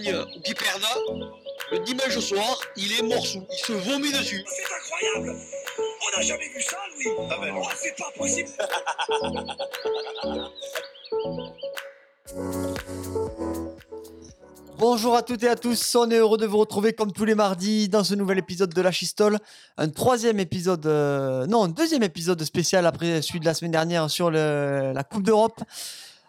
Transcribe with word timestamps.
gagne 0.00 0.14
ou 0.14 0.54
perdent, 0.54 1.30
le 1.72 1.78
dimanche 1.80 2.18
soir, 2.18 2.60
il 2.76 2.92
est 2.98 3.02
morceau. 3.02 3.46
Il 3.50 3.58
se 3.58 3.72
vomit 3.72 4.12
dessus. 4.12 4.44
C'est 4.46 4.64
incroyable 4.64 5.36
On 5.78 6.16
n'a 6.16 6.22
jamais 6.24 6.48
vu 6.48 6.62
ça, 6.62 6.76
Louis 6.94 7.08
ah 7.30 7.36
ben, 7.40 7.54
oh, 7.56 7.66
C'est 7.76 7.96
pas 7.96 8.10
possible 8.16 8.48
Bonjour 14.78 15.16
à 15.16 15.22
toutes 15.22 15.42
et 15.42 15.48
à 15.48 15.56
tous, 15.56 15.94
on 15.94 16.10
est 16.10 16.18
heureux 16.18 16.36
de 16.36 16.44
vous 16.44 16.58
retrouver 16.58 16.92
comme 16.92 17.10
tous 17.10 17.24
les 17.24 17.34
mardis 17.34 17.88
dans 17.88 18.04
ce 18.04 18.14
nouvel 18.14 18.36
épisode 18.38 18.74
de 18.74 18.82
la 18.82 18.92
Chistole. 18.92 19.38
Un 19.78 19.88
troisième 19.88 20.38
épisode, 20.38 20.84
euh, 20.84 21.46
non, 21.46 21.64
un 21.64 21.68
deuxième 21.68 22.02
épisode 22.02 22.42
spécial 22.44 22.84
après 22.84 23.22
celui 23.22 23.40
de 23.40 23.46
la 23.46 23.54
semaine 23.54 23.72
dernière 23.72 24.10
sur 24.10 24.30
le- 24.30 24.92
la 24.94 25.02
Coupe 25.02 25.22
d'Europe. 25.22 25.62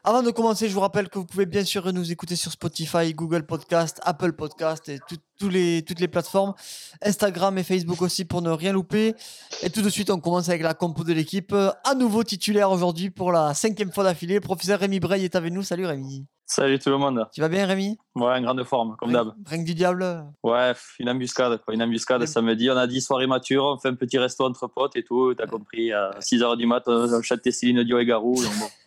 Avant 0.10 0.24
de 0.24 0.32
commencer, 0.32 0.70
je 0.70 0.74
vous 0.74 0.80
rappelle 0.80 1.10
que 1.10 1.20
vous 1.20 1.26
pouvez 1.26 1.46
bien 1.46 1.66
sûr 1.66 1.92
nous 1.92 2.14
écouter 2.14 2.38
sur 2.38 2.50
Spotify, 2.50 3.14
Google 3.14 3.44
Podcast, 3.46 4.00
Apple 4.06 4.32
Podcast 4.32 4.88
et 4.88 5.00
tout- 5.38 5.50
les, 5.50 5.84
toutes 5.86 6.00
les 6.00 6.08
plateformes, 6.08 6.54
Instagram 7.02 7.58
et 7.58 7.64
Facebook 7.64 8.02
aussi 8.02 8.24
pour 8.24 8.42
ne 8.42 8.50
rien 8.50 8.72
louper. 8.72 9.16
Et 9.64 9.70
tout 9.70 9.82
de 9.82 9.90
suite, 9.90 10.10
on 10.10 10.22
commence 10.22 10.48
avec 10.48 10.62
la 10.62 10.74
compo 10.74 11.04
de 11.04 11.12
l'équipe. 11.12 11.52
Euh, 11.52 11.72
À 11.84 11.94
nouveau 11.94 12.24
titulaire 12.24 12.72
aujourd'hui 12.72 13.10
pour 13.10 13.34
la 13.34 13.54
cinquième 13.54 13.92
fois 13.92 14.06
d'affilée. 14.06 14.36
Le 14.36 14.40
professeur 14.40 14.80
Rémi 14.80 15.02
Breil 15.02 15.26
est 15.26 15.36
avec 15.36 15.52
nous. 15.52 15.62
Salut 15.62 15.86
Rémi. 15.86 16.26
Salut 16.46 16.80
tout 16.80 16.90
le 16.90 16.98
monde. 16.98 17.28
Tu 17.34 17.42
vas 17.42 17.50
bien 17.50 17.66
Rémi? 17.66 17.98
Ouais, 18.16 18.32
en 18.32 18.42
grande 18.42 18.64
forme, 18.64 18.96
comme 18.98 19.12
d'hab. 19.12 19.34
Ring 19.46 19.66
du 19.66 19.76
diable 19.76 20.24
Ouais, 20.42 20.72
une 21.00 21.10
embuscade, 21.10 21.60
quoi. 21.66 21.74
Une 21.74 21.84
embuscade 21.84 22.22
Oui. 22.22 22.28
samedi. 22.30 22.70
On 22.72 22.78
a 22.78 22.88
dit 22.88 23.02
soirée 23.02 23.28
mature, 23.28 23.66
on 23.66 23.78
fait 23.78 23.90
un 23.90 23.96
petit 23.96 24.18
resto 24.18 24.46
entre 24.46 24.68
potes 24.68 24.96
et 24.96 25.04
tout. 25.04 25.34
T'as 25.36 25.48
compris, 25.48 25.92
à 25.92 26.12
6h 26.22 26.56
du 26.56 26.66
mat, 26.66 26.84
on 26.88 27.22
chante 27.22 27.42
Céline 27.52 27.84
Dion 27.84 28.00
et 28.00 28.06
Garou. 28.06 28.36
donc 28.42 28.58
bon. 28.58 28.68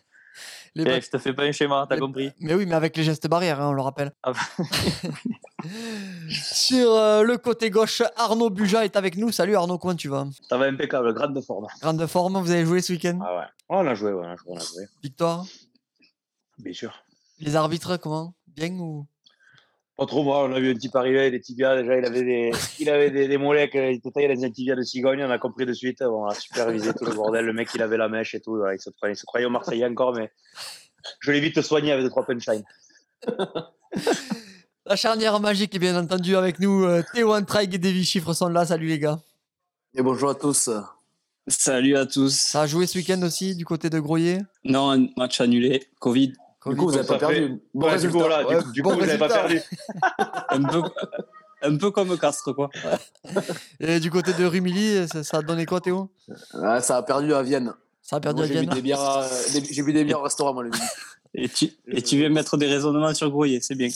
Les 0.73 1.01
je 1.01 1.09
te 1.09 1.17
fais 1.17 1.33
pas 1.33 1.43
un 1.43 1.51
schéma, 1.51 1.85
t'as 1.89 1.95
les- 1.95 2.01
compris. 2.01 2.31
Mais 2.39 2.53
oui, 2.53 2.65
mais 2.65 2.75
avec 2.75 2.95
les 2.95 3.03
gestes 3.03 3.27
barrières, 3.27 3.59
hein, 3.59 3.67
on 3.69 3.73
le 3.73 3.81
rappelle. 3.81 4.11
Ah, 4.23 4.31
Sur 6.29 6.91
euh, 6.95 7.23
le 7.23 7.37
côté 7.37 7.69
gauche, 7.69 8.01
Arnaud 8.15 8.49
Buja 8.49 8.85
est 8.85 8.95
avec 8.95 9.17
nous. 9.17 9.31
Salut 9.31 9.55
Arnaud, 9.55 9.77
comment 9.77 9.95
tu 9.95 10.07
vas? 10.07 10.25
Ça 10.49 10.57
va 10.57 10.65
impeccable, 10.65 11.13
grande 11.13 11.35
de 11.35 11.41
forme. 11.41 11.67
Grande 11.81 12.05
forme, 12.07 12.37
vous 12.41 12.51
avez 12.51 12.65
joué 12.65 12.81
ce 12.81 12.93
week-end? 12.93 13.19
Ah 13.23 13.37
ouais. 13.37 13.45
Oh, 13.69 13.75
on 13.79 13.87
a 13.87 13.93
joué, 13.93 14.13
ouais, 14.13 14.25
on 14.25 14.29
a 14.29 14.35
joué, 14.35 14.47
on 14.53 14.55
a 14.57 14.59
joué. 14.63 14.85
Victoire? 15.03 15.45
Bien 16.57 16.73
sûr. 16.73 16.93
Les 17.39 17.55
arbitres, 17.55 17.97
comment? 17.97 18.33
Bien 18.47 18.71
ou? 18.71 19.05
Pas 20.01 20.07
trop 20.07 20.23
moi, 20.23 20.45
on 20.45 20.51
a 20.51 20.59
vu 20.59 20.71
un 20.71 20.73
type 20.73 20.95
arriver, 20.95 21.29
des 21.29 21.39
tibias, 21.39 21.75
déjà 21.79 21.95
il 21.95 22.03
avait 22.05 22.23
des, 22.23 22.51
il 22.79 22.89
avait 22.89 23.11
des, 23.11 23.27
des 23.27 23.37
mollets, 23.37 23.69
que- 23.69 23.77
il 23.77 23.97
était 23.97 24.09
taillé 24.09 24.33
dans 24.33 24.43
un 24.43 24.49
tibia 24.49 24.75
de 24.75 24.81
cigogne, 24.81 25.23
on 25.23 25.29
a 25.29 25.37
compris 25.37 25.67
de 25.67 25.73
suite, 25.73 26.01
on 26.01 26.25
a 26.25 26.33
supervisé 26.33 26.91
tout 26.95 27.05
le 27.05 27.13
bordel, 27.13 27.45
le 27.45 27.53
mec 27.53 27.69
il 27.75 27.83
avait 27.83 27.97
la 27.97 28.09
mèche 28.09 28.33
et 28.33 28.41
tout, 28.41 28.55
voilà, 28.55 28.73
il, 28.73 28.79
se 28.81 28.89
croyait, 28.89 29.13
il 29.13 29.15
se 29.15 29.27
croyait 29.27 29.45
au 29.45 29.51
Marseillais 29.51 29.85
encore, 29.85 30.15
mais 30.15 30.31
je 31.19 31.31
l'ai 31.31 31.39
vite 31.39 31.61
soigné 31.61 31.91
avec 31.91 32.03
deux 32.03 32.09
trois 32.09 32.25
punchlines. 32.25 32.63
La 34.87 34.95
charnière 34.95 35.39
magique 35.39 35.75
est 35.75 35.79
bien 35.79 35.95
entendu 35.95 36.35
avec 36.35 36.59
nous. 36.59 36.83
euh, 36.83 37.03
Théo 37.13 37.35
Antraig 37.35 37.71
et 37.75 37.77
Davy 37.77 38.03
Chiffres 38.03 38.33
sont 38.33 38.47
là. 38.47 38.65
Salut 38.65 38.87
les 38.87 38.97
gars. 38.97 39.19
Et 39.93 40.01
bonjour 40.01 40.31
à 40.31 40.35
tous. 40.35 40.67
Salut 41.47 41.95
à 41.95 42.07
tous. 42.07 42.33
Ça 42.35 42.61
a 42.63 42.67
joué 42.67 42.87
ce 42.87 42.97
week-end 42.97 43.21
aussi 43.21 43.55
du 43.55 43.65
côté 43.65 43.91
de 43.91 43.99
Groyer? 43.99 44.39
Non, 44.63 44.89
un 44.91 45.05
match 45.15 45.39
annulé. 45.39 45.83
Covid. 45.99 46.33
Du 46.65 46.75
coup, 46.75 46.85
vous 46.89 46.91
n'avez 46.95 47.07
pas 47.07 47.17
perdu. 47.17 47.61
Bon 47.73 47.85
Ouais, 47.87 47.89
du 47.89 47.93
résultat. 47.95 48.11
coup, 48.13 48.19
voilà, 48.19 48.47
Ouais, 48.47 48.63
du, 48.63 48.71
du 48.71 48.81
bon 48.83 48.91
coup, 48.91 48.99
vous 48.99 49.05
n'avez 49.05 49.17
pas 49.17 49.27
résultat. 49.27 49.47
perdu. 49.47 49.61
Un 50.51 50.63
peu, 50.63 50.81
un 51.63 51.77
peu 51.77 51.91
comme 51.91 52.17
Castres, 52.17 52.53
quoi. 52.55 52.69
Et 53.79 53.99
du 53.99 54.09
côté 54.11 54.33
de 54.33 54.45
Rumilly, 54.45 55.07
ça, 55.07 55.23
ça 55.23 55.37
a 55.37 55.41
donné 55.41 55.65
quoi 55.65 55.79
Théo? 55.79 56.09
Ouais, 56.55 56.81
ça 56.81 56.97
a 56.97 57.03
perdu 57.03 57.33
à 57.33 57.41
Vienne. 57.43 57.73
Ça 58.01 58.17
a 58.17 58.19
perdu 58.19 58.41
Moi, 58.41 58.45
à 58.45 58.47
J'ai 58.47 58.53
bu 58.55 58.59
Vienne. 58.61 58.73
des 58.75 58.81
bières, 58.81 59.01
euh, 59.01 59.27
j'ai 59.71 59.83
bu 59.83 59.93
des 59.93 60.03
bières 60.03 60.19
au 60.19 60.23
restaurant, 60.23 60.53
moi, 60.53 60.63
le 60.63 60.69
midi. 60.69 60.81
Et 61.33 61.47
tu, 61.47 61.69
et 61.87 62.01
tu 62.01 62.17
viens 62.17 62.27
mettre 62.29 62.57
des 62.57 62.67
raisonnements 62.67 63.13
sur 63.13 63.29
Groyer, 63.29 63.61
c'est 63.61 63.75
bien. 63.75 63.87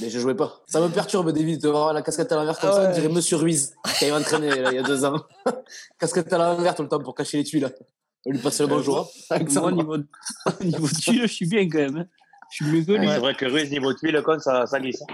Mais 0.00 0.10
je 0.10 0.18
jouais 0.18 0.34
pas. 0.34 0.60
Ça 0.66 0.80
me 0.80 0.88
perturbe, 0.88 1.30
David, 1.30 1.60
de 1.62 1.68
voir 1.68 1.92
la 1.92 2.02
casquette 2.02 2.32
à 2.32 2.36
l'envers 2.36 2.58
comme 2.58 2.70
Ah 2.72 2.76
ça. 2.84 2.90
On 2.90 2.94
dirait 2.94 3.08
Monsieur 3.08 3.36
Ruiz, 3.36 3.74
qui 3.98 4.06
avait 4.06 4.14
entraîné 4.20 4.48
là, 4.60 4.70
il 4.72 4.76
y 4.76 4.78
a 4.78 4.82
deux 4.82 5.04
ans. 5.04 5.20
casquette 6.00 6.32
à 6.32 6.38
l'envers 6.38 6.74
tout 6.74 6.82
le 6.82 6.88
temps 6.88 6.98
pour 7.00 7.14
cacher 7.14 7.36
les 7.36 7.44
tuiles. 7.44 7.70
On 8.26 8.30
lui 8.32 8.38
passe 8.38 8.60
le 8.60 8.66
bonjour. 8.66 8.98
hein. 8.98 9.04
Ça, 9.28 9.38
Moi, 9.38 9.48
au 9.56 9.60
moi. 9.60 9.72
niveau, 9.72 9.96
au 9.96 10.64
niveau 10.64 10.86
de 10.88 10.94
tuile, 10.94 11.22
je 11.22 11.26
suis 11.32 11.46
bien 11.46 11.68
quand 11.68 11.78
même. 11.78 11.96
hein. 11.98 12.06
Je 12.52 12.56
suis 12.56 12.64
mieux 12.64 12.82
que 12.84 12.90
lui. 12.92 13.06
C'est 13.06 13.18
vrai 13.20 13.34
que 13.36 13.46
Ruiz, 13.46 13.70
niveau 13.70 13.94
tuile, 13.94 14.20
con, 14.24 14.40
ça, 14.40 14.66
ça 14.66 14.80
glisse. 14.80 15.04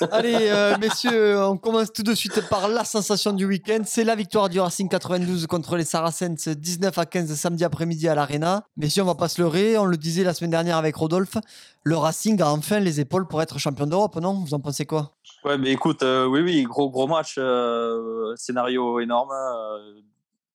Allez, 0.10 0.48
euh, 0.50 0.76
messieurs, 0.80 1.38
on 1.40 1.56
commence 1.56 1.92
tout 1.92 2.02
de 2.02 2.12
suite 2.12 2.40
par 2.48 2.66
la 2.66 2.82
sensation 2.84 3.32
du 3.32 3.44
week-end. 3.46 3.82
C'est 3.84 4.02
la 4.02 4.16
victoire 4.16 4.48
du 4.48 4.58
Racing 4.58 4.88
92 4.88 5.46
contre 5.46 5.76
les 5.76 5.84
Saracens 5.84 6.48
19 6.48 6.98
à 6.98 7.06
15 7.06 7.32
samedi 7.36 7.62
après-midi 7.62 8.08
à 8.08 8.16
l'Arena. 8.16 8.64
Messieurs, 8.76 9.04
on 9.04 9.06
va 9.06 9.14
pas 9.14 9.28
se 9.28 9.40
leurrer. 9.40 9.78
On 9.78 9.84
le 9.84 9.96
disait 9.96 10.24
la 10.24 10.34
semaine 10.34 10.50
dernière 10.50 10.76
avec 10.76 10.96
Rodolphe. 10.96 11.36
Le 11.84 11.96
Racing 11.96 12.42
a 12.42 12.50
enfin 12.50 12.80
les 12.80 12.98
épaules 12.98 13.28
pour 13.28 13.40
être 13.40 13.60
champion 13.60 13.86
d'Europe, 13.86 14.16
non? 14.16 14.42
Vous 14.44 14.52
en 14.52 14.58
pensez 14.58 14.84
quoi? 14.84 15.12
Ouais, 15.44 15.58
mais 15.58 15.70
écoute, 15.70 16.02
euh, 16.02 16.26
oui, 16.26 16.40
oui, 16.40 16.64
gros, 16.64 16.90
gros 16.90 17.06
match, 17.06 17.36
euh, 17.38 18.34
scénario 18.34 18.98
énorme. 18.98 19.30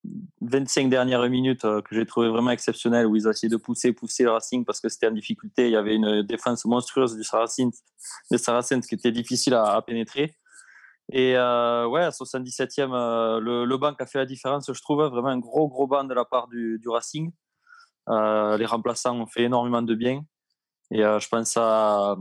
Euh, 0.07 0.11
25 0.41 0.89
dernières 0.89 1.27
minutes 1.29 1.65
euh, 1.65 1.81
que 1.81 1.95
j'ai 1.95 2.05
trouvé 2.05 2.29
vraiment 2.29 2.51
exceptionnel 2.51 3.05
où 3.05 3.15
ils 3.15 3.27
ont 3.27 3.31
essayé 3.31 3.49
de 3.49 3.57
pousser, 3.57 3.93
pousser 3.93 4.23
le 4.23 4.31
Racing 4.31 4.65
parce 4.65 4.79
que 4.79 4.89
c'était 4.89 5.07
en 5.07 5.11
difficulté. 5.11 5.67
Il 5.67 5.71
y 5.71 5.75
avait 5.75 5.95
une 5.95 6.21
défense 6.23 6.65
monstrueuse 6.65 7.15
du 7.15 7.23
Saracens, 7.23 7.83
des 8.31 8.37
Saracens 8.37 8.85
qui 8.87 8.95
était 8.95 9.11
difficile 9.11 9.53
à, 9.53 9.75
à 9.75 9.81
pénétrer. 9.81 10.35
Et 11.11 11.37
euh, 11.37 11.87
ouais, 11.87 12.03
à 12.03 12.09
77e, 12.09 12.91
euh, 12.93 13.39
le, 13.39 13.63
le 13.65 13.77
banc 13.77 13.93
a 13.97 14.05
fait 14.05 14.17
la 14.19 14.25
différence, 14.25 14.71
je 14.71 14.81
trouve. 14.81 15.01
Vraiment 15.05 15.29
un 15.29 15.39
gros, 15.39 15.67
gros 15.69 15.87
banc 15.87 16.03
de 16.03 16.13
la 16.13 16.25
part 16.25 16.47
du, 16.47 16.79
du 16.79 16.89
Racing. 16.89 17.31
Euh, 18.09 18.57
les 18.57 18.65
remplaçants 18.65 19.17
ont 19.17 19.25
fait 19.25 19.43
énormément 19.43 19.81
de 19.81 19.95
bien. 19.95 20.21
Et 20.91 20.99
je 21.01 21.27
pense 21.29 21.55
à, 21.57 22.15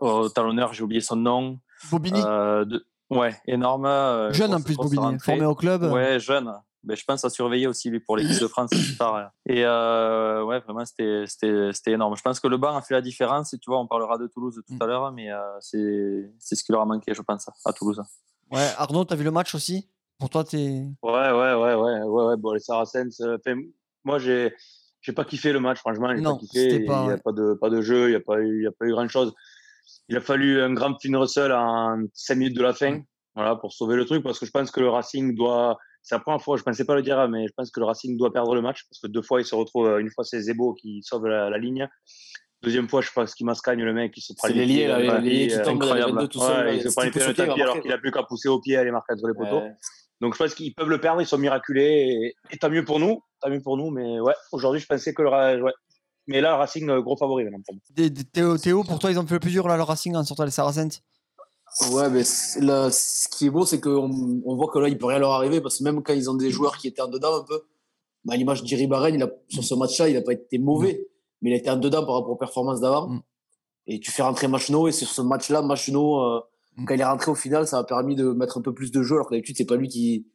au 0.00 0.28
talonneur, 0.30 0.72
j'ai 0.72 0.82
oublié 0.82 1.00
son 1.02 1.16
nom. 1.16 1.58
Bobigny 1.90 2.20
de- 2.22 2.84
Ouais, 3.10 3.34
énorme. 3.46 3.86
Jeune 4.32 4.52
en 4.54 4.60
plus, 4.60 4.76
Bobigny. 4.76 5.18
Formé 5.18 5.44
au 5.46 5.54
club. 5.54 5.82
Ouais, 5.84 6.20
jeune. 6.20 6.52
Mais 6.88 6.96
je 6.96 7.04
pense 7.04 7.24
à 7.24 7.30
surveiller 7.30 7.66
aussi 7.66 7.90
lui 7.90 8.00
pour 8.00 8.16
l'équipe 8.16 8.40
de 8.40 8.48
France 8.48 8.70
plus 8.70 8.96
tard. 8.96 9.30
Et 9.46 9.64
euh, 9.64 10.42
ouais, 10.44 10.58
vraiment, 10.60 10.84
c'était 10.84 11.24
c'était- 11.26 11.70
c'était 11.72 11.92
énorme. 11.92 12.16
Je 12.16 12.22
pense 12.22 12.40
que 12.40 12.48
le 12.48 12.56
banc 12.56 12.74
a 12.76 12.82
fait 12.82 12.94
la 12.94 13.02
différence. 13.02 13.52
Et 13.54 13.58
tu 13.58 13.70
vois, 13.70 13.78
on 13.78 13.86
parlera 13.86 14.16
de 14.18 14.26
Toulouse 14.26 14.60
tout 14.66 14.74
Mm. 14.74 14.82
à 14.82 14.86
l'heure, 14.86 15.12
mais 15.12 15.30
euh, 15.30 15.38
c'est 15.60 16.30
c'est 16.38 16.54
ce 16.56 16.64
qui 16.64 16.72
leur 16.72 16.80
a 16.80 16.86
manqué, 16.86 17.12
je 17.14 17.22
pense, 17.22 17.48
à 17.64 17.72
Toulouse. 17.72 18.02
Ouais, 18.50 18.70
Arnaud, 18.78 19.04
t'as 19.04 19.14
vu 19.16 19.24
le 19.24 19.30
match 19.30 19.54
aussi? 19.54 19.88
Pour 20.18 20.30
toi, 20.30 20.42
t'es. 20.42 20.56
Ouais, 21.02 21.12
ouais, 21.12 21.54
ouais, 21.54 21.74
ouais, 21.74 22.02
ouais, 22.04 22.24
ouais. 22.24 22.36
Bon, 22.38 22.52
les 22.52 22.60
Saracens, 22.60 23.20
euh, 23.20 23.36
fait, 23.44 23.54
moi, 24.04 24.18
j'ai, 24.18 24.54
j'ai 25.02 25.12
pas 25.12 25.24
kiffé 25.24 25.52
le 25.52 25.60
match, 25.60 25.78
franchement. 25.78 26.08
J'ai 26.14 26.22
Non, 26.22 26.34
pas 26.36 26.40
kiffé. 26.40 26.76
Il 26.76 27.02
n'y 27.02 27.10
a 27.12 27.18
pas 27.18 27.32
de, 27.32 27.54
pas 27.54 27.68
de 27.70 27.82
jeu, 27.82 28.06
il 28.06 28.10
n'y 28.10 28.16
a 28.16 28.20
pas 28.20 28.40
eu, 28.40 28.60
il 28.60 28.64
y 28.64 28.66
a 28.66 28.72
pas 28.72 28.86
eu 28.86 28.92
grand 28.92 29.06
chose. 29.08 29.32
Il 30.08 30.16
a 30.16 30.20
fallu 30.20 30.60
un 30.62 30.72
grand 30.72 30.98
Finn 30.98 31.14
Russell 31.16 31.52
en 31.52 31.98
5 32.14 32.34
minutes 32.36 32.56
de 32.56 32.62
la 32.62 32.72
fin, 32.72 33.02
voilà, 33.34 33.56
pour 33.56 33.72
sauver 33.72 33.96
le 33.96 34.04
truc, 34.06 34.22
parce 34.22 34.38
que 34.38 34.46
je 34.46 34.50
pense 34.50 34.70
que 34.70 34.80
le 34.80 34.88
Racing 34.88 35.34
doit, 35.36 35.78
c'est 36.08 36.14
la 36.14 36.20
première 36.20 36.40
fois, 36.40 36.56
je 36.56 36.62
pensais 36.62 36.86
pas 36.86 36.94
le 36.94 37.02
dire, 37.02 37.28
mais 37.28 37.46
je 37.46 37.52
pense 37.54 37.70
que 37.70 37.80
le 37.80 37.84
Racing 37.84 38.16
doit 38.16 38.32
perdre 38.32 38.54
le 38.54 38.62
match, 38.62 38.86
parce 38.88 38.98
que 38.98 39.08
deux 39.08 39.20
fois, 39.20 39.42
il 39.42 39.44
se 39.44 39.54
retrouve, 39.54 39.86
euh, 39.86 39.98
une 39.98 40.10
fois, 40.10 40.24
c'est 40.24 40.40
Zebo 40.40 40.72
qui 40.72 41.02
sauve 41.02 41.26
la, 41.26 41.50
la 41.50 41.58
ligne. 41.58 41.86
Deuxième 42.62 42.88
fois, 42.88 43.02
je 43.02 43.08
sais 43.08 43.12
pas 43.14 43.26
ce 43.26 43.36
qui 43.36 43.44
mascagne 43.44 43.82
le 43.82 43.92
mec, 43.92 44.14
qui 44.14 44.22
se 44.22 44.32
prend 44.32 44.48
C'est 44.48 44.54
les 44.54 44.64
pieds 44.64 44.86
qui 44.86 44.90
euh, 44.90 45.06
dans 45.06 45.18
les 45.18 45.58
incroyable. 45.58 46.12
22 46.12 46.28
tout 46.28 46.40
seul. 46.40 46.56
Ouais, 46.56 46.64
là, 46.64 46.72
il 46.72 46.82
se 46.82 46.88
prend 46.88 47.02
les 47.02 47.10
pieds 47.10 47.20
le 47.20 47.28
il 47.28 47.34
tapis 47.34 47.60
alors 47.60 47.80
qu'il 47.82 47.92
a 47.92 47.98
plus 47.98 48.10
qu'à 48.10 48.22
pousser 48.22 48.48
au 48.48 48.58
pied 48.58 48.72
et 48.72 48.76
aller 48.78 48.90
marquer 48.90 49.12
entre 49.12 49.28
les 49.28 49.34
poteaux. 49.34 49.60
Ouais. 49.60 49.74
Donc 50.22 50.32
je 50.32 50.42
pense 50.42 50.54
qu'ils 50.54 50.74
peuvent 50.74 50.88
le 50.88 50.98
perdre, 50.98 51.20
ils 51.20 51.26
sont 51.26 51.36
miraculés 51.36 52.34
et, 52.50 52.54
et 52.54 52.56
tant 52.56 52.70
mieux 52.70 52.86
pour 52.86 53.00
nous, 53.00 53.22
tant 53.42 53.50
mieux 53.50 53.60
pour 53.60 53.76
nous. 53.76 53.90
Mais 53.90 54.18
ouais, 54.18 54.34
aujourd'hui 54.50 54.80
je 54.80 54.86
pensais 54.86 55.12
que 55.12 55.20
le 55.20 55.62
ouais. 55.62 55.72
Mais 56.26 56.40
là, 56.40 56.52
le 56.52 56.56
Racing 56.56 56.88
euh, 56.88 57.02
gros 57.02 57.16
favori 57.16 57.44
maintenant 57.44 57.78
Théo, 58.32 58.56
Théo, 58.56 58.82
pour 58.82 58.98
toi, 58.98 59.10
ils 59.10 59.18
ont 59.18 59.26
fait 59.26 59.34
le 59.34 59.40
plus 59.40 59.50
dur 59.50 59.68
là, 59.68 59.76
le 59.76 59.82
Racing 59.82 60.16
en 60.16 60.24
sortant 60.24 60.44
les 60.44 60.50
Saracens? 60.50 61.02
Ouais, 61.92 62.08
mais 62.10 62.22
là, 62.60 62.90
ce 62.90 63.28
qui 63.28 63.46
est 63.46 63.50
beau, 63.50 63.64
c'est 63.64 63.80
qu'on 63.80 64.40
on 64.44 64.56
voit 64.56 64.68
que 64.68 64.78
là, 64.78 64.88
il 64.88 64.98
peut 64.98 65.06
rien 65.06 65.18
leur 65.18 65.32
arriver 65.32 65.60
parce 65.60 65.78
que 65.78 65.84
même 65.84 66.02
quand 66.02 66.12
ils 66.12 66.28
ont 66.30 66.34
des 66.34 66.50
joueurs 66.50 66.76
qui 66.78 66.88
étaient 66.88 67.02
en 67.02 67.08
dedans 67.08 67.36
un 67.36 67.44
peu, 67.44 67.60
bah, 68.24 68.34
à 68.34 68.36
l'image 68.36 68.62
d'Iri 68.62 68.86
Barren, 68.86 69.14
il 69.14 69.22
a, 69.22 69.30
sur 69.48 69.62
ce 69.64 69.74
match-là, 69.74 70.08
il 70.08 70.14
n'a 70.14 70.22
pas 70.22 70.32
été 70.32 70.58
mauvais, 70.58 71.06
mais 71.40 71.50
il 71.50 71.52
a 71.54 71.56
été 71.56 71.70
en 71.70 71.76
dedans 71.76 72.04
par 72.04 72.14
rapport 72.16 72.30
aux 72.30 72.36
performances 72.36 72.80
d'avant. 72.80 73.08
Mm. 73.08 73.22
Et 73.86 74.00
tu 74.00 74.10
fais 74.10 74.22
rentrer 74.22 74.48
Machino, 74.48 74.88
et 74.88 74.92
sur 74.92 75.08
ce 75.08 75.22
match-là, 75.22 75.62
Machino, 75.62 76.20
euh, 76.20 76.40
Mm. 76.76 76.84
quand 76.84 76.94
il 76.94 77.00
est 77.00 77.04
rentré 77.04 77.30
au 77.30 77.34
final, 77.34 77.66
ça 77.66 77.78
a 77.78 77.84
permis 77.84 78.14
de 78.14 78.30
mettre 78.32 78.58
un 78.58 78.60
peu 78.62 78.72
plus 78.72 78.92
de 78.92 79.02
jeu, 79.02 79.16
alors 79.16 79.26
que 79.28 79.34
d'habitude, 79.34 79.56
c'est 79.56 79.64
pas 79.64 79.76
lui 79.76 79.88
qui. 79.88 80.26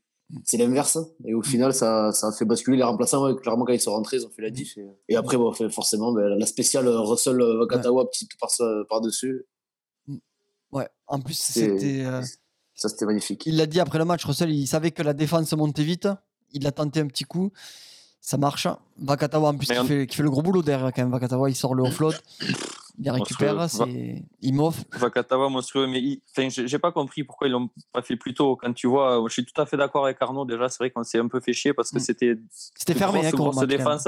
C'est 0.46 0.58
l'inverse. 0.58 0.98
Et 1.26 1.34
au 1.36 1.42
final, 1.44 1.74
ça, 1.74 2.12
ça 2.12 2.28
a 2.28 2.32
fait 2.32 2.46
basculer 2.46 2.78
les 2.78 2.84
remplaçants. 2.84 3.24
ouais, 3.26 3.36
clairement, 3.36 3.66
quand 3.66 3.74
ils 3.74 3.80
sont 3.80 3.92
rentrés, 3.92 4.18
ils 4.18 4.26
ont 4.26 4.30
fait 4.30 4.42
la 4.42 4.50
diff. 4.50 4.78
Et, 4.78 4.88
et 5.10 5.16
après, 5.16 5.38
bon, 5.38 5.52
fait- 5.54 5.70
forcément, 5.70 6.12
ben, 6.12 6.24
la 6.40 6.46
spéciale 6.46 6.88
euh, 6.88 7.00
Russell 7.02 7.40
euh, 7.40 7.60
Vakatawa, 7.60 8.10
petit 8.10 8.28
par- 8.40 8.50
par-dessus, 8.90 9.36
Ouais, 9.36 9.44
en 11.14 11.20
plus, 11.22 11.34
c'était. 11.38 12.04
euh, 12.06 12.22
ça 12.76 12.90
c'était 12.90 13.06
magnifique. 13.06 13.44
Il 13.46 13.58
l'a 13.58 13.66
dit 13.66 13.80
après 13.80 14.00
le 14.00 14.06
match, 14.06 14.26
Russell, 14.26 14.52
il 14.52 14.68
savait 14.68 14.92
que 14.92 15.04
la 15.04 15.14
défense 15.14 15.52
montait 15.54 15.84
vite. 15.84 16.08
Il 16.52 16.66
a 16.68 16.72
tenté 16.72 17.00
un 17.00 17.08
petit 17.08 17.24
coup. 17.24 17.52
Ça 18.22 18.38
marche. 18.38 18.68
Vakatawa, 18.98 19.50
en 19.50 19.58
plus, 19.58 19.68
qui, 19.68 19.78
on- 19.78 19.84
fait, 19.86 20.08
qui 20.08 20.16
fait 20.16 20.24
le 20.24 20.30
gros 20.30 20.42
boulot 20.42 20.62
derrière 20.64 20.92
quand 20.94 21.02
même. 21.02 21.12
Vakatawa, 21.12 21.50
il 21.50 21.56
sort 21.56 21.76
le 21.76 21.84
off-float. 21.84 22.14
Il 23.00 23.10
récupère. 23.10 23.70
C'est- 23.70 24.24
Il 24.42 24.54
m'offre. 24.54 24.84
Vakatawa 24.94 25.50
monstrueux, 25.50 25.88
mais 25.88 26.00
il- 26.00 26.22
enfin, 26.32 26.48
j'ai 26.50 26.80
pas 26.80 26.92
compris 26.92 27.24
pourquoi 27.24 27.48
ils 27.48 27.52
l'ont 27.52 27.70
pas 27.92 28.02
fait 28.02 28.16
plus 28.16 28.34
tôt. 28.34 28.56
Quand 28.56 28.72
tu 28.74 28.88
vois, 28.88 29.24
je 29.28 29.34
suis 29.34 29.46
tout 29.46 29.60
à 29.62 29.66
fait 29.66 29.78
d'accord 29.78 30.06
avec 30.06 30.18
Arnaud. 30.22 30.46
Déjà, 30.46 30.70
c'est 30.70 30.78
vrai 30.78 30.90
qu'on 30.92 31.04
s'est 31.04 31.20
un 31.20 31.28
peu 31.28 31.40
fait 31.42 31.54
chier 31.54 31.74
parce 31.74 31.90
que 31.92 31.98
Mm. 31.98 32.02
c'était 32.02 32.36
C'était 32.76 32.94
fermé, 32.94 33.20
grosse, 33.20 33.28
hein, 33.28 33.32
comme 33.32 33.40
grosse 33.40 33.56
match, 33.58 33.64
quand 33.78 33.90
même. 33.90 33.98
défense. 33.98 34.08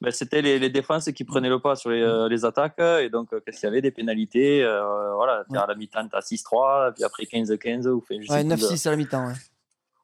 Ben, 0.00 0.10
c'était 0.12 0.42
les, 0.42 0.58
les 0.58 0.70
défenses 0.70 1.10
qui 1.12 1.24
prenaient 1.24 1.48
le 1.48 1.60
pas 1.60 1.74
sur 1.76 1.90
les, 1.90 2.02
euh, 2.02 2.28
les 2.28 2.44
attaques. 2.44 2.78
Et 2.78 3.10
donc, 3.10 3.32
euh, 3.32 3.40
qu'est-ce 3.44 3.60
qu'il 3.60 3.66
y 3.66 3.70
avait 3.70 3.82
Des 3.82 3.90
pénalités. 3.90 4.62
euh, 4.64 5.14
voilà, 5.14 5.44
Ouais. 5.48 5.58
à 5.58 5.66
la 5.66 5.74
mi-temps, 5.74 6.06
tu 6.08 6.16
as 6.16 6.20
6-3, 6.20 6.92
puis 6.94 7.04
après 7.04 7.24
15-15. 7.24 7.86
Ou 7.88 8.00
fait, 8.00 8.20
je 8.22 8.26
sais 8.28 8.32
Ouais, 8.32 8.40
plus, 8.44 8.48
9-6 8.50 8.86
à 8.86 8.90
la 8.90 8.96
mi-temps. 8.96 9.26
Ouais. 9.26 9.34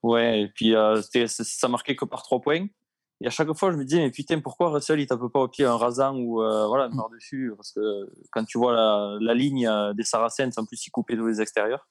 Ouais, 0.03 0.41
et 0.43 0.49
puis 0.49 0.75
euh, 0.75 1.01
ça- 1.03 1.69
marquait 1.69 1.97
que 1.97 2.05
par 2.05 2.23
3 2.23 2.41
points. 2.41 2.67
Et 3.21 3.27
à 3.29 3.31
chaque 3.31 3.51
fois, 3.55 3.71
je 3.73 3.77
me 3.77 3.85
disais, 3.85 4.01
mais 4.01 4.11
putain, 4.11 4.41
pourquoi 4.41 4.71
Russell, 4.71 4.99
il 5.01 5.07
tape 5.07 5.21
pas 5.33 5.39
au 5.41 5.49
pied 5.49 5.65
un 5.65 5.77
rasant 5.77 6.17
ou 6.17 6.43
euh, 6.43 6.67
voilà, 6.67 6.89
Mm. 6.89 6.97
par-dessus? 6.97 7.53
Parce 7.57 7.73
que 7.73 8.11
quand 8.33 8.45
tu 8.45 8.59
vois 8.59 8.75
la, 8.75 9.17
la 9.21 9.35
ligne 9.35 9.67
euh, 9.69 9.95
des 9.95 10.03
Saracens, 10.03 10.59
en 10.59 10.65
plus, 10.67 10.85
il 10.87 10.91
coupait 10.91 11.17
tous 11.17 11.27
les 11.27 11.41
extérieurs. 11.41 11.87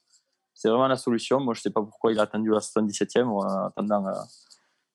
C'est 0.53 0.67
vraiment 0.69 0.87
la 0.87 0.97
solution. 0.97 1.39
Moi, 1.39 1.53
je 1.55 1.61
sais 1.61 1.71
pas 1.71 1.81
pourquoi 1.81 2.11
il 2.11 2.19
a 2.19 2.23
attendu 2.23 2.51
la 2.51 2.59
77e. 2.59 3.27
En 3.29 3.65
attendant, 3.67 4.05
euh, 4.05 4.11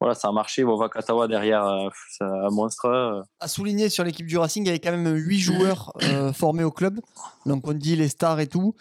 voilà, 0.00 0.14
ça 0.14 0.28
a 0.28 0.32
marché. 0.32 0.64
Bon, 0.64 0.76
Vakatawa 0.76 1.26
derrière, 1.28 1.64
euh, 1.66 1.88
c'est 2.10 2.24
un 2.24 2.50
monstre. 2.50 2.86
euh. 2.86 3.22
À 3.40 3.48
souligner 3.48 3.88
sur 3.88 4.04
l'équipe 4.04 4.26
du 4.26 4.38
Racing, 4.38 4.64
il 4.64 4.66
y 4.66 4.70
avait 4.70 4.78
quand 4.78 4.92
même 4.92 5.14
8 5.14 5.38
joueurs 5.38 5.92
euh, 6.04 6.32
formés 6.32 6.64
au 6.64 6.70
club. 6.70 7.00
Donc 7.46 7.66
on 7.66 7.72
dit 7.72 7.96
les 7.96 8.08
stars 8.08 8.40
et 8.40 8.46
tout. 8.46 8.74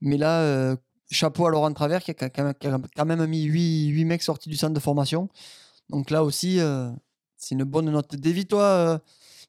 Mais 0.00 0.16
là, 0.16 0.40
euh, 0.40 0.76
chapeau 1.10 1.46
à 1.46 1.50
Laurent 1.50 1.72
Travers 1.72 2.02
qui 2.02 2.10
a 2.10 2.14
quand 2.14 2.42
même, 2.42 2.54
qui 2.54 2.66
a 2.66 2.78
quand 2.96 3.04
même 3.04 3.24
mis 3.26 3.42
8, 3.42 3.86
8 3.88 4.04
mecs 4.04 4.22
sortis 4.22 4.48
du 4.48 4.56
centre 4.56 4.74
de 4.74 4.80
formation. 4.80 5.28
Donc 5.90 6.10
là 6.10 6.24
aussi, 6.24 6.58
euh, 6.60 6.90
c'est 7.36 7.54
une 7.54 7.64
bonne 7.64 7.90
note. 7.90 8.16
Davy, 8.16 8.46
toi, 8.46 9.00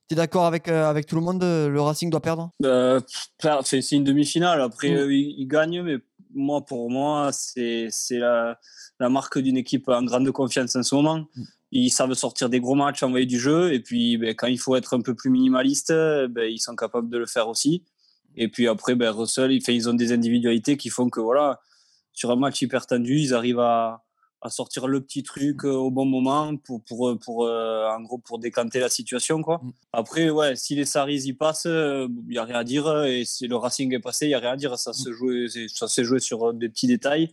tu 0.10 0.14
es 0.14 0.18
d'accord 0.18 0.46
avec, 0.46 0.68
euh, 0.68 0.90
avec 0.90 1.06
tout 1.06 1.16
le 1.16 1.22
monde 1.22 1.42
euh, 1.44 1.70
Le 1.70 1.80
Racing 1.80 2.10
doit 2.10 2.20
perdre? 2.22 2.50
Euh, 2.66 3.00
c'est 3.64 3.82
c'est 3.82 3.96
une 3.96 4.04
demi-finale. 4.04 4.62
Après, 4.62 4.90
Mm. 4.90 4.96
euh, 4.98 5.14
ils 5.14 5.48
gagnent, 5.48 5.82
mais 5.84 5.98
moi, 6.34 6.66
pour 6.66 6.90
moi, 6.90 7.32
c'est 7.32 7.90
la, 8.12 8.60
la 9.00 9.10
marque 9.10 9.40
d'une 9.40 9.58
équipe 9.58 9.88
en 9.90 10.04
grande 10.04 10.30
confiance 10.32 10.76
en 10.76 10.84
ce 10.84 10.96
moment. 10.96 11.28
Mm. 11.36 11.44
Ils 11.72 11.90
savent 11.90 12.14
sortir 12.14 12.50
des 12.50 12.60
gros 12.60 12.76
matchs, 12.76 13.02
envoyer 13.02 13.26
du 13.26 13.40
jeu, 13.40 13.74
et 13.74 13.80
puis 13.80 14.18
ben, 14.18 14.36
quand 14.36 14.48
il 14.48 14.60
faut 14.60 14.76
être 14.76 14.96
un 14.96 15.02
peu 15.02 15.16
plus 15.16 15.30
minimaliste, 15.30 15.92
ben, 15.92 16.44
ils 16.44 16.60
sont 16.60 16.76
capables 16.76 17.10
de 17.10 17.18
le 17.18 17.26
faire 17.26 17.48
aussi. 17.48 17.84
Et 18.36 18.48
puis 18.48 18.68
après, 18.68 18.96
ben, 18.96 19.10
Russell, 19.10 19.52
il 19.52 19.64
fait, 19.64 19.76
ils 19.76 19.90
ont 19.90 19.94
des 19.94 20.12
individualités 20.12 20.78
qui 20.78 20.90
font 20.90 21.10
que 21.10 21.20
voilà, 21.20 21.60
sur 22.14 22.32
un 22.32 22.36
match 22.36 22.62
hyper 22.62 22.86
tendu, 22.86 23.20
ils 23.20 23.34
arrivent 23.34 23.60
à, 23.60 24.04
à 24.44 24.50
sortir 24.50 24.88
le 24.88 25.00
petit 25.00 25.24
truc 25.24 25.64
euh, 25.64 25.72
au 25.72 25.90
bon 25.90 26.06
moment 26.06 26.56
pour, 26.58 26.84
pour, 26.84 27.08
euh, 27.08 27.18
pour, 27.18 27.46
euh, 27.46 27.88
en 27.88 28.02
gros, 28.02 28.18
pour 28.18 28.40
décanter 28.40 28.80
la 28.80 28.90
situation. 28.90 29.42
Quoi. 29.42 29.62
Mm. 29.64 29.72
Après, 29.94 30.30
ouais, 30.30 30.56
si 30.58 30.76
les 30.76 30.84
Saris 30.84 31.24
y 31.26 31.34
passent, 31.34 31.66
il 31.66 32.10
n'y 32.28 32.38
a 32.38 32.44
rien 32.44 32.58
à 32.58 32.64
dire. 32.66 33.06
Et 33.06 33.24
si 33.24 33.48
le 33.48 33.56
Racing 33.56 33.94
est 33.94 34.00
passé, 34.00 34.26
il 34.26 34.30
n'y 34.30 34.36
a 34.36 34.40
rien 34.40 34.52
à 34.52 34.58
dire. 34.58 34.78
Ça 34.78 34.92
ça 34.94 35.88
s'est 35.88 36.04
joué 36.04 36.20
sur 36.20 36.50
euh, 36.50 36.54
des 36.54 36.68
petits 36.68 36.88
détails. 36.88 37.32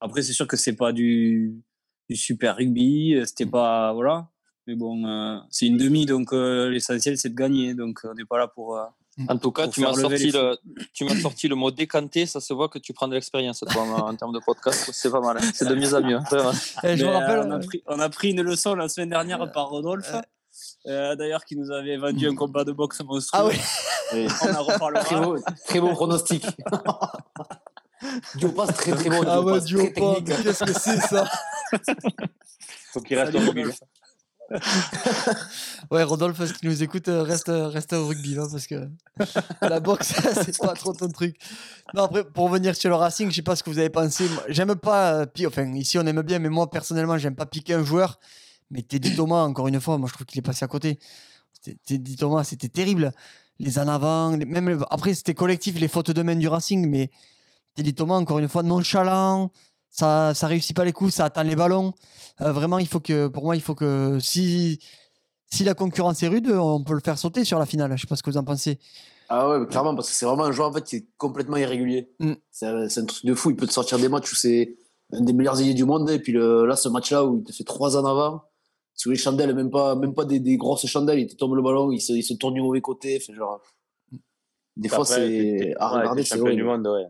Après, 0.00 0.22
c'est 0.22 0.32
sûr 0.32 0.46
que 0.46 0.56
c'est 0.56 0.76
pas 0.76 0.92
du, 0.92 1.60
du 2.08 2.16
super 2.16 2.56
rugby. 2.56 3.20
C'était 3.26 3.46
pas. 3.46 3.92
Voilà. 3.92 4.28
Mais 4.68 4.76
bon, 4.76 5.04
euh, 5.04 5.38
c'est 5.50 5.66
une 5.66 5.76
demi, 5.76 6.06
donc 6.06 6.32
l'essentiel, 6.32 7.18
c'est 7.18 7.30
de 7.30 7.34
gagner. 7.34 7.74
Donc, 7.74 8.00
on 8.04 8.14
n'est 8.14 8.24
pas 8.24 8.38
là 8.38 8.46
pour. 8.46 8.80
Euh, 9.28 9.32
En 9.34 9.38
tout 9.38 9.52
cas, 9.52 9.68
tu 9.68 9.80
m'as 9.80 9.92
sorti, 9.94 10.24
les 10.26 10.30
le, 10.32 10.56
tu 10.92 11.04
m'as 11.04 11.16
sorti 11.20 11.48
le 11.48 11.54
mot 11.54 11.70
décanté. 11.70 12.26
Ça 12.26 12.40
se 12.40 12.52
voit 12.52 12.68
que 12.68 12.78
tu 12.78 12.92
prends 12.92 13.08
de 13.08 13.14
l'expérience, 13.14 13.60
toi, 13.60 13.82
en, 13.82 14.08
en 14.10 14.14
termes 14.16 14.32
de 14.32 14.40
podcast. 14.44 14.90
C'est 14.94 15.10
pas 15.10 15.20
mal. 15.20 15.38
hein. 15.38 15.50
C'est 15.54 15.68
de 15.68 15.74
mieux 15.74 15.94
à 15.94 16.00
mieux. 16.00 16.16
hein. 16.32 16.52
Eh, 16.84 16.96
Je 16.96 17.04
me 17.04 17.10
Mais, 17.10 17.14
euh, 17.16 17.18
rappelle. 17.18 17.38
on, 17.46 17.50
a 17.52 17.58
pris, 17.60 17.82
on 17.86 18.00
a 18.00 18.08
pris 18.08 18.30
une 18.30 18.42
leçon 18.42 18.74
la 18.74 18.88
semaine 18.88 19.10
dernière 19.10 19.50
par 19.52 19.68
Rodolphe. 19.68 20.14
euh, 20.86 21.16
D'ailleurs, 21.16 21.44
qui 21.44 21.56
nous 21.56 21.70
avait 21.70 21.96
vendu 21.96 22.28
un 22.28 22.34
combat 22.42 22.64
de 22.64 22.72
boxe 22.72 23.00
monstrueux. 23.02 23.52
Ah 23.52 24.14
oui. 24.14 24.26
On 24.42 24.54
en 24.54 24.62
reparlera. 24.62 25.04
très, 25.04 25.16
beau, 25.20 25.38
très 25.66 25.80
beau 25.80 25.92
pronostic. 25.92 26.44
Duo 28.34 28.50
passe 28.50 28.74
très 28.74 28.92
très 28.92 29.08
bon. 29.10 29.22
Ah 29.26 29.40
ouais, 29.40 29.52
passe, 29.54 29.64
duo 29.64 29.78
très 29.78 29.90
pas, 29.92 30.14
technique. 30.16 30.42
qu'est-ce 30.42 30.64
que 30.64 30.72
c'est 30.72 31.00
ça? 31.00 31.24
Faut 32.92 33.00
qu'il 33.00 33.18
reste 33.18 33.34
au. 33.34 33.38
Rodolphe. 33.38 33.78
Ouais, 35.90 36.02
Rodolphe, 36.02 36.44
si 36.46 36.52
tu 36.54 36.66
nous 36.66 36.82
écoutes, 36.82 37.08
euh, 37.08 37.22
reste, 37.22 37.48
euh, 37.48 37.68
reste 37.68 37.92
au 37.92 38.06
rugby, 38.06 38.34
là, 38.34 38.46
parce 38.50 38.66
que 38.66 38.88
la 39.62 39.80
boxe, 39.80 40.14
c'est 40.44 40.58
pas 40.58 40.74
trop 40.74 40.92
ton 40.92 41.08
truc. 41.08 41.36
Non, 41.94 42.04
après, 42.04 42.24
pour 42.24 42.44
revenir 42.44 42.74
sur 42.76 42.90
le 42.90 42.96
Racing, 42.96 43.30
je 43.30 43.36
sais 43.36 43.42
pas 43.42 43.56
ce 43.56 43.62
que 43.62 43.70
vous 43.70 43.78
avez 43.78 43.90
pensé. 43.90 44.26
J'aime 44.48 44.74
pas, 44.74 45.14
euh, 45.14 45.26
enfin, 45.46 45.66
ici 45.74 45.98
on 45.98 46.06
aime 46.06 46.22
bien, 46.22 46.38
mais 46.38 46.48
moi, 46.48 46.70
personnellement, 46.70 47.18
j'aime 47.18 47.34
pas 47.34 47.46
piquer 47.46 47.74
un 47.74 47.84
joueur. 47.84 48.18
Mais 48.70 48.82
Teddy 48.82 49.14
Thomas, 49.14 49.42
encore 49.42 49.68
une 49.68 49.80
fois, 49.80 49.98
moi, 49.98 50.08
je 50.08 50.14
trouve 50.14 50.26
qu'il 50.26 50.38
est 50.38 50.42
passé 50.42 50.64
à 50.64 50.68
côté. 50.68 50.98
Teddy 51.84 52.16
Thomas, 52.16 52.44
c'était 52.44 52.68
terrible. 52.68 53.12
Les 53.58 53.78
en 53.78 53.86
avant, 53.86 54.36
même, 54.36 54.84
après, 54.90 55.14
c'était 55.14 55.34
collectif, 55.34 55.78
les 55.78 55.88
fautes 55.88 56.10
de 56.10 56.22
main 56.22 56.36
du 56.36 56.48
Racing, 56.48 56.88
mais 56.88 57.10
Teddy 57.74 57.94
Thomas, 57.94 58.14
encore 58.14 58.38
une 58.38 58.48
fois, 58.48 58.62
nonchalant. 58.62 59.50
Ça, 59.92 60.32
ça 60.34 60.46
réussit 60.46 60.74
pas 60.74 60.86
les 60.86 60.92
coups, 60.92 61.12
ça 61.12 61.26
attend 61.26 61.42
les 61.42 61.54
ballons. 61.54 61.92
Euh, 62.40 62.50
vraiment, 62.50 62.78
il 62.78 62.88
faut 62.88 62.98
que, 62.98 63.28
pour 63.28 63.44
moi, 63.44 63.56
il 63.56 63.62
faut 63.62 63.74
que 63.74 64.18
si, 64.20 64.80
si 65.50 65.64
la 65.64 65.74
concurrence 65.74 66.22
est 66.22 66.28
rude, 66.28 66.50
on 66.50 66.82
peut 66.82 66.94
le 66.94 67.00
faire 67.00 67.18
sauter 67.18 67.44
sur 67.44 67.58
la 67.58 67.66
finale. 67.66 67.92
Je 67.94 68.00
sais 68.00 68.06
pas 68.06 68.16
ce 68.16 68.22
que 68.22 68.30
vous 68.30 68.38
en 68.38 68.44
pensez. 68.44 68.78
Ah 69.28 69.50
ouais, 69.50 69.66
clairement, 69.66 69.94
parce 69.94 70.08
que 70.08 70.14
c'est 70.14 70.24
vraiment 70.24 70.44
un 70.44 70.52
joueur 70.52 70.70
en 70.70 70.72
fait, 70.72 70.82
qui 70.82 70.96
est 70.96 71.06
complètement 71.18 71.58
irrégulier. 71.58 72.10
Mm. 72.20 72.32
C'est 72.50 72.66
un, 72.66 73.04
truc 73.04 73.26
de 73.26 73.34
fou. 73.34 73.50
Il 73.50 73.56
peut 73.56 73.66
te 73.66 73.72
sortir 73.72 73.98
des 73.98 74.08
matchs 74.08 74.32
où 74.32 74.34
c'est 74.34 74.76
un 75.12 75.20
des 75.20 75.34
meilleurs 75.34 75.60
ailiers 75.60 75.74
du 75.74 75.84
monde. 75.84 76.08
Et 76.10 76.18
puis 76.18 76.32
le- 76.32 76.64
là, 76.64 76.74
ce 76.74 76.88
match-là 76.88 77.26
où 77.26 77.38
il 77.38 77.44
te 77.44 77.52
fait 77.52 77.64
trois 77.64 77.98
en 77.98 78.06
avant, 78.06 78.44
sous 78.94 79.10
les 79.10 79.16
chandelles, 79.16 79.54
même 79.54 79.70
pas, 79.70 79.94
même 79.94 80.14
pas 80.14 80.24
des, 80.24 80.40
des 80.40 80.56
grosses 80.56 80.86
chandelles, 80.86 81.18
il 81.18 81.26
te 81.26 81.36
tombe 81.36 81.54
le 81.54 81.62
ballon, 81.62 81.92
il 81.92 82.00
se, 82.00 82.14
il 82.14 82.22
se 82.22 82.32
tourne 82.32 82.54
du 82.54 82.62
mauvais 82.62 82.80
côté. 82.80 83.20
Fait 83.20 83.34
genre... 83.34 83.60
Des 84.74 84.88
fois, 84.88 85.00
Après, 85.00 85.16
c'est 85.16 85.74
à 85.78 85.88
regarder, 85.88 86.24
c'est 86.24 86.38
champion 86.38 86.54
du 86.54 86.64
monde, 86.64 86.86
ouais. 86.86 87.06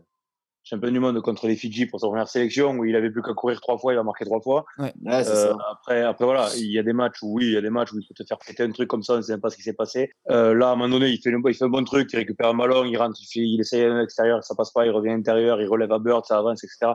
Champion 0.65 0.91
du 0.91 0.99
monde 1.01 1.19
contre 1.21 1.47
les 1.47 1.57
Fidji 1.57 1.87
pour 1.87 1.99
sa 1.99 2.07
première 2.07 2.29
sélection 2.29 2.71
où 2.77 2.85
il 2.85 2.95
avait 2.95 3.11
plus 3.11 3.21
qu'à 3.21 3.33
courir 3.33 3.59
trois 3.59 3.77
fois, 3.77 3.91
il 3.93 3.97
a 3.99 4.03
marqué 4.03 4.23
trois 4.23 4.39
fois. 4.39 4.63
Ouais, 4.79 4.93
c'est 5.03 5.09
Euh, 5.09 5.51
ça. 5.51 5.57
après, 5.71 6.01
après 6.03 6.23
voilà, 6.23 6.47
il 6.55 6.71
y 6.71 6.79
a 6.79 6.83
des 6.83 6.93
matchs 6.93 7.21
où 7.21 7.33
oui, 7.37 7.47
il 7.47 7.51
y 7.51 7.57
a 7.57 7.61
des 7.61 7.69
matchs 7.69 7.91
où 7.91 7.99
il 7.99 8.07
peut 8.07 8.13
te 8.13 8.23
faire 8.25 8.37
péter 8.39 8.63
un 8.63 8.71
truc 8.71 8.87
comme 8.87 9.03
ça, 9.03 9.13
on 9.13 9.17
ne 9.17 9.21
sait 9.21 9.33
même 9.33 9.41
pas 9.41 9.49
ce 9.49 9.57
qui 9.57 9.61
s'est 9.63 9.73
passé. 9.73 10.11
Euh, 10.29 10.53
là, 10.53 10.69
à 10.69 10.71
un 10.71 10.75
moment 10.77 10.87
donné, 10.87 11.09
il 11.09 11.19
fait, 11.21 11.31
le, 11.31 11.41
il 11.45 11.53
fait 11.53 11.65
un 11.65 11.69
bon 11.69 11.83
truc, 11.83 12.09
il 12.13 12.15
récupère 12.15 12.47
un 12.47 12.53
ballon, 12.53 12.85
il 12.85 12.95
rentre, 12.97 13.17
il, 13.21 13.25
fait, 13.25 13.45
il 13.45 13.59
essaye 13.59 13.83
à 13.83 13.93
l'extérieur, 13.99 14.41
ça 14.43 14.55
passe 14.55 14.71
pas, 14.71 14.85
il 14.85 14.91
revient 14.91 15.09
à 15.09 15.17
l'intérieur, 15.17 15.61
il 15.61 15.67
relève 15.67 15.91
à 15.91 15.99
Bird, 15.99 16.23
ça 16.25 16.37
avance, 16.37 16.63
etc. 16.63 16.93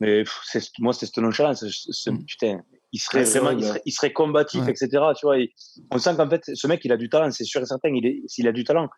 Mais 0.00 0.24
pff, 0.24 0.40
c'est- 0.44 0.78
moi, 0.80 0.92
c'est 0.92 1.06
cette 1.06 1.18
nonchalance. 1.18 1.62
Mm. 2.06 2.24
Putain, 2.26 2.60
il 2.92 2.98
serait 2.98 3.18
Ouais, 3.20 3.24
vraiment, 3.24 3.44
vrai, 3.46 3.54
il 3.54 3.60
ouais. 3.62 3.68
serait, 3.68 3.82
il 3.86 3.92
serait 3.92 4.12
combatif, 4.12 4.64
Ouais. 4.64 4.70
etc. 4.72 4.88
Tu 5.16 5.24
vois, 5.26 5.38
et 5.38 5.52
on 5.92 5.98
sent 5.98 6.16
qu'en 6.16 6.28
fait, 6.28 6.42
ce 6.52 6.66
mec, 6.66 6.84
il 6.84 6.90
a 6.92 6.96
du 6.96 7.08
talent, 7.08 7.30
c'est 7.30 7.44
sûr 7.44 7.60
et 7.62 7.66
certain. 7.66 7.90
Il 7.90 8.04
est, 8.06 8.46
a 8.48 8.52
du 8.52 8.64
talent. 8.64 8.88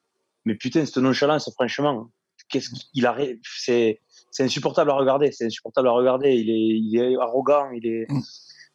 Mais 0.46 0.54
putain, 0.54 0.86
cette 0.86 0.96
nonchalance, 0.96 1.50
franchement, 1.52 2.10
qu'est-ce 2.48 2.70
qu'il 2.70 3.06
a, 3.06 3.16
c'est, 3.42 4.00
c'est 4.30 4.44
insupportable 4.44 4.90
à 4.90 4.94
regarder. 4.94 5.32
C'est 5.32 5.46
insupportable 5.46 5.88
à 5.88 5.92
regarder. 5.92 6.32
Il 6.32 6.50
est, 6.50 6.78
il 6.78 6.98
est 6.98 7.16
arrogant. 7.20 7.70
Il 7.70 7.86
est. 7.86 8.06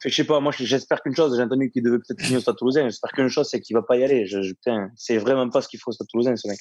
Fait 0.04 0.10
que 0.10 0.16
je 0.16 0.22
sais 0.22 0.24
pas. 0.28 0.42
Moi, 0.42 0.52
j'espère 0.58 1.02
qu'une 1.02 1.16
chose. 1.16 1.36
J'ai 1.38 1.42
entendu 1.44 1.72
qu'il 1.72 1.82
devait 1.82 1.98
peut-être 1.98 2.20
signer 2.22 2.38
au 2.38 2.42
Stade 2.42 2.58
Toulousain. 2.58 2.84
J'espère 2.84 3.12
qu'une 3.12 3.30
chose, 3.30 3.48
c'est 3.50 3.62
qu'il 3.62 3.74
va 3.74 3.82
pas 3.84 3.96
y 3.96 4.04
aller. 4.04 4.26
Je, 4.26 4.42
je- 4.42 4.54
c'est 4.98 5.18
vraiment 5.18 5.50
pas 5.50 5.62
ce 5.62 5.70
qu'il 5.70 5.80
faut 5.80 5.92
au 5.92 5.94
Stade 5.94 6.08
Toulousain, 6.12 6.36
ce 6.36 6.48
mec. 6.50 6.60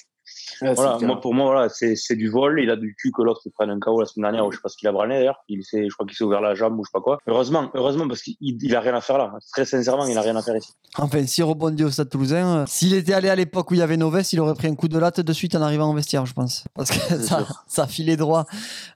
Voilà, 0.61 0.97
moi, 1.01 1.19
pour 1.19 1.33
moi, 1.33 1.47
voilà, 1.51 1.67
c'est, 1.69 1.95
c'est 1.97 2.15
du 2.15 2.29
vol. 2.29 2.61
Il 2.61 2.69
a 2.69 2.77
du 2.77 2.95
cul 2.97 3.11
que 3.11 3.21
l'autre 3.21 3.41
il 3.45 3.51
prenne 3.51 3.69
un 3.69 3.79
KO 3.79 3.99
la 3.99 4.05
semaine 4.05 4.31
dernière, 4.31 4.45
ou 4.47 4.51
je 4.51 4.57
sais 4.57 4.61
pas 4.61 4.69
ce 4.69 4.77
qu'il 4.77 4.87
a 4.87 4.93
branlé 4.93 5.15
d'ailleurs. 5.15 5.43
Il 5.49 5.61
s'est, 5.63 5.89
je 5.89 5.93
crois 5.93 6.05
qu'il 6.07 6.15
s'est 6.15 6.23
ouvert 6.23 6.39
la 6.41 6.55
jambe 6.55 6.79
ou 6.79 6.83
je 6.85 6.87
sais 6.89 6.93
pas 6.93 7.01
quoi. 7.01 7.17
Heureusement, 7.27 7.69
heureusement, 7.73 8.07
parce 8.07 8.21
qu'il 8.21 8.35
il 8.39 8.75
a 8.75 8.79
rien 8.79 8.95
à 8.95 9.01
faire 9.01 9.17
là. 9.17 9.33
Très 9.51 9.65
sincèrement, 9.65 10.05
il 10.05 10.17
a 10.17 10.21
rien 10.21 10.35
à 10.37 10.41
faire 10.41 10.55
ici. 10.55 10.71
Enfin, 10.97 11.25
s'il 11.27 11.43
rebondit 11.43 11.83
au 11.83 11.91
Stade 11.91 12.09
Toulousain, 12.09 12.59
euh, 12.59 12.65
s'il 12.67 12.93
était 12.93 13.13
allé 13.13 13.27
à 13.29 13.35
l'époque 13.35 13.69
où 13.71 13.73
il 13.73 13.79
y 13.79 13.83
avait 13.83 13.97
Noves, 13.97 14.21
il 14.31 14.39
aurait 14.39 14.53
pris 14.53 14.67
un 14.67 14.75
coup 14.75 14.87
de 14.87 14.97
latte 14.97 15.19
de 15.19 15.33
suite 15.33 15.55
en 15.55 15.61
arrivant 15.61 15.89
en 15.89 15.93
vestiaire, 15.93 16.25
je 16.25 16.33
pense. 16.33 16.63
Parce 16.75 16.91
que 16.91 17.17
ça, 17.21 17.45
ça 17.67 17.87
filait 17.87 18.15
droit 18.15 18.45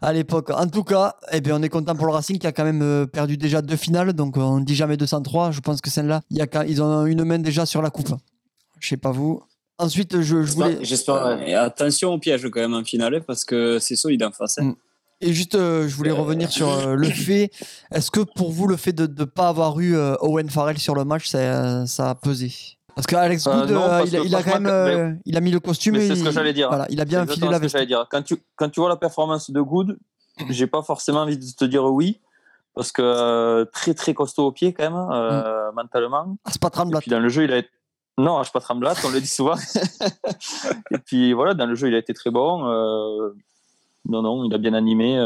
à 0.01 0.13
l'époque. 0.13 0.51
En 0.51 0.67
tout 0.67 0.83
cas, 0.83 1.15
eh 1.33 1.41
bien, 1.41 1.57
on 1.59 1.61
est 1.63 1.69
content 1.69 1.95
pour 1.95 2.05
le 2.05 2.13
Racing 2.13 2.37
qui 2.39 2.47
a 2.47 2.51
quand 2.53 2.63
même 2.63 2.81
euh, 2.81 3.05
perdu 3.05 3.35
déjà 3.37 3.61
deux 3.61 3.75
finales, 3.75 4.13
donc 4.13 4.36
euh, 4.37 4.41
on 4.43 4.59
ne 4.59 4.65
dit 4.65 4.75
jamais 4.75 4.97
203. 4.97 5.51
Je 5.51 5.59
pense 5.59 5.81
que 5.81 5.89
celle-là, 5.89 6.21
il 6.29 6.37
y 6.37 6.41
a 6.41 6.65
ils 6.65 6.81
ont 6.81 7.05
une 7.05 7.23
main 7.23 7.39
déjà 7.39 7.65
sur 7.65 7.81
la 7.81 7.89
coupe. 7.89 8.09
Je 8.79 8.87
sais 8.89 8.97
pas 8.97 9.11
vous. 9.11 9.41
Ensuite, 9.79 10.21
je, 10.21 10.43
je 10.43 10.53
voulais. 10.53 10.77
J'espère. 10.81 11.41
Et 11.47 11.53
attention 11.53 12.13
au 12.13 12.17
piège 12.19 12.43
quand 12.49 12.59
même 12.59 12.73
en 12.73 12.83
finale 12.83 13.23
parce 13.25 13.45
que 13.45 13.77
c'est 13.79 13.95
solide 13.95 14.23
en 14.23 14.31
face. 14.31 14.57
hein. 14.59 14.63
Mm. 14.65 14.75
Et 15.21 15.33
juste, 15.33 15.55
euh, 15.55 15.87
je 15.87 15.95
voulais 15.95 16.11
revenir 16.11 16.51
sur 16.51 16.69
euh, 16.71 16.93
le 16.95 17.07
fait. 17.09 17.49
Est-ce 17.91 18.11
que 18.11 18.19
pour 18.19 18.51
vous, 18.51 18.67
le 18.67 18.75
fait 18.77 18.93
de 18.93 19.07
ne 19.07 19.25
pas 19.25 19.49
avoir 19.49 19.79
eu 19.79 19.95
euh, 19.95 20.15
Owen 20.21 20.47
Farrell 20.49 20.77
sur 20.77 20.93
le 20.93 21.05
match, 21.05 21.27
ça, 21.27 21.85
ça 21.87 22.11
a 22.11 22.15
pesé? 22.15 22.51
Parce 22.95 23.07
qu'Alex 23.07 23.45
Euh, 23.47 23.61
Good, 23.61 23.71
non, 23.71 23.81
euh, 23.83 23.99
parce 23.99 24.09
il, 24.11 24.15
a- 24.15 24.19
que 24.21 24.25
il 24.27 24.35
a 24.35 24.43
quand 24.43 24.59
même, 24.59 24.65
euh, 24.67 25.11
il 25.25 25.35
a 25.37 25.41
mis 25.41 25.49
le 25.51 25.59
costume. 25.59 25.95
c'est 25.99 26.15
ce 26.15 26.23
que 26.23 26.31
j'allais 26.31 26.53
dire. 26.53 26.67
Voilà, 26.69 26.85
il 26.89 26.99
a 27.01 27.05
bien 27.05 27.23
exactement 27.23 27.51
la 27.51 27.57
ce 27.57 27.63
que 27.63 27.67
veste. 27.77 27.87
dire. 27.87 28.07
Quand 28.11 28.21
tu, 28.23 28.37
quand 28.55 28.69
tu 28.69 28.79
vois 28.79 28.89
la 28.89 28.95
performance 28.95 29.49
de 29.51 29.61
Good, 29.61 29.97
j'ai 30.49 30.67
pas 30.67 30.81
forcément 30.83 31.21
envie 31.21 31.37
de 31.37 31.45
te 31.45 31.65
dire 31.65 31.83
oui, 31.85 32.19
parce 32.77 32.91
que 32.91 33.01
euh, 33.01 33.65
très 33.65 33.93
très 33.95 34.13
costaud 34.13 34.45
au 34.45 34.51
pied 34.51 34.71
quand 34.71 34.83
même, 34.83 34.93
Mm. 34.93 35.11
euh, 35.11 35.71
mentalement. 35.73 36.37
Ah, 36.45 36.51
c'est 36.51 36.61
pas 36.61 36.69
puis 36.69 37.09
dans 37.09 37.19
le 37.19 37.27
jeu, 37.29 37.43
il 37.45 37.51
a 37.51 37.57
été... 37.57 37.69
Non, 38.19 38.41
je 38.43 38.51
pas 38.51 38.59
Tremblat, 38.59 38.95
on 39.05 39.09
le 39.09 39.19
dit 39.19 39.27
souvent. 39.27 39.55
et 40.91 40.97
puis 40.99 41.33
voilà, 41.33 41.53
dans 41.53 41.65
le 41.67 41.75
jeu, 41.75 41.87
il 41.87 41.95
a 41.95 41.99
été 41.99 42.13
très 42.13 42.31
bon. 42.31 42.65
euh, 42.67 43.31
Non, 44.05 44.21
non, 44.21 44.43
il 44.45 44.53
a 44.53 44.57
bien 44.57 44.73
animé. 44.73 45.17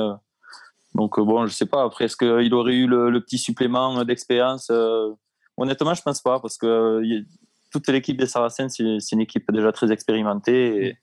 Donc 0.95 1.17
bon, 1.19 1.45
je 1.45 1.53
sais 1.53 1.65
pas. 1.65 1.83
Après, 1.83 2.05
est-ce 2.05 2.17
qu'il 2.17 2.53
aurait 2.53 2.73
eu 2.73 2.87
le, 2.87 3.09
le 3.09 3.21
petit 3.21 3.37
supplément 3.37 4.03
d'expérience 4.03 4.69
Honnêtement, 5.57 5.93
je 5.93 6.01
pense 6.01 6.21
pas, 6.21 6.39
parce 6.41 6.57
que 6.57 7.01
toute 7.71 7.87
l'équipe 7.87 8.17
des 8.17 8.25
Saracens, 8.27 8.73
c'est 8.75 8.97
c'est 8.99 9.15
une 9.15 9.21
équipe 9.21 9.49
déjà 9.53 9.71
très 9.71 9.89
expérimentée. 9.91 10.87
Et, 10.87 10.97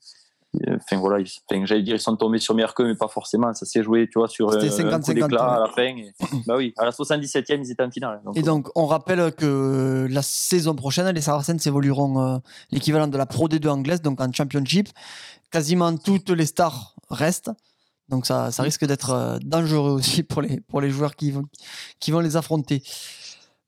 enfin 0.75 0.97
voilà, 0.99 1.23
enfin, 1.51 1.65
j'allais 1.65 1.83
dire 1.83 1.95
ils 1.97 2.01
sont 2.01 2.17
tombés 2.17 2.39
sur 2.39 2.55
meilleur 2.55 2.75
que, 2.75 2.83
mais 2.83 2.95
pas 2.95 3.09
forcément. 3.09 3.53
Ça 3.55 3.67
s'est 3.67 3.83
joué, 3.83 4.09
tu 4.11 4.19
vois, 4.19 4.29
sur 4.29 4.51
euh, 4.51 4.57
un 4.57 4.61
coup 5.01 5.11
50-50, 5.13 5.15
d'éclat 5.15 5.45
à 5.55 5.61
la 5.61 5.69
fin. 5.69 5.83
et- 5.97 6.13
bah 6.47 6.55
oui, 6.57 6.75
à 6.77 6.85
la 6.85 6.91
77e, 6.91 7.61
ils 7.65 7.71
étaient 7.71 7.83
en 7.83 7.91
finale. 7.91 8.21
Donc, 8.25 8.37
Et 8.37 8.43
donc, 8.43 8.69
on 8.75 8.87
rappelle 8.87 9.33
que 9.33 10.07
la 10.11 10.23
saison 10.23 10.75
prochaine, 10.75 11.09
les 11.15 11.21
Saracens 11.21 11.67
évolueront 11.67 12.21
euh, 12.21 12.39
l'équivalent 12.71 13.09
de 13.09 13.17
la 13.19 13.27
Pro 13.27 13.49
D2 13.49 13.69
anglaise, 13.69 14.03
donc 14.03 14.21
en 14.21 14.33
Championship. 14.33 14.89
Quasiment 15.51 15.97
toutes 15.97 16.31
les 16.31 16.47
stars 16.47 16.95
restent. 17.11 17.51
Donc, 18.09 18.25
ça, 18.27 18.51
ça 18.51 18.63
risque 18.63 18.87
d'être 18.87 19.11
euh, 19.11 19.39
dangereux 19.43 19.91
aussi 19.93 20.23
pour 20.23 20.41
les, 20.43 20.61
pour 20.61 20.81
les 20.81 20.91
joueurs 20.91 21.15
qui 21.15 21.31
vont, 21.31 21.45
qui 22.01 22.11
vont 22.11 22.21
les 22.21 22.37
affronter. 22.37 22.83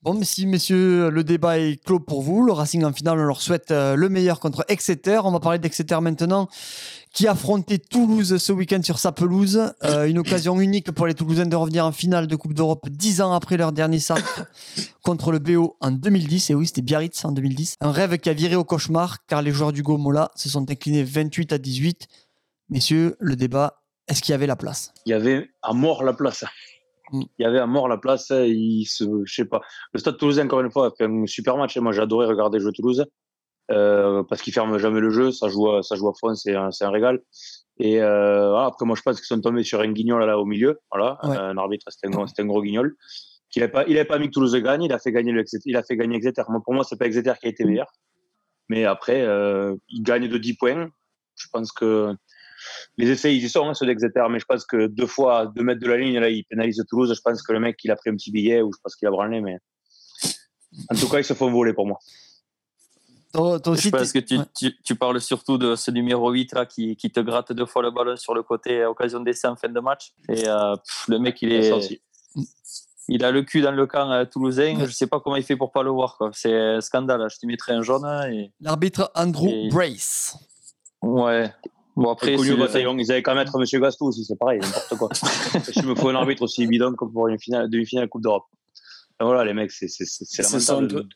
Bon, 0.03 0.19
si, 0.23 0.47
messieurs, 0.47 1.11
le 1.11 1.25
débat 1.25 1.59
est 1.59 1.77
clos 1.85 2.01
pour 2.01 2.23
vous. 2.23 2.43
Le 2.43 2.53
Racing 2.53 2.85
en 2.85 2.93
finale, 2.95 3.19
on 3.19 3.25
leur 3.25 3.43
souhaite 3.43 3.71
euh, 3.71 3.97
le 3.97 4.09
meilleur 4.09 4.41
contre 4.41 4.65
Exeter. 4.69 5.21
On 5.25 5.31
va 5.31 5.41
parler 5.41 5.59
d'Exeter 5.59 6.01
maintenant, 6.01 6.49
qui 7.13 7.29
affrontait 7.29 7.77
Toulouse 7.77 8.39
ce 8.39 8.51
week-end 8.51 8.83
sur 8.83 8.99
sa 8.99 9.13
pelouse. 9.13 9.75
Euh, 9.85 10.07
une 10.07 10.19
occasion 10.19 10.59
unique 10.59 10.91
pour 10.91 11.07
les 11.07 11.13
Toulousains 11.13 11.45
de 11.45 11.55
revenir 11.55 11.85
en 11.85 11.93
finale 11.93 12.29
de 12.29 12.35
Coupe 12.35 12.55
d'Europe 12.55 12.89
dix 12.89 13.21
ans 13.21 13.35
après 13.35 13.59
leur 13.59 13.73
dernier 13.73 13.99
sacre 13.99 14.47
contre 15.03 15.33
le 15.33 15.39
BO 15.39 15.77
en 15.81 15.91
2010. 15.91 16.49
Et 16.49 16.55
oui, 16.55 16.67
c'était 16.67 16.81
Biarritz 16.81 17.23
en 17.27 17.33
2010. 17.33 17.77
Un 17.83 17.93
rêve 17.93 18.17
qui 18.17 18.31
a 18.31 18.33
viré 18.33 18.57
au 18.57 18.65
cauchemar 18.65 19.27
car 19.27 19.43
les 19.43 19.51
joueurs 19.53 19.75
du 19.75 19.83
Gomola 19.83 20.31
se 20.35 20.49
sont 20.49 20.71
inclinés 20.71 21.05
28 21.05 21.53
à 21.53 21.59
18. 21.59 22.09
Messieurs, 22.71 23.17
le 23.21 23.37
débat, 23.37 23.83
est-ce 24.09 24.23
qu'il 24.23 24.33
y 24.33 24.35
avait 24.35 24.47
la 24.47 24.57
place? 24.57 24.95
Il 25.05 25.11
y 25.11 25.13
avait 25.13 25.51
à 25.63 25.75
mort 25.75 26.05
la 26.05 26.15
place. 26.15 26.47
Mm. 27.13 27.23
Il 27.39 27.43
y 27.43 27.45
avait 27.45 27.59
à 27.59 27.67
mort 27.67 27.89
la 27.89 27.97
place. 27.99 28.31
Il 28.31 28.85
se, 28.87 29.05
je 29.25 29.35
sais 29.35 29.45
pas. 29.45 29.61
Le 29.93 29.99
Stade 30.01 30.17
Toulousain, 30.19 30.45
encore 30.47 30.61
une 30.61 30.71
fois, 30.71 30.87
a 30.89 30.91
fait 30.91 31.05
un 31.05 31.27
super 31.27 31.57
match. 31.57 31.77
Et 31.77 31.81
moi, 31.81 31.93
j'ai 31.93 32.01
adoré 32.03 32.27
regarder 32.27 32.61
jouer 32.61 32.73
Toulouse 32.73 33.05
euh, 33.71 34.23
parce 34.25 34.43
qu'ils 34.43 34.53
ferment 34.53 34.79
jamais 34.79 35.01
le 35.01 35.11
jeu. 35.11 35.31
Ça 35.33 35.49
joue, 35.49 35.71
à- 35.71 35.83
ça 35.83 35.97
joue 35.97 36.09
à 36.09 36.13
fond, 36.19 36.35
c'est 36.35 36.55
un, 36.55 36.71
un 36.81 36.91
régal. 36.91 37.21
Et 37.79 38.01
euh, 38.03 38.57
après, 38.57 38.85
moi, 38.85 38.95
je 38.97 39.03
pense 39.03 39.17
qu'ils 39.17 39.27
sont 39.27 39.41
tombés 39.41 39.63
sur 39.65 39.81
un 39.81 39.91
guignol 39.93 40.23
là 40.25 40.39
au 40.39 40.45
milieu. 40.45 40.81
Voilà, 40.91 41.19
Ouais. 41.23 41.37
un 41.37 41.57
arbitre, 41.57 41.87
c'était 41.91 42.15
un, 42.15 42.25
un 42.39 42.47
gros 42.47 42.63
guignol. 42.63 42.95
Qu'il 43.51 43.63
avait 43.65 43.73
pas, 43.73 43.85
il 43.89 43.97
avait 43.97 44.05
pas 44.05 44.19
mis 44.19 44.27
que 44.27 44.33
Toulouse 44.33 44.55
gagne. 44.57 44.83
Il 44.85 44.93
a 44.93 44.99
fait 44.99 45.11
gagner 45.13 45.33
le, 45.33 45.45
il 45.65 45.77
a 45.77 45.83
fait 45.83 45.97
gagner 45.97 46.17
Exeter. 46.17 46.43
Moi, 46.49 46.61
pour 46.65 46.75
moi, 46.75 46.85
c'est 46.85 46.97
pas 46.99 47.07
Exeter 47.07 47.33
qui 47.41 47.47
a 47.47 47.51
été 47.51 47.65
meilleur. 47.65 47.91
Mais 48.69 48.85
après, 48.85 49.23
euh, 49.23 49.75
il 49.89 50.03
gagne 50.03 50.29
de 50.29 50.39
10 50.39 50.55
points. 50.55 50.89
Je 51.35 51.47
pense 51.53 51.73
que 51.73 52.15
les 52.97 53.11
essais, 53.11 53.35
ils 53.37 53.45
y 53.45 53.49
sont, 53.49 53.69
hein, 53.69 53.75
ceux 53.75 53.87
d'Exeter, 53.87 54.23
mais 54.31 54.39
je 54.39 54.45
pense 54.45 54.65
que 54.65 54.87
deux 54.87 55.07
fois, 55.07 55.47
deux 55.55 55.63
mètres 55.63 55.81
de 55.81 55.87
la 55.89 55.97
ligne, 55.97 56.19
là, 56.19 56.29
il 56.29 56.45
pénalise 56.45 56.83
Toulouse. 56.89 57.13
Je 57.15 57.21
pense 57.21 57.43
que 57.43 57.53
le 57.53 57.61
mec, 57.61 57.79
il 57.85 57.91
a 57.91 57.97
pris 57.97 58.11
un 58.11 58.15
petit 58.17 58.31
billet 58.31 58.63
ou 58.63 58.73
je 58.73 58.79
pense 58.83 58.97
qu'il 58.97 59.07
a 59.09 59.11
branlé, 59.11 59.41
mais 59.41 59.59
en 60.91 60.95
tout 60.95 61.09
cas, 61.09 61.19
ils 61.19 61.25
se 61.25 61.35
font 61.35 61.51
voler 61.51 61.73
pour 61.73 61.87
moi. 61.87 61.99
Toi, 63.33 63.61
toi 63.61 63.77
je 63.77 63.89
pense 63.91 64.13
que 64.13 64.19
tu, 64.19 64.39
ouais. 64.39 64.45
tu, 64.59 64.73
tu 64.83 64.97
parles 64.97 65.21
surtout 65.21 65.57
de 65.57 65.77
ce 65.77 65.93
numéro 65.93 66.31
8 66.33 66.53
là, 66.53 66.67
qui, 66.67 66.97
qui 66.97 67.11
te 67.13 67.21
gratte 67.21 67.53
deux 67.53 67.65
fois 67.67 67.81
le 67.83 67.93
ballon 67.93 68.17
sur 68.17 68.35
le 68.35 68.43
côté 68.43 68.83
à 68.83 68.91
occasion 68.91 69.21
d'essai 69.21 69.47
en 69.47 69.55
fin 69.55 69.69
de 69.69 69.79
match. 69.79 70.13
Et 70.29 70.49
euh, 70.49 70.75
pff, 70.75 71.05
le 71.09 71.19
mec, 71.21 71.41
il 71.43 71.53
est. 71.53 72.01
Il 73.13 73.25
a 73.25 73.33
le 73.33 73.43
cul 73.43 73.61
dans 73.61 73.73
le 73.73 73.87
camp 73.87 74.09
euh, 74.13 74.25
toulousain. 74.25 74.85
Je 74.87 74.91
sais 74.93 75.07
pas 75.09 75.19
comment 75.19 75.35
il 75.37 75.43
fait 75.43 75.57
pour 75.57 75.73
pas 75.73 75.83
le 75.83 75.91
voir. 75.91 76.17
C'est 76.33 76.55
un 76.57 76.81
scandale. 76.81 77.27
Je 77.29 77.39
te 77.39 77.47
mettrais 77.47 77.73
un 77.73 77.83
jaune. 77.83 78.05
hein, 78.05 78.29
Et... 78.31 78.53
L'arbitre 78.61 79.11
Andrew 79.17 79.49
Et- 79.49 79.69
Brace. 79.69 80.37
Ouais. 81.03 81.53
Bon, 81.97 82.11
Après, 82.11 82.35
connu 82.37 82.51
bataillon, 82.57 82.97
ils 82.99 83.11
avaient 83.13 83.23
qu'à 83.23 83.35
mettre 83.35 83.57
M. 83.61 83.81
Gastou 83.81 84.07
aussi, 84.07 84.25
c'est 84.25 84.39
pareil, 84.39 84.61
n'importe 84.61 84.95
quoi. 84.97 85.09
Je 85.75 85.83
me 85.87 85.95
faut 85.95 86.09
un 86.09 86.15
arbitre 86.15 86.43
aussi 86.43 86.67
bidon 86.67 86.93
comme 86.95 87.13
pour 87.13 87.29
une 87.29 87.39
finale, 87.39 87.69
demi-finale 87.69 88.09
Coupe 88.09 88.23
d'Europe. 88.23 88.45
Et 89.21 89.25
Voilà, 89.25 89.45
les 89.45 89.53
mecs, 89.55 89.71
c'est 89.71 89.89
c'est- 89.89 90.05
c'est- 90.05 90.25
c'est 90.25 90.43
C'est 90.43 90.61
ça, 90.61 90.75
lamentable. 90.75 91.09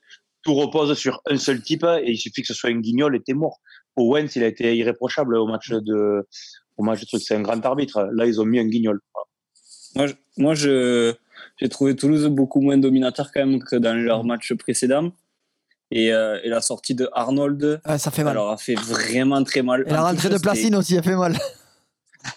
Tout 0.43 0.55
repose 0.55 0.93
sur 0.99 1.23
un 1.27 1.39
seul 1.39 1.63
type 1.63 1.85
et 2.03 2.11
il 2.11 2.19
suffit 2.19 2.43
que 2.43 2.49
ce 2.49 2.55
soit 2.55 2.69
un 2.71 2.79
guignol 2.81 3.17
et 3.17 3.21
t'es 3.23 3.33
mort. 3.33 3.61
Owens, 3.97 4.27
il 4.37 4.43
a 4.43 4.47
été 4.47 4.77
irréprochable 4.77 5.37
au 5.37 5.47
match 5.47 5.71
de, 5.71 6.27
au 6.77 6.83
match 6.83 7.01
de 7.01 7.07
truc. 7.07 7.23
C'est 7.23 7.35
un 7.37 7.41
grand 7.41 7.65
arbitre. 7.65 8.11
Là, 8.13 8.27
ils 8.27 8.41
ont 8.41 8.45
mis 8.45 8.59
un 8.59 8.67
guignol. 8.67 9.01
Moi, 9.97 10.07
je, 10.09 10.15
moi, 10.37 10.55
je, 10.55 11.15
j'ai 11.59 11.69
trouvé 11.71 11.97
Toulouse 11.97 12.27
beaucoup 12.27 12.61
moins 12.61 12.77
dominateur 12.77 13.31
quand 13.33 13.47
même 13.47 13.63
que 13.63 13.77
dans 13.77 13.95
leur 13.95 14.25
match 14.25 14.53
précédent. 14.55 15.13
Et, 15.97 16.13
euh, 16.13 16.41
et 16.43 16.49
la 16.49 16.61
sortie 16.61 16.95
de 16.95 17.09
Arnold, 17.13 17.81
Ouais, 17.87 17.99
ça 17.99 18.11
fait 18.11 18.25
mal. 18.25 18.33
alors, 18.33 18.51
a 18.51 18.57
fait 18.57 18.75
vraiment 18.75 19.43
très 19.45 19.63
mal. 19.63 19.85
Et 19.87 19.91
la 19.91 20.01
En 20.03 20.05
rentrée 20.07 20.29
de 20.29 20.39
Placine 20.39 20.75
aussi, 20.75 20.97
elle 20.97 21.05
fait 21.05 21.15
mal. 21.15 21.37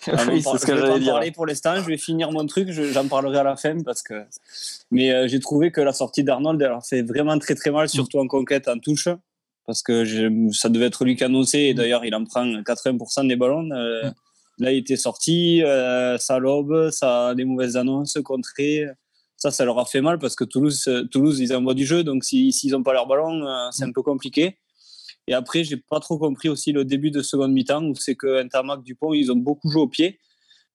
Ah, 0.08 0.24
Oui, 0.30 0.44
c'est 0.44 0.58
ce 0.60 0.66
que 0.66 0.76
je 0.76 0.82
vais 0.82 0.88
j'allais 0.88 1.00
dire. 1.00 1.14
parler 1.14 1.32
pour 1.32 1.46
l'instant, 1.48 1.76
je 1.78 1.88
vais 1.88 1.98
finir 1.98 2.32
mon 2.32 2.46
truc, 2.46 2.70
je- 2.72 2.92
j'en 2.92 3.08
parlerai 3.08 3.40
à 3.40 3.44
la 3.44 3.56
fin 3.56 3.82
parce 3.84 4.04
que. 4.04 4.26
Mais 4.92 5.12
euh, 5.12 5.28
j'ai 5.28 5.40
trouvé 5.40 5.72
que 5.72 5.82
la 5.82 5.92
sortie 5.94 6.24
d'Arnold, 6.24 6.62
elle 6.62 6.72
a 6.72 6.82
fait 6.82 7.02
vraiment 7.02 7.38
très 7.40 7.56
très 7.56 7.72
mal, 7.72 7.90
surtout 7.90 8.20
en 8.20 8.28
conquête, 8.28 8.68
en 8.68 8.78
touche, 8.78 9.08
parce 9.66 9.82
que 9.82 10.06
je- 10.06 10.52
ça 10.52 10.70
devait 10.70 10.86
être 10.86 11.04
lui 11.04 11.16
qui 11.16 11.24
annonçait, 11.24 11.66
et 11.70 11.74
d'ailleurs 11.74 12.06
il 12.06 12.14
en 12.16 12.26
prend 12.26 12.46
80% 12.64 13.24
des 13.28 13.36
ballons. 13.36 13.70
euh, 13.72 14.10
Là, 14.60 14.72
il 14.72 14.80
était 14.80 14.98
sorti, 14.98 15.62
euh, 15.64 16.18
ça 16.18 16.40
lobe, 16.40 16.90
ça 16.90 17.28
a 17.28 17.36
des 17.36 17.46
mauvaises 17.46 17.78
annonces, 17.78 18.18
contrées. 18.24 18.86
Ça, 19.38 19.51
ça 19.51 19.63
leur 19.65 19.77
a 19.79 19.86
fait 19.86 20.01
mal 20.01 20.17
parce 20.20 20.36
que 20.36 20.44
Toulouse, 20.44 20.84
euh, 20.88 21.03
Toulouse 21.06 21.39
ils 21.39 21.53
envoient 21.56 21.75
du 21.75 21.86
jeu, 21.86 22.03
donc 22.03 22.24
si- 22.24 22.51
s'ils 22.51 22.72
n'ont 22.72 22.84
pas 22.84 22.94
leur 22.94 23.08
ballon, 23.08 23.46
euh, 23.46 23.67
c'est 23.72 23.84
un 23.84 23.91
peu 23.91 24.01
compliqué. 24.01 24.58
Et 25.27 25.34
après, 25.34 25.63
j'ai 25.63 25.77
pas 25.77 26.00
trop 26.00 26.17
compris 26.17 26.50
aussi 26.50 26.72
le 26.72 26.86
début 26.86 27.12
de 27.12 27.22
seconde 27.22 27.51
mi-temps 27.51 27.84
où 27.86 27.96
c'est 27.96 28.15
que 28.15 28.41
Intermac 28.41 28.82
Dupont, 28.84 29.13
ils 29.13 29.32
ont 29.32 29.36
beaucoup 29.36 29.70
joué 29.70 29.82
au 29.82 29.88
pied. 29.88 30.20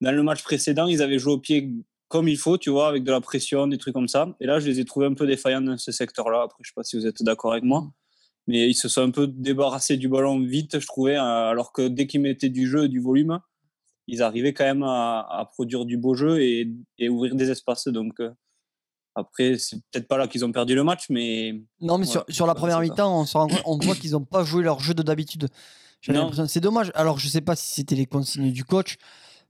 Dans 0.01 0.13
le 0.13 0.23
match 0.23 0.43
précédent, 0.43 0.87
ils 0.87 1.03
avaient 1.03 1.19
joué 1.19 1.33
au 1.33 1.39
pied 1.39 1.71
comme 2.09 2.29
il 2.29 2.37
faut, 2.37 2.59
tu 2.59 2.69
vois, 2.71 2.89
avec 2.89 3.05
de 3.05 3.11
la 3.11 3.21
pression, 3.23 3.67
des 3.67 3.79
trucs 3.79 3.95
comme 3.95 4.09
ça. 4.09 4.37
Et 4.41 4.47
là, 4.47 4.61
je 4.61 4.67
les 4.69 4.79
ai 4.79 4.85
trouvés 4.85 5.07
un 5.07 5.15
peu 5.15 5.27
défaillants 5.27 5.63
dans 5.63 5.79
ce 5.79 5.91
secteur-là. 5.91 6.43
Après, 6.43 6.59
je 6.63 6.69
sais 6.69 6.75
pas 6.77 6.83
si 6.85 6.97
vous 6.97 7.07
êtes 7.07 7.23
d'accord 7.23 7.53
avec 7.53 7.65
moi. 7.65 7.91
Mais 8.47 8.69
ils 8.69 8.75
se 8.75 8.89
sont 8.89 9.01
un 9.03 9.11
peu 9.11 9.27
débarrassés 9.27 9.97
du 9.97 10.09
ballon 10.09 10.39
vite, 10.41 10.79
je 10.79 10.87
trouvais, 10.87 11.17
euh, 11.17 11.23
alors 11.51 11.73
que 11.73 11.89
dès 11.89 12.07
qu'ils 12.07 12.21
mettaient 12.21 12.49
du 12.51 12.69
jeu, 12.69 12.89
du 12.89 13.01
volume, 13.01 13.41
ils 14.09 14.21
arrivaient 14.23 14.53
quand 14.53 14.65
même 14.65 14.83
à, 14.83 15.21
à 15.31 15.49
produire 15.51 15.85
du 15.87 15.97
beau 15.97 16.15
jeu 16.15 16.43
et, 16.43 16.69
et 16.99 17.09
ouvrir 17.09 17.35
des 17.35 17.51
espaces. 17.51 17.89
Donc, 17.89 18.21
euh, 18.21 18.31
après, 19.15 19.59
c'est 19.59 19.77
peut-être 19.91 20.09
pas 20.09 20.17
là 20.17 20.27
qu'ils 20.27 20.45
ont 20.45 20.53
perdu 20.53 20.75
le 20.75 20.85
match, 20.85 21.07
mais 21.11 21.61
Non, 21.81 21.99
mais 21.99 22.07
Ouais, 22.07 22.11
sur, 22.13 22.25
sur 22.29 22.47
la 22.47 22.55
première 22.55 22.81
mi-temps, 22.81 23.21
on, 23.21 23.27
se 23.27 23.37
rend 23.37 23.47
compte- 23.49 23.63
on 23.67 23.79
voit 23.79 23.95
qu'ils 23.95 24.13
n'ont 24.13 24.25
pas 24.25 24.45
joué 24.45 24.63
leur 24.63 24.81
jeu 24.81 24.95
de 24.95 25.03
d'habitude. 25.03 25.49
C'est 26.47 26.61
dommage. 26.61 26.91
Alors, 26.95 27.19
je 27.19 27.29
sais 27.29 27.41
pas 27.41 27.55
si 27.57 27.75
c'était 27.75 27.95
les 27.95 28.07
consignes 28.07 28.51
du 28.53 28.65
coach, 28.65 28.97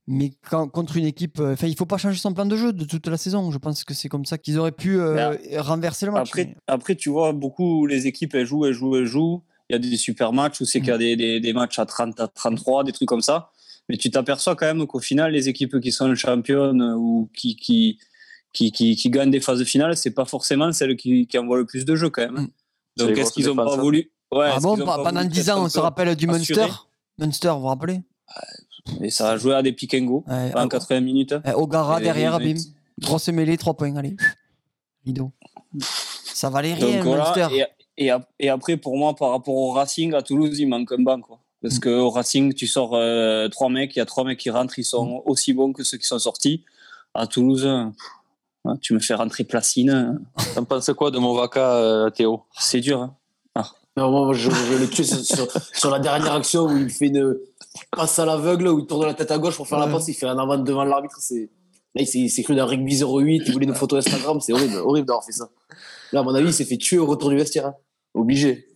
mais 0.07 0.33
quand, 0.51 0.69
contre 0.69 0.97
une 0.97 1.07
équipe, 1.07 1.39
euh, 1.41 1.53
enfin, 1.53 1.67
il 1.69 1.77
faut 1.77 1.87
pas 1.87 1.97
changer 1.97 2.19
son 2.19 2.35
plan 2.35 2.45
de 2.45 2.57
jeu 2.57 2.73
de 2.73 2.85
toute 2.85 3.07
la 3.07 3.17
saison. 3.17 3.51
Je 3.51 3.59
pense 3.59 3.85
que 3.85 3.95
c'est 3.95 4.09
comme 4.09 4.25
ça 4.25 4.37
qu'ils 4.37 4.59
auraient 4.59 4.73
pu 4.73 4.99
euh, 4.99 5.37
renverser 5.59 6.07
le 6.07 6.13
match. 6.13 6.29
Après, 6.29 6.45
mais- 6.47 6.57
après, 6.67 6.97
tu 6.97 7.09
vois, 7.11 7.33
beaucoup 7.33 7.87
les 7.87 8.07
équipes, 8.07 8.35
elles 8.35 8.47
jouent, 8.47 8.67
elles 8.67 8.75
jouent, 8.75 8.97
elles 8.97 9.07
jouent. 9.07 9.43
Il 9.71 9.75
y 9.75 9.77
a 9.77 9.79
des 9.79 9.97
super 9.97 10.33
matchs 10.33 10.61
où 10.61 10.65
c'est 10.67 10.81
qu'il 10.81 10.89
y 10.91 10.93
a 10.93 10.99
des, 10.99 11.17
des, 11.17 11.41
des 11.41 11.53
matchs 11.53 11.79
à 11.79 11.87
30, 11.87 12.19
à 12.21 12.29
33, 12.29 12.85
des 12.85 12.93
trucs 12.93 13.09
comme 13.09 13.23
ça. 13.23 13.51
Mais 13.89 13.97
tu 13.97 14.11
t'aperçois 14.11 14.55
quand 14.57 14.67
même 14.67 14.87
qu'au 14.87 14.99
final, 15.01 15.33
les 15.33 15.49
équipes 15.49 15.81
qui 15.81 15.93
sont 15.93 16.15
championnes 16.15 16.83
ou 16.97 17.31
qui, 17.35 17.57
qui, 17.57 17.99
qui, 18.53 18.71
qui, 18.73 18.97
qui 18.97 19.11
gagnent 19.11 19.31
des 19.31 19.41
phases 19.41 19.63
finales, 19.65 19.97
c'est 19.97 20.11
pas 20.11 20.25
forcément 20.25 20.73
celles 20.73 20.97
qui, 20.97 21.27
qui 21.27 21.39
envoient 21.39 21.59
le 21.59 21.67
plus 21.67 21.85
de 21.85 21.95
jeux 21.97 22.11
quand 22.11 22.23
même. 22.23 22.35
Mm. 22.45 22.49
Donc, 22.99 23.11
est-ce 23.11 23.21
grosses 23.21 23.31
qu'ils 23.33 23.51
ont 23.51 23.57
pas 23.57 23.65
défenses. 23.65 23.81
voulu. 23.81 24.11
Ouais, 24.33 24.49
ah 24.53 24.61
bon, 24.61 24.77
pas 24.79 25.03
pendant 25.03 25.21
voulu 25.21 25.29
10 25.33 25.45
peut-être 25.45 25.57
ans, 25.59 25.65
on 25.65 25.69
se 25.69 25.79
rappelle 25.79 26.15
du 26.17 26.27
Munster. 26.27 26.67
Munster, 27.19 27.49
vous 27.51 27.61
vous 27.61 27.67
rappelez? 27.67 28.01
Et 29.01 29.11
ça 29.11 29.31
a 29.31 29.37
joué 29.37 29.55
à 29.55 29.63
des 29.63 29.73
pick 29.73 29.95
and 29.95 30.05
go 30.05 30.25
Ouais, 30.27 30.53
en 30.57 30.65
Au- 30.65 30.69
80 30.69 31.01
minutes. 31.01 31.35
eh, 31.45 31.53
Ogara 31.53 32.01
Et 32.01 32.05
derrière, 32.05 32.39
bim. 32.39 32.55
Grosse 33.01 33.29
mêlée, 33.29 33.57
3 33.57 33.75
points, 33.75 33.95
allez. 33.97 34.17
Rideau. 35.05 35.33
Ça 36.35 36.51
valait 36.51 36.75
rien, 36.75 36.97
Donc 36.99 37.07
voilà, 37.07 37.25
Munster. 37.37 37.49
et, 37.97 38.05
et, 38.07 38.11
ap- 38.11 38.29
et 38.39 38.49
après, 38.49 38.77
pour 38.77 38.97
moi, 38.97 39.15
par 39.15 39.31
rapport 39.31 39.55
au 39.55 39.71
Racing, 39.73 40.15
à 40.15 40.23
Toulouse, 40.23 40.59
il 40.59 40.67
manque 40.69 40.93
un 40.93 41.03
banc. 41.03 41.21
Quoi. 41.21 41.39
Parce 41.63 41.77
Mm. 41.77 41.81
qu'au 41.81 42.11
Racing, 42.11 42.55
tu 42.55 42.67
sors 42.67 42.95
euh, 42.95 43.49
trois 43.49 43.69
mecs, 43.69 43.95
il 43.95 43.99
y 43.99 44.03
a 44.03 44.07
trois 44.07 44.25
mecs 44.25 44.39
qui 44.39 44.51
rentrent, 44.51 44.79
ils 44.79 44.85
sont 44.85 45.19
Mm. 45.19 45.23
aussi 45.27 45.53
bons 45.53 45.73
que 45.73 45.85
ceux 45.85 45.99
qui 45.99 46.07
sont 46.07 46.19
sortis. 46.19 46.65
À 47.15 47.27
Toulouse, 47.27 47.63
pff, 47.63 47.71
hein, 47.71 47.93
tu 48.81 48.95
me 48.95 48.99
fais 49.01 49.15
rentrer 49.15 49.45
Placine, 49.45 50.21
T'en 50.55 50.65
penses 50.65 50.91
quoi 50.97 51.11
de 51.11 51.19
mon 51.19 51.35
vaca, 51.35 51.75
euh, 51.77 52.11
Théo? 52.11 52.43
C'est 52.59 52.81
dur. 52.81 53.01
hein. 53.03 53.15
Non, 53.97 54.11
moi, 54.11 54.33
je, 54.33 54.51
je 54.51 54.75
le 54.79 54.89
tue 54.89 55.05
sur, 55.05 55.19
sur, 55.19 55.47
sur 55.75 55.91
la 55.91 55.99
dernière 55.99 56.33
action 56.33 56.65
où 56.65 56.77
il 56.79 56.89
fait 56.89 57.09
une 57.09 57.37
passe 57.91 58.19
à 58.19 58.25
l'aveugle, 58.25 58.69
où 58.69 58.79
il 58.79 58.87
tourne 58.87 59.05
la 59.05 59.13
tête 59.13 59.31
à 59.31 59.37
gauche 59.39 59.57
pour 59.57 59.69
faire 59.69 59.79
la 59.79 59.87
passe, 59.87 60.09
il 60.09 60.15
fait 60.15 60.27
un 60.27 60.39
avant 60.39 60.57
devant 60.57 60.85
l'arbitre. 60.85 61.17
C'est... 61.21 61.51
Là, 61.95 62.01
il 62.11 62.31
s'est, 62.31 62.43
cru 62.43 62.55
dans 62.55 62.65
rugby 62.67 63.03
08, 63.03 63.43
il 63.47 63.53
voulait 63.53 63.67
une 63.67 63.75
photo 63.75 63.97
Instagram, 63.97 64.41
c'est 64.41 64.55
horrible, 64.55 64.77
horrible 64.79 65.07
d'avoir 65.07 65.25
fait 65.27 65.33
ça. 65.33 65.51
Là, 66.13 66.21
à 66.21 66.23
mon 66.23 66.35
avis, 66.35 66.47
il 66.49 66.53
s'est 66.55 66.65
fait 66.65 66.79
tuer 66.79 66.99
au 66.99 67.05
retour 67.05 67.29
du 67.29 67.37
vestiaire. 67.37 67.67
hein. 67.67 67.75
Obligé. 68.15 68.67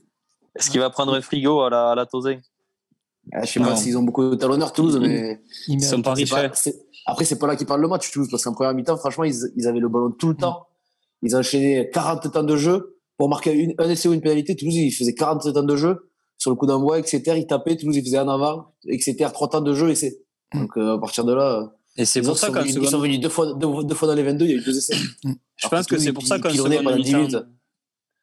Est-ce 0.55 0.71
qu'il 0.71 0.81
va 0.81 0.91
prendre 0.91 1.15
un 1.15 1.23
frigo 1.23 1.63
à 1.63 1.71
la, 1.71 1.91
à 1.93 1.95
la 1.95 2.07
Ah, 3.33 3.45
je 3.45 3.53
sais 3.53 3.61
Non. 3.61 3.69
pas 3.69 3.77
s'ils 3.77 3.97
ont 3.97 4.03
beaucoup 4.03 4.29
de 4.29 4.35
talonneurs, 4.35 4.75
Toulouse, 4.75 4.99
mais. 5.01 5.41
Il 5.69 5.77
Ils 5.77 5.83
sont 5.83 6.03
pas 6.03 6.13
pas- 6.15 6.45
hein. 6.45 6.51
Après, 7.07 7.25
c'est 7.25 7.39
pas 7.39 7.47
là 7.47 7.57
qu'ils 7.57 7.67
parlent 7.67 7.81
le 7.81 7.89
match, 7.89 8.11
Toulouse, 8.11 8.29
parce 8.31 8.43
qu'en 8.45 8.53
première 8.53 8.75
mi-temps, 8.75 8.97
franchement, 8.97 9.25
ils, 9.25 9.35
ils 9.57 9.67
avaient 9.69 9.79
le 9.79 9.89
ballon 9.89 10.11
tout 10.11 10.29
le 10.29 10.35
temps. 10.35 10.67
Ils 11.23 11.37
enchaîné 11.37 11.89
40 11.93 12.33
temps 12.33 12.43
de 12.43 12.57
jeu. 12.57 12.99
Pour 13.17 13.29
marquer 13.29 13.53
une, 13.53 13.75
un 13.79 13.89
essai 13.89 14.09
ou 14.09 14.13
une 14.13 14.21
pénalité, 14.21 14.57
Toulouse, 14.57 14.75
ils 14.75 14.91
faisaient 14.91 15.15
40 15.15 15.55
temps 15.55 15.63
de 15.63 15.77
jeu. 15.77 16.11
Sur 16.37 16.51
le 16.51 16.57
coup 16.57 16.67
d'envoi, 16.67 16.99
Exeter, 16.99 17.39
ils 17.39 17.47
tapaient, 17.47 17.77
Toulouse, 17.77 17.97
ils 17.97 18.05
faisaient 18.05 18.19
un 18.19 18.29
avant. 18.29 18.75
Exeter, 18.87 19.29
3 19.33 19.49
temps 19.49 19.61
de 19.61 19.73
jeu, 19.73 19.89
essai. 19.91 20.19
Donc, 20.53 20.77
euh, 20.77 20.97
à 20.97 20.99
partir 20.99 21.25
de 21.25 21.33
là, 21.33 21.73
Et 21.97 22.05
c'est 22.05 22.21
pour 22.23 22.37
ça 22.37 22.49
qu'en 22.49 22.61
venus, 22.61 22.75
ils 22.75 22.79
sont 22.81 22.85
seconde, 22.85 23.03
venus 23.03 23.21
deux 23.21 23.29
fois, 23.29 23.55
deux, 23.55 23.85
deux 23.85 23.95
fois 23.95 24.09
dans 24.09 24.15
les 24.15 24.23
22, 24.23 24.45
il 24.45 24.51
y 24.51 24.55
a 24.55 24.57
eu 24.57 24.63
deux 24.63 24.77
essais. 24.77 24.97
je 25.57 25.69
pense 25.69 25.87
que 25.87 25.99
c'est 25.99 26.13
pour 26.13 26.27
ça 26.27 26.39
qu'en 26.39 26.51
seconde 26.51 26.75
pendant 26.83 26.97
10 26.99 27.15
mi-temps. 27.15 27.43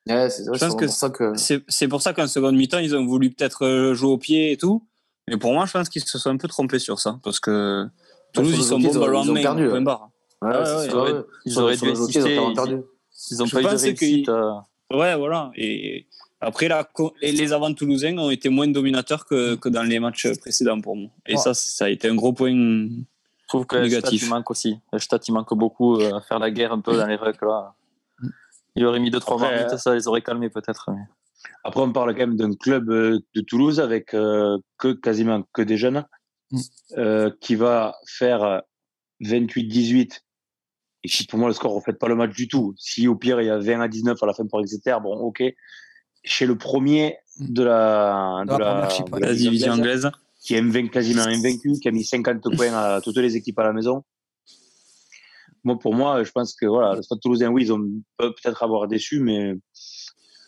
Ouais, 0.10 0.30
c'est 0.30 0.44
Je 0.44 0.50
pense 0.50 0.60
c'est 0.60 0.68
que 0.75 0.86
pour 0.86 0.94
ça 0.94 1.10
que. 1.10 1.38
c'est 1.38 1.63
c'est 1.70 1.88
pour 1.88 2.02
ça 2.02 2.13
qu'en 2.13 2.28
seconde 2.28 2.56
mi-temps, 2.56 2.80
ils 2.80 2.96
ont 2.96 3.06
voulu 3.06 3.32
peut-être 3.32 3.66
euh, 3.66 3.94
jouer 3.94 4.12
au 4.12 4.18
pied 4.18 4.52
et 4.52 4.58
tout. 4.58 4.86
Mais 5.30 5.38
pour 5.38 5.54
moi, 5.54 5.66
je 5.66 5.72
pense 5.72 5.88
qu'ils 5.88 6.04
se 6.04 6.18
sont 6.18 6.30
un 6.30 6.38
peu 6.38 6.50
trompés 6.50 6.80
sur 6.80 7.00
ça. 7.00 7.20
Parce 7.24 7.40
que 7.40 7.88
Toulouse, 8.34 8.52
ils 8.54 8.58
le 8.58 8.63
sont 8.63 8.80
bons 8.80 8.90
ils 8.92 8.98
ont- 8.98 9.02
balle 9.02 9.16
en 9.16 9.24
ils 9.24 9.30
ont 9.30 9.34
main. 9.34 9.42
perdu, 9.42 9.70
point 9.70 9.82
barre. 9.82 10.10
Ils 10.42 10.48
auraient 10.48 10.88
dû 10.88 10.94
le 10.96 11.00
hockey, 11.02 11.28
ils 11.46 11.60
ont 11.60 11.68
insister, 11.68 12.36
ils- 12.36 13.38
n'ont 13.38 13.46
Je 13.46 13.54
pas 13.54 13.60
eu 13.60 13.63
de 13.63 13.68
réussite. 13.70 14.30
euh, 14.30 14.52
Ouais, 14.92 15.16
voilà. 15.16 15.52
Et 15.56 16.06
après, 16.42 16.68
la, 16.68 16.88
les 17.22 17.54
avants 17.54 17.74
toulousains 17.74 18.18
ont 18.18 18.30
été 18.30 18.50
moins 18.50 18.68
dominateurs 18.68 19.25
que, 19.25 19.56
que 19.56 19.70
dans 19.70 19.84
les 19.84 20.00
matchs 20.00 20.28
précédents 20.40 20.80
pour 20.82 20.96
moi. 20.96 21.10
Et 21.25 21.34
Ouais. 21.34 21.38
ça, 21.40 21.54
ça 21.54 21.86
a 21.86 21.90
été 21.90 22.10
un 22.10 22.16
gros 22.16 22.34
point. 22.34 22.52
Je 22.52 23.48
trouve 23.48 23.66
que 23.66 23.78
Négatif. 23.78 24.20
Stade, 24.20 24.28
il 24.28 24.30
manque 24.30 24.52
aussi. 24.52 24.78
Stade, 24.98 25.22
il 25.28 25.34
manque 25.34 25.54
beaucoup 25.56 25.98
euh, 26.00 26.16
à 26.16 26.22
faire 26.22 26.40
la 26.40 26.52
guerre 26.52 26.74
un 26.74 26.80
peu 26.82 26.96
dans 26.98 27.06
les 27.08 27.16
rucks 27.16 27.42
là. 27.42 27.74
Il 28.75 28.86
aurait 28.86 29.00
mis 29.00 29.12
deux 29.12 29.20
trois 29.20 29.36
Après, 29.42 29.56
marmites, 29.56 29.78
ça 29.78 29.94
les 29.94 30.08
aurait 30.08 30.22
calmés 30.22 30.50
peut-être. 30.50 30.90
mais- 30.92 31.04
Après, 31.63 31.82
on 31.82 31.92
parle 31.92 32.13
quand 32.13 32.20
même 32.22 32.36
d'un 32.36 32.54
club 32.54 32.90
euh, 32.90 33.20
de 33.36 33.42
Toulouse 33.42 33.80
avec 33.80 34.13
euh, 34.13 34.58
que 34.78 34.94
quasiment 34.94 35.44
que 35.54 35.62
des 35.62 35.78
jeunes, 35.78 36.00
Mm. 36.00 36.06
Euh, 36.98 37.32
qui 37.42 37.56
va 37.56 37.96
faire 38.08 38.44
euh, 38.44 38.60
28-18. 39.22 40.20
Et 41.06 41.08
si 41.10 41.26
pour 41.26 41.38
moi 41.40 41.48
le 41.50 41.54
score 41.54 41.72
ne 41.72 41.76
reflète 41.78 42.00
pas 42.00 42.08
le 42.08 42.16
match 42.16 42.34
du 42.34 42.48
tout, 42.48 42.74
si 42.78 43.08
au 43.08 43.16
pire 43.16 43.42
il 43.42 43.48
y 43.48 43.50
a 43.50 43.58
20 43.58 43.82
à 43.82 43.88
19 43.88 44.22
à 44.22 44.26
la 44.26 44.34
fin 44.34 44.46
pour 44.48 44.60
Exeter, 44.62 44.96
bon 45.02 45.16
ok. 45.18 45.44
Chez 46.24 46.46
le 46.46 46.58
premier 46.58 47.18
de 47.40 47.64
la, 47.64 48.44
De 48.48 48.58
la 48.58 48.88
ouais. 48.88 49.20
de 49.20 49.26
La 49.26 49.34
division 49.36 49.74
anglaise. 49.74 50.10
qui 50.42 50.56
est 50.56 50.62
invaincu- 50.62 50.90
quasiment 50.92 51.24
invaincu, 51.24 51.74
qui 51.82 51.88
a 51.90 51.92
mis 51.92 52.06
50 52.06 52.42
points 52.56 52.74
à 52.74 53.02
toutes 53.02 53.18
les 53.18 53.36
équipes 53.36 53.60
à 53.60 53.64
la 53.64 53.74
maison. 53.74 54.04
Moi, 55.66 55.78
pour 55.80 55.94
moi, 55.96 56.24
je 56.24 56.32
pense 56.32 56.54
que 56.56 56.66
voilà, 56.66 56.96
le 56.96 57.02
Stade 57.02 57.20
Toulousain, 57.22 57.50
oui, 57.50 57.64
ils 57.64 57.74
ont 57.74 57.82
peuvent 58.18 58.34
peut-être 58.42 58.64
avoir 58.64 58.88
déçu, 58.88 59.20
mais 59.22 59.54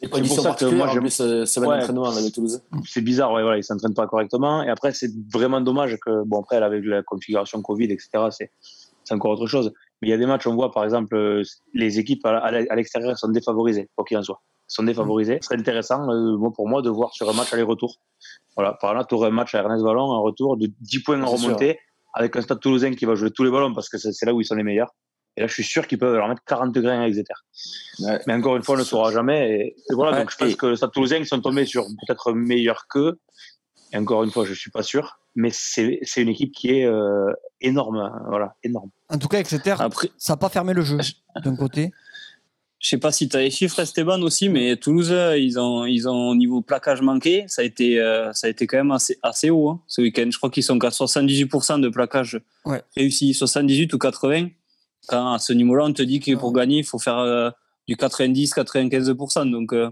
Les 0.02 0.10
conditions 0.10 0.44
moi, 0.44 0.52
en 0.90 0.96
plus, 0.98 1.22
euh, 1.22 1.46
Ouais. 1.62 1.78
d'entraînement 1.80 2.12
Toulouse. 2.34 2.62
c'est 2.86 3.02
bizarre, 3.02 3.32
ouais, 3.34 3.42
voilà, 3.42 3.58
ils 3.58 3.64
s'entraînent 3.64 3.94
pas 3.94 4.08
correctement. 4.08 4.62
Et 4.64 4.70
après, 4.70 4.92
c'est 4.92 5.10
vraiment 5.34 5.62
dommage 5.62 5.98
que, 6.06 6.24
bon, 6.26 6.42
après, 6.42 6.58
avec 6.58 6.84
la 6.86 7.02
configuration 7.04 7.62
Covid, 7.62 7.86
etc., 7.86 8.10
c'est, 8.30 8.52
encore 9.12 9.32
autre 9.32 9.48
chose. 9.48 9.72
Mais 10.02 10.08
il 10.10 10.12
y 10.12 10.14
a 10.14 10.18
des 10.18 10.26
matchs, 10.26 10.48
on 10.48 10.56
voit, 10.56 10.72
par 10.72 10.84
exemple, 10.84 11.16
euh, 11.16 11.44
les 11.74 12.00
équipes 12.00 12.26
à, 12.26 12.38
à 12.40 12.52
l'e- 12.52 12.68
à 12.72 12.76
l'extérieur 12.76 13.18
sont 13.18 13.30
défavorisées, 13.30 13.90
quoi 13.96 14.04
qu'il 14.04 14.18
en 14.18 14.24
soit. 14.24 14.42
Sont 14.68 14.84
défavorisées. 14.84 15.38
Ce 15.42 15.48
serait 15.48 15.60
intéressant, 15.60 16.10
euh, 16.12 16.38
pour 16.56 16.68
moi, 16.68 16.82
de 16.82 16.90
voir 16.90 17.14
sur 17.14 17.30
un 17.30 17.34
match 17.34 17.54
aller-retour. 17.54 17.96
Voilà, 18.58 18.74
par 18.74 18.94
là, 18.96 19.06
tu 19.06 19.14
aurais 19.16 19.28
un 19.30 19.32
match 19.32 19.54
à 19.56 19.60
Ernest 19.60 19.84
Vallon, 19.84 20.12
un 20.12 20.20
retour 20.20 20.58
de 20.58 20.70
10 20.82 21.00
points 21.04 21.22
en 21.22 21.28
sûr. 21.38 21.46
remontée, 21.48 21.80
avec 22.16 22.36
un 22.36 22.42
stade 22.42 22.60
toulousain 22.60 22.94
qui 22.96 23.06
va 23.06 23.14
jouer 23.16 23.30
tous 23.32 23.44
les 23.44 23.52
ballons 23.52 23.74
parce 23.74 23.90
que 23.90 23.98
c'est 23.98 24.26
là 24.26 24.34
où 24.34 24.42
ils 24.42 24.46
sont 24.46 24.56
les 24.56 24.64
meilleurs. 24.64 24.90
Et 25.38 25.42
là, 25.42 25.48
je 25.48 25.54
suis 25.54 25.64
sûr 25.64 25.86
qu'ils 25.88 25.98
peuvent 25.98 26.16
leur 26.16 26.28
mettre 26.30 26.44
40 26.46 26.74
degrés 26.74 26.96
à 26.96 27.08
Exeter. 27.08 27.34
Ouais. 28.00 28.20
Mais 28.28 28.34
encore 28.34 28.56
une 28.56 28.64
fois, 28.64 28.76
on 28.76 28.78
ne 28.78 28.84
le 28.84 28.86
saura 28.88 29.12
jamais. 29.12 29.50
Et, 29.52 29.68
et 29.90 29.94
voilà, 29.94 30.14
Ouais, 30.14 30.20
donc 30.20 30.32
je 30.32 30.38
pense 30.38 30.52
et- 30.52 30.56
que 30.56 30.66
le 30.68 30.76
Stade 30.76 30.92
Toulousain, 30.92 31.18
ils 31.18 31.26
sont 31.26 31.42
tombés 31.42 31.66
sur 31.66 31.84
peut-être 31.86 32.32
meilleur 32.34 32.88
qu'eux. 32.88 33.20
Et 33.94 33.98
encore 33.98 34.24
une 34.24 34.32
fois, 34.32 34.46
je 34.46 34.54
suis 34.54 34.72
pas 34.72 34.84
sûr. 34.84 35.20
Mais 35.36 35.50
c'est 35.52 36.00
c'est 36.04 36.22
une 36.22 36.30
équipe 36.30 36.54
qui 36.54 36.70
est 36.70 36.86
euh, 36.86 37.32
énorme. 37.60 37.98
hein, 37.98 38.14
Voilà, 38.30 38.56
énorme. 38.64 38.90
En 39.10 39.18
tout 39.18 39.28
cas, 39.28 39.40
Exeter, 39.40 39.76
Après, 39.80 40.10
ça 40.18 40.34
n'a 40.34 40.38
pas 40.38 40.48
fermé 40.50 40.74
le 40.74 40.82
jeu 40.82 40.98
d'un 41.44 41.56
côté. 41.58 41.92
je 42.80 42.88
sais 42.90 42.98
pas 42.98 43.12
si 43.12 43.28
tu 43.28 43.36
as 43.36 43.42
les 43.42 43.50
chiffres, 43.52 43.78
Esteban, 43.80 44.22
aussi, 44.22 44.48
mais 44.48 44.78
Toulouse, 44.78 45.14
ils 45.38 45.60
ont, 45.60 45.84
ils 45.86 46.08
ont 46.08 46.30
au 46.30 46.36
niveau 46.36 46.62
plaquage 46.62 47.02
manqué, 47.02 47.44
ça 47.48 47.62
a 47.64 47.66
été, 47.66 48.00
euh, 48.00 48.32
ça 48.32 48.48
a 48.48 48.50
été 48.50 48.66
quand 48.68 48.78
même 48.78 48.92
assez, 48.92 49.18
assez 49.24 49.50
haut 49.50 49.70
hein, 49.70 49.82
ce 49.88 50.02
week-end. 50.02 50.30
Je 50.32 50.38
crois 50.38 50.50
qu'ils 50.50 50.64
sont 50.64 50.80
qu'à 50.80 50.90
78% 50.90 51.80
de 51.82 51.90
plaquage 51.90 52.40
Ouais. 52.64 52.82
réussi, 52.96 53.34
78 53.34 53.94
ou 53.94 53.98
80. 53.98 54.48
Quand 55.08 55.34
à 55.34 55.40
ce 55.40 55.54
niveau-là, 55.54 55.86
on 55.86 55.94
te 55.94 56.02
dit 56.02 56.20
que 56.20 56.36
pour 56.36 56.54
gagner, 56.54 56.80
il 56.80 56.86
faut 56.86 57.00
faire 57.00 57.20
euh, 57.20 57.50
du 57.88 57.96
90-95%. 57.96 59.50
Donc, 59.50 59.74
euh, 59.74 59.90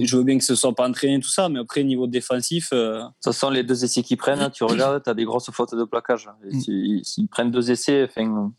je 0.00 0.16
veux 0.16 0.22
bien 0.22 0.38
que 0.38 0.44
ce 0.44 0.54
soit 0.54 0.74
pas 0.74 0.88
entraîné, 0.88 1.20
tout 1.20 1.28
ça, 1.28 1.48
mais 1.48 1.58
après, 1.58 1.82
niveau 1.84 2.06
défensif, 2.06 2.70
euh, 2.72 3.02
Ce 3.20 3.32
sont 3.32 3.50
les 3.50 3.64
deux 3.64 3.84
essais 3.84 4.02
qu'ils 4.02 4.16
prennent. 4.16 4.50
Tu 4.50 4.64
regardes, 4.64 5.02
tu 5.02 5.10
as 5.10 5.14
des 5.14 5.24
grosses 5.24 5.50
fautes 5.50 5.74
de 5.74 5.84
plaquage. 5.84 6.28
Mm. 6.44 6.60
s'ils 7.02 7.28
prennent 7.28 7.50
deux 7.50 7.70
essais, 7.70 8.04
enfin, 8.04 8.52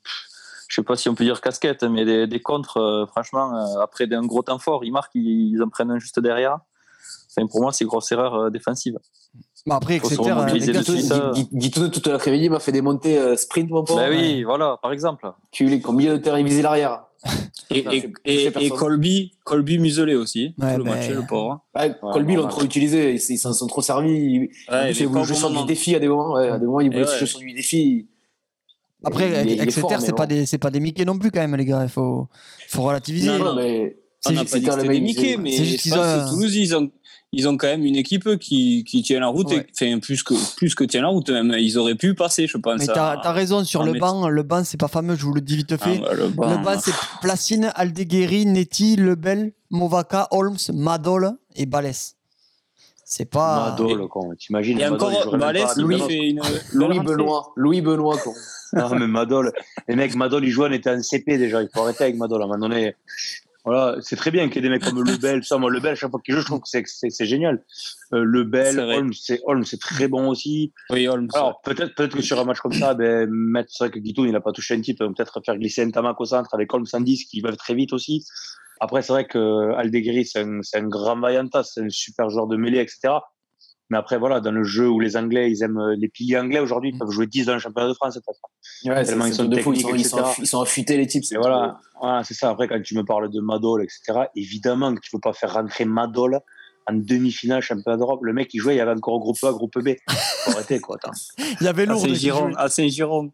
je 0.74 0.81
sais 0.81 0.83
pas 0.83 0.95
si 0.95 1.07
on 1.07 1.13
peut 1.13 1.24
dire 1.24 1.39
casquette, 1.39 1.83
mais 1.83 2.03
des, 2.03 2.25
des 2.25 2.41
contres, 2.41 2.77
euh, 2.77 3.05
franchement, 3.05 3.55
euh, 3.55 3.81
après 3.81 4.12
un 4.12 4.25
gros 4.25 4.41
temps 4.41 4.57
fort, 4.57 4.83
ils 4.83 4.91
marquent, 4.91 5.13
ils, 5.13 5.51
ils 5.53 5.62
en 5.62 5.69
prennent 5.69 5.91
un 5.91 6.00
juste 6.00 6.19
derrière. 6.19 6.57
Enfin, 7.29 7.45
pour 7.45 7.62
moi, 7.62 7.72
c'est 7.72 7.86
grosse 7.86 8.12
erreur 8.12 8.33
euh, 8.33 8.50
défensive. 8.50 8.98
Bon, 9.66 9.76
après. 9.76 10.00
Guy- 10.00 11.48
Guitoune, 11.54 11.90
toute 11.92 12.08
l'après-midi, 12.08 12.50
m'a 12.50 12.60
fait 12.60 12.72
des 12.74 12.82
montées 12.82 13.18
euh, 13.18 13.36
sprint, 13.38 13.70
mon 13.70 13.84
pauvre. 13.84 14.00
Ben 14.00 14.10
oui, 14.12 14.44
voilà, 14.44 14.78
par 14.82 14.92
exemple. 14.92 15.26
Les 15.60 15.82
milieu 15.94 16.12
de 16.14 16.18
terrain, 16.18 16.40
il 16.40 16.46
visait 16.46 16.62
l'arrière? 16.62 17.04
et. 18.26 18.70
Colby, 18.70 19.32
Colby 19.46 19.80
muselé 19.80 20.16
aussi, 20.16 20.54
Ouais, 20.60 20.74
tout 20.74 20.80
le 20.80 20.84
ben, 20.84 20.90
match, 20.96 21.10
le 21.10 21.26
pauvre. 21.26 21.62
Ouais, 21.74 21.94
Colby, 22.12 22.34
ils 22.34 22.36
l'ont 22.36 22.48
trop 22.50 22.64
utilisé. 22.64 23.14
Ils 23.14 23.22
ils 23.30 23.38
s'en 23.38 23.54
sont 23.54 23.68
trop 23.68 23.82
servis. 23.82 24.10
Ils- 24.12 24.50
bon 25.08 25.40
sur 25.40 25.48
du 25.48 25.54
moment. 25.54 25.66
défi 25.66 25.96
à 25.96 26.00
des 26.00 26.10
moments. 26.10 26.34
Ouais, 26.34 26.50
à 26.50 26.60
des 26.60 26.66
moments, 26.66 26.82
il 26.82 26.90
voulait 26.90 27.04
Et 27.04 27.08
ouais. 27.08 27.18
jouer 27.18 27.26
sur 27.28 27.40
du 27.40 27.54
défi. 27.54 28.08
Après, 29.06 29.30
mais 29.30 29.70
c'est 29.72 30.16
pas 30.16 30.26
des, 30.28 30.46
c'est 30.46 30.58
pas 30.58 30.70
des 30.72 30.80
Mickey 30.82 31.06
non 31.06 31.18
plus 31.18 31.32
quand 31.32 31.40
même, 31.42 31.56
les 31.56 31.66
gars. 31.66 31.84
Il 31.84 31.90
faut, 31.90 32.28
faut 32.68 32.82
relativiser. 32.84 33.28
Non, 33.28 33.38
Non, 33.40 33.56
mais 33.56 33.98
On 34.26 34.32
n'a 34.32 34.46
c'est 35.52 35.64
juste 35.66 35.82
qu'ils 35.82 36.76
ont- 36.76 36.90
ils 37.33 37.48
ont, 37.48 37.53
ils 37.53 37.57
quand 37.57 37.67
même 37.67 37.83
une 37.83 37.96
équipe 37.96 38.37
qui, 38.37 38.83
qui 38.83 39.01
tient 39.01 39.19
la 39.19 39.27
route, 39.27 39.50
Ouais. 39.50 39.65
et, 39.81 39.91
enfin, 39.93 40.00
plus 40.00 40.24
que, 40.24 40.33
plus 40.55 40.75
que 40.75 40.83
tient 40.83 41.01
la 41.01 41.07
route, 41.09 41.29
même. 41.29 41.53
Ils 41.57 41.77
auraient 41.77 41.96
pu 41.96 42.13
passer, 42.13 42.48
je 42.48 42.57
pense. 42.57 42.79
Mais 42.79 42.85
t'as 42.87 43.19
as 43.19 43.31
raison 43.31 43.63
sur 43.63 43.83
le 43.83 43.93
banc. 43.93 44.29
Le 44.29 44.43
banc, 44.43 44.63
c'est 44.63 44.79
pas 44.79 44.87
fameux, 44.87 45.15
je 45.15 45.25
vous 45.25 45.33
le 45.33 45.41
dis 45.41 45.57
vite 45.57 45.74
Ah, 45.74 45.77
fait. 45.77 45.98
bah, 46.00 46.13
le 46.13 46.27
banc, 46.29 46.50
le 46.50 46.63
banc, 46.63 46.79
c'est 46.79 46.93
Placine, 47.22 47.72
Aldeguerri, 47.75 48.46
Neti, 48.46 48.96
Lebel, 48.96 49.51
Movaka, 49.72 50.27
Holmes, 50.31 50.57
Madol 50.74 51.31
et 51.55 51.65
Balès. 51.65 52.15
C'est 53.05 53.25
pas. 53.25 53.72
Madol, 53.72 54.07
quoi. 54.07 54.24
T'imagines 54.39 54.79
Et 54.79 54.89
Madol, 54.89 55.13
encore, 55.13 55.37
Balès, 55.37 55.75
Louis. 55.77 56.00
fait 56.00 56.29
une. 56.29 56.41
Louis. 56.74 57.00
Benoît. 57.00 57.51
Louis 57.55 57.81
Benoît, 57.81 58.17
quoi. 58.17 58.33
Non, 58.74 58.89
mais 58.96 59.07
Madol, 59.07 59.51
les 59.87 59.96
mecs, 59.96 60.15
Madol, 60.15 60.43
il 60.46 60.50
jouait, 60.50 60.67
on 60.69 60.72
était 60.72 60.89
en 60.89 61.01
CP 61.01 61.37
déjà. 61.37 61.61
Il 61.61 61.69
faut 61.74 61.81
arrêter 61.81 62.05
avec 62.05 62.15
Madol. 62.17 62.41
À 62.41 62.46
un 62.46 62.48
moment 62.48 62.67
donné, 62.69 62.96
voilà, 63.66 63.98
c'est 64.02 64.16
très 64.16 64.30
bien 64.32 64.48
qu'il 64.48 64.56
y 64.56 64.60
ait 64.60 64.62
des 64.62 64.70
mecs 64.70 64.84
comme 64.84 65.02
Lebel, 65.04 65.44
ça. 65.44 65.58
Moi, 65.58 65.72
Lebel, 65.72 65.96
chaque 65.96 66.12
fois 66.12 66.20
qu'il 66.24 66.36
joue, 66.36 66.42
je 66.42 66.46
trouve 66.46 66.60
que 66.62 66.68
c'est- 66.68 67.26
génial. 67.26 67.64
Euh, 68.14 68.24
Lebel. 68.24 68.80
Holmes, 68.80 69.14
c'est 69.14 69.40
Holmes, 69.46 69.64
c'est 69.64 69.80
très 69.80 70.08
bon 70.08 70.28
aussi. 70.28 70.74
Oui, 70.90 71.08
Holmes. 71.08 71.30
Alors, 71.34 71.62
peut-être 71.62 71.96
peut 71.96 72.08
que 72.08 72.22
sur 72.22 72.40
un 72.40 72.44
match 72.44 72.60
comme 72.60 72.74
ça, 72.74 72.94
ben, 72.94 73.30
mettre, 73.30 73.70
c'est 73.72 73.86
vrai 73.86 73.92
que 73.92 74.00
Guitoun, 74.00 74.28
il 74.28 74.34
n'a 74.34 74.42
pas 74.42 74.52
touché 74.52 74.74
un 74.76 74.82
type, 74.82 75.00
peut-être 75.00 75.42
faire 75.46 75.58
glisser 75.58 75.84
un 75.84 75.92
Tamac 75.92 76.20
au 76.20 76.26
centre 76.26 76.54
avec 76.54 76.74
Holmes 76.74 76.86
en 76.92 77.00
10 77.02 77.26
qui 77.26 77.40
va 77.42 77.56
très 77.56 77.74
vite 77.74 77.94
aussi. 77.94 78.26
Après, 78.82 79.02
c'est 79.02 79.14
vrai 79.14 79.26
que 79.26 79.72
Aldeguerri, 79.76 80.26
c'est 80.26 80.40
un, 80.42 80.60
c'est 80.62 80.78
un 80.80 80.88
grand 80.88 81.18
vaillantas, 81.18 81.64
c'est 81.64 81.82
un 81.82 81.90
super 81.90 82.30
joueur 82.30 82.48
de 82.48 82.58
mêlée, 82.58 82.80
etc. 82.80 83.14
Mais 83.94 84.00
après, 84.00 84.18
voilà, 84.18 84.40
dans 84.40 84.51
le 84.51 84.64
jeu 84.64 84.90
où 84.90 85.00
les 85.00 85.16
Anglais, 85.18 85.51
ils 85.51 85.62
aiment 85.62 85.77
euh, 85.77 85.96
les 85.96 86.08
piliers 86.08 86.40
anglais 86.40 86.58
aujourd'hui, 86.60 86.90
ils 86.90 86.98
peuvent 86.98 87.12
jouer 87.12 87.27
10 87.27 87.46
dans 87.46 87.53
le 87.53 87.60
championnat 87.60 87.90
de 87.90 87.94
France. 87.94 88.18
Ouais, 88.86 89.03
Tellement 89.06 89.27
ils 89.27 89.36
sont 89.36 89.46
de 89.46 89.56
fou, 89.58 89.72
ils 89.72 89.84
techniques, 89.84 89.84
sont, 89.84 89.96
ils 89.96 90.06
sont, 90.06 90.18
etc. 90.18 90.32
affu- 90.32 90.42
ils 90.42 90.48
sont 90.48 90.62
affûtés, 90.62 90.98
les 90.98 91.06
types. 91.06 91.24
Et 91.32 91.38
voilà, 91.38 91.77
voilà 92.01 92.24
c'est 92.24 92.34
ça. 92.34 92.50
Après, 92.50 92.68
quand 92.68 92.82
tu 92.82 92.98
me 92.98 93.03
parles 93.03 93.29
de 93.29 93.40
Madol, 93.40 93.84
etc., 93.84 94.22
évidemment 94.36 94.96
que 94.96 95.00
tu 95.00 95.12
ne 95.14 95.20
peux 95.20 95.22
pas 95.22 95.34
faire 95.34 95.53
rentrer 95.53 95.86
Madol 95.86 96.40
en 96.87 96.93
demi-finale 96.93 97.61
championnat 97.61 97.98
d'Europe. 97.98 98.19
Le 98.24 98.33
mec, 98.33 98.53
il 98.53 98.59
jouait, 98.59 98.75
il 98.75 98.77
y 98.77 98.81
avait 98.81 98.91
encore 98.91 99.19
groupe 99.19 99.37
A, 99.43 99.51
groupe 99.51 99.77
B. 99.79 99.89
Faut 100.07 100.51
arrêter, 100.51 100.79
quoi. 100.79 100.98
attends. 100.98 101.11
Il 101.61 101.65
y 101.65 101.67
avait 101.67 101.83
à 101.83 101.85
lourd. 101.87 102.01
Saint-Giron. 102.01 102.51
À 102.55 102.69
Saint-Giron. 102.69 103.31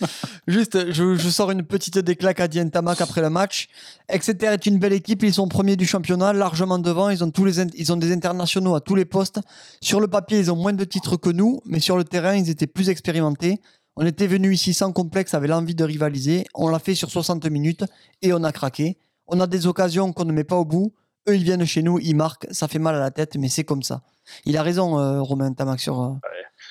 Juste, 0.46 0.90
je, 0.92 1.14
je 1.16 1.28
sors 1.28 1.50
une 1.50 1.62
petite 1.62 1.98
déclaque 1.98 2.40
à 2.40 2.48
Diane 2.48 2.70
Tamac 2.70 3.00
après 3.00 3.20
le 3.20 3.30
match. 3.30 3.68
Exeter 4.08 4.46
est 4.46 4.66
une 4.66 4.78
belle 4.78 4.92
équipe, 4.92 5.22
ils 5.22 5.32
sont 5.34 5.48
premiers 5.48 5.76
du 5.76 5.86
championnat, 5.86 6.32
largement 6.32 6.78
devant. 6.78 7.08
Ils 7.10 7.22
ont, 7.24 7.30
tous 7.30 7.44
les, 7.44 7.60
in- 7.60 7.66
ils 7.74 7.92
ont 7.92 7.96
des 7.96 8.12
internationaux 8.12 8.74
à 8.74 8.80
tous 8.80 8.94
les 8.94 9.04
postes. 9.04 9.40
Sur 9.80 10.00
le 10.00 10.08
papier, 10.08 10.38
ils 10.38 10.50
ont 10.50 10.56
moins 10.56 10.72
de 10.72 10.84
titres 10.84 11.16
que 11.16 11.30
nous, 11.30 11.60
mais 11.66 11.80
sur 11.80 11.96
le 11.96 12.04
terrain, 12.04 12.34
ils 12.36 12.50
étaient 12.50 12.66
plus 12.66 12.88
expérimentés. 12.88 13.60
On 13.96 14.06
était 14.06 14.26
venu 14.26 14.52
ici 14.52 14.72
sans 14.74 14.92
complexe, 14.92 15.34
avec 15.34 15.50
l'envie 15.50 15.74
de 15.74 15.84
rivaliser. 15.84 16.44
On 16.54 16.68
l'a 16.68 16.78
fait 16.78 16.94
sur 16.94 17.10
60 17.10 17.44
minutes 17.46 17.84
et 18.22 18.32
on 18.32 18.42
a 18.44 18.52
craqué. 18.52 18.96
On 19.26 19.40
a 19.40 19.46
des 19.46 19.66
occasions 19.66 20.12
qu'on 20.12 20.24
ne 20.24 20.32
met 20.32 20.44
pas 20.44 20.56
au 20.56 20.64
bout. 20.64 20.92
Eux, 21.28 21.36
ils 21.36 21.44
viennent 21.44 21.64
chez 21.66 21.82
nous, 21.82 21.98
ils 21.98 22.14
marquent. 22.14 22.46
Ça 22.50 22.66
fait 22.68 22.78
mal 22.78 22.94
à 22.94 22.98
la 23.00 23.10
tête, 23.10 23.36
mais 23.36 23.48
c'est 23.48 23.64
comme 23.64 23.82
ça. 23.82 24.02
Il 24.44 24.56
a 24.56 24.62
raison, 24.62 24.98
euh, 24.98 25.20
Romain 25.20 25.52
Tamac, 25.52 25.80
sur, 25.80 26.00
euh, 26.00 26.12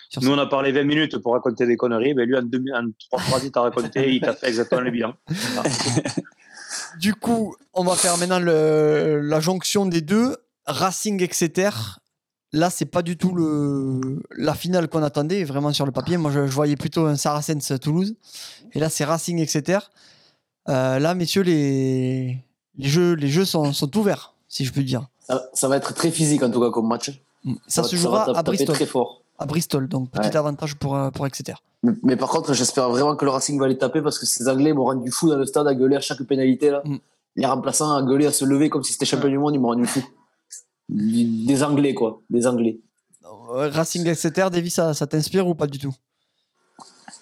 sur 0.09 0.21
Nous, 0.23 0.29
ça. 0.29 0.33
on 0.35 0.37
a 0.39 0.45
parlé 0.47 0.71
20 0.71 0.83
minutes 0.85 1.17
pour 1.19 1.33
raconter 1.33 1.65
des 1.67 1.77
conneries. 1.77 2.13
Ben, 2.13 2.27
lui, 2.27 2.35
en, 2.37 2.41
deux, 2.41 2.63
en 2.73 2.87
trois 3.09 3.19
phrases, 3.19 3.43
il 3.45 3.51
t'a 3.51 3.61
raconté, 3.61 4.13
il 4.15 4.21
t'a 4.21 4.33
fait 4.33 4.47
exactement 4.47 4.81
le 4.81 4.91
bilan. 4.91 5.13
Du 6.99 7.13
coup, 7.15 7.55
on 7.73 7.83
va 7.83 7.95
faire 7.95 8.17
maintenant 8.17 8.39
le- 8.39 9.19
la 9.23 9.39
jonction 9.39 9.85
des 9.85 10.01
deux. 10.01 10.35
Racing 10.67 11.21
Exeter. 11.21 11.69
Là, 12.51 12.69
c'est 12.69 12.85
pas 12.85 13.01
du 13.01 13.15
tout 13.17 13.33
le, 13.35 14.21
la 14.37 14.53
finale 14.55 14.87
qu'on 14.87 15.03
attendait, 15.03 15.43
vraiment 15.43 15.71
sur 15.73 15.85
le 15.85 15.91
papier. 15.91 16.17
Moi, 16.17 16.31
je, 16.31 16.45
je 16.47 16.51
voyais 16.51 16.75
plutôt 16.75 17.05
un 17.05 17.15
Saracens 17.15 17.73
Toulouse. 17.81 18.15
Et 18.73 18.79
là, 18.79 18.89
c'est 18.89 19.03
Racing 19.05 19.39
Exeter. 19.39 19.79
Euh, 20.67 20.99
là, 20.99 21.13
messieurs, 21.15 21.41
les, 21.43 22.37
les 22.77 22.87
jeux, 22.89 23.13
les 23.13 23.27
jeux 23.29 23.45
sont, 23.45 23.71
sont 23.73 23.95
ouverts, 23.97 24.33
si 24.49 24.65
je 24.65 24.73
peux 24.73 24.83
dire. 24.83 25.07
Ça, 25.25 25.45
ça 25.53 25.67
va 25.69 25.77
être 25.77 25.93
très 25.93 26.11
physique, 26.11 26.43
en 26.43 26.51
tout 26.51 26.59
cas, 26.59 26.69
comme 26.71 26.87
match. 26.87 27.21
Ça, 27.67 27.81
va- 27.83 27.87
se 27.87 27.95
jouera 27.95 28.25
taper 28.25 28.37
à 28.39 28.43
Bristol. 28.43 28.75
très 28.75 28.85
fort. 28.85 29.21
À 29.37 29.45
Bristol, 29.45 29.87
donc 29.87 30.11
petit 30.11 30.27
Ouais. 30.27 30.35
avantage 30.35 30.75
pour, 30.75 30.97
euh, 30.97 31.09
pour 31.11 31.25
Exeter. 31.25 31.53
Mais, 31.83 31.93
mais 32.03 32.15
par 32.17 32.27
contre, 32.29 32.53
j'espère 32.53 32.89
vraiment 32.89 33.15
que 33.15 33.23
le 33.23 33.31
Racing 33.31 33.57
va 33.57 33.69
les 33.69 33.77
taper 33.77 34.01
parce 34.01 34.19
que 34.19 34.25
ces 34.25 34.49
Anglais 34.49 34.73
m'ont 34.73 34.83
rendu 34.83 35.09
fou 35.11 35.29
dans 35.29 35.37
le 35.37 35.45
stade 35.45 35.65
à 35.65 35.73
gueuler 35.73 35.95
à 35.95 36.01
chaque 36.01 36.21
pénalité. 36.23 36.71
Là. 36.71 36.81
Mm. 36.83 36.97
Les 37.37 37.45
remplaçants 37.45 37.95
à 37.95 38.03
gueuler, 38.03 38.25
à 38.25 38.33
se 38.33 38.43
lever 38.43 38.69
comme 38.69 38.83
si 38.83 38.91
c'était 38.91 39.05
champion 39.05 39.29
du 39.29 39.37
monde, 39.37 39.53
ils 39.55 39.59
m'ont 39.61 39.69
rendu 39.69 39.85
fou. 39.85 40.03
Des 40.89 41.63
Anglais, 41.63 41.93
quoi. 41.93 42.19
Des 42.29 42.45
Anglais. 42.47 42.79
Euh, 43.53 43.69
Racing 43.69 44.05
Exeter, 44.07 44.47
Davy, 44.51 44.69
ça, 44.69 44.93
ça 44.93 45.07
t'inspire 45.07 45.47
ou 45.47 45.55
pas 45.55 45.67
du 45.67 45.77
tout? 45.79 45.93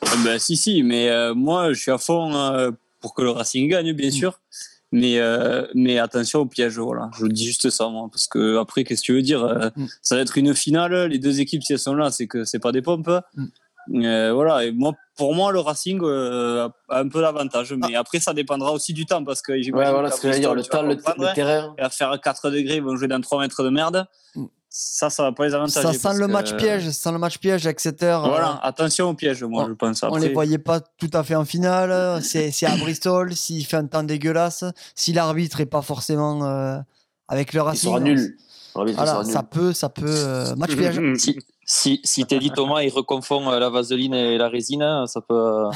Ah 0.01 0.15
ben, 0.23 0.39
si, 0.39 0.57
si, 0.57 0.81
mais 0.83 1.09
euh, 1.09 1.35
moi, 1.35 1.73
je 1.73 1.79
suis 1.81 1.91
à 1.91 1.97
fond 1.97 2.33
euh, 2.33 2.71
pour 2.99 3.13
que 3.13 3.21
le 3.21 3.29
Racing 3.31 3.69
gagne, 3.69 3.93
bien 3.93 4.09
sûr. 4.11 4.39
Mais, 4.93 5.19
euh, 5.19 5.67
mais 5.75 5.99
attention 5.99 6.39
au 6.39 6.45
piège, 6.45 6.77
voilà. 6.79 7.09
Je 7.19 7.25
dis 7.25 7.45
juste 7.45 7.69
ça, 7.69 7.89
moi. 7.89 8.07
Parce 8.09 8.25
que 8.27 8.57
après, 8.57 8.83
qu'est-ce 8.85 9.01
que 9.01 9.05
tu 9.07 9.13
veux 9.13 9.21
dire 9.21 9.43
euh, 9.43 9.69
Mm. 9.75 9.85
Ça 10.01 10.15
va 10.15 10.21
être 10.21 10.37
une 10.37 10.55
finale. 10.55 11.07
Les 11.07 11.19
deux 11.19 11.41
équipes, 11.41 11.63
si 11.63 11.73
elles 11.73 11.79
sont 11.79 11.93
là, 11.95 12.09
c'est 12.09 12.27
que 12.27 12.45
c'est 12.45 12.59
pas 12.59 12.71
des 12.71 12.81
pompes. 12.81 13.09
Mm. 13.35 13.45
Euh, 14.05 14.31
voilà. 14.33 14.65
Et 14.65 14.71
moi, 14.71 14.93
pour 15.17 15.35
moi, 15.35 15.51
le 15.51 15.59
Racing 15.59 15.99
euh, 16.03 16.69
a 16.89 16.99
un 16.99 17.07
peu 17.09 17.21
d'avantage. 17.21 17.73
Mais 17.73 17.95
après, 17.95 18.19
ça 18.19 18.33
dépendra 18.33 18.71
aussi 18.71 18.93
du 18.93 19.05
temps. 19.05 19.23
Parce 19.23 19.41
que 19.41 19.51
Ouais, 19.51 19.91
voilà 19.91 20.09
ce 20.11 20.21
que 20.21 20.39
dire. 20.39 20.53
Le 20.53 20.63
temps, 20.63 20.83
le, 20.83 20.95
le 20.95 21.33
terrain. 21.33 21.75
et 21.77 21.81
à 21.81 21.89
faire 21.89 22.17
4 22.21 22.49
degrés, 22.49 22.77
ils 22.77 22.83
vont 22.83 22.95
jouer 22.95 23.07
dans 23.07 23.19
3 23.21 23.41
mètres 23.41 23.63
de 23.63 23.69
merde. 23.69 24.05
Mm. 24.35 24.45
Ça, 24.69 25.09
ça 25.09 25.23
va 25.23 25.31
pas 25.31 25.47
les 25.47 25.53
avantager. 25.53 25.81
Ça 25.81 25.93
sent 25.93 26.17
le 26.19 26.27
que- 26.27 26.31
match 26.31 26.55
piège, 26.55 26.85
ça 26.87 26.91
sent 26.91 27.11
le 27.11 27.17
match 27.17 27.37
piège, 27.39 27.65
euh, 27.67 28.17
Voilà, 28.19 28.59
attention 28.61 29.09
au 29.09 29.13
piège, 29.13 29.43
moi, 29.43 29.63
on- 29.63 29.67
je 29.69 29.73
pense. 29.73 30.03
On 30.03 30.07
Après, 30.07 30.19
les 30.27 30.33
voyait 30.33 30.57
pas 30.57 30.79
tout 30.81 31.09
à 31.13 31.23
fait 31.23 31.35
en 31.35 31.45
finale. 31.45 32.21
C'est 32.21 32.51
à 32.65 32.75
Bristol. 32.77 33.33
S'il 33.35 33.65
fait 33.65 33.77
un 33.77 33.87
temps 33.87 34.03
dégueulasse, 34.03 34.63
si 34.93 35.13
l'arbitre 35.13 35.61
est 35.61 35.65
pas 35.65 35.81
forcément 35.81 36.43
euh, 36.45 36.77
avec 37.27 37.53
le 37.53 37.59
Il 37.59 37.63
Racing, 37.63 37.89
sera 37.89 37.99
nul. 38.01 38.37
L'arbitre, 38.75 38.93
il 38.93 38.95
Voilà, 38.95 39.11
sera 39.13 39.23
nul. 39.23 39.33
ça 39.33 39.43
peut, 39.43 39.73
ça 39.73 39.89
peut. 39.89 40.03
euh, 40.07 40.55
match 40.55 40.75
piège. 40.75 41.01
Si, 41.17 41.39
si, 41.65 41.99
si 42.03 42.25
Teddy 42.25 42.51
Thomas 42.51 42.81
il 42.83 42.89
reconfond 42.89 43.49
euh, 43.49 43.59
la 43.59 43.69
vaseline 43.69 44.13
et 44.13 44.37
la 44.37 44.49
résine, 44.49 44.85
ça 45.07 45.21
peut. 45.21 45.33
euh, 45.33 45.69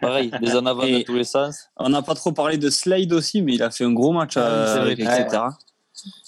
pareil, 0.00 0.32
des 0.42 0.56
en 0.56 0.66
avant 0.66 0.82
Et- 0.82 0.92
dans 0.98 1.02
tous 1.04 1.14
les 1.14 1.24
sens. 1.24 1.68
On 1.76 1.90
n'a 1.90 2.02
pas 2.02 2.14
trop 2.14 2.32
parlé 2.32 2.56
de 2.58 2.68
Slade 2.70 3.12
aussi, 3.12 3.42
mais 3.42 3.54
il 3.54 3.62
a 3.62 3.70
fait 3.70 3.84
un 3.84 3.92
gros 3.92 4.12
match 4.12 4.36
Ah 4.36 4.40
euh, 4.40 4.64
vrai, 4.72 4.80
avec 4.80 4.98
ouais. 4.98 5.04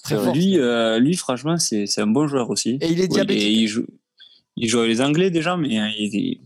Très 0.04 0.14
Euh, 0.16 0.24
fort. 0.24 0.34
lui, 0.34 0.58
euh, 0.58 0.98
lui, 0.98 1.16
franchement, 1.16 1.56
c'est 1.58 1.86
c'est 1.86 2.00
un 2.00 2.06
bon 2.06 2.26
joueur 2.26 2.50
aussi. 2.50 2.78
Et 2.80 2.88
il 2.90 3.00
est 3.00 3.08
diabétique. 3.08 3.56
il, 3.56 3.66
joue, 3.68 3.86
il 4.56 4.68
joue 4.68 4.78
avec 4.80 4.90
les 4.90 5.00
Anglais 5.00 5.30
déjà, 5.30 5.56
mais 5.56 5.78
euh, 5.80 5.88
il 5.98 6.16
est 6.16 6.40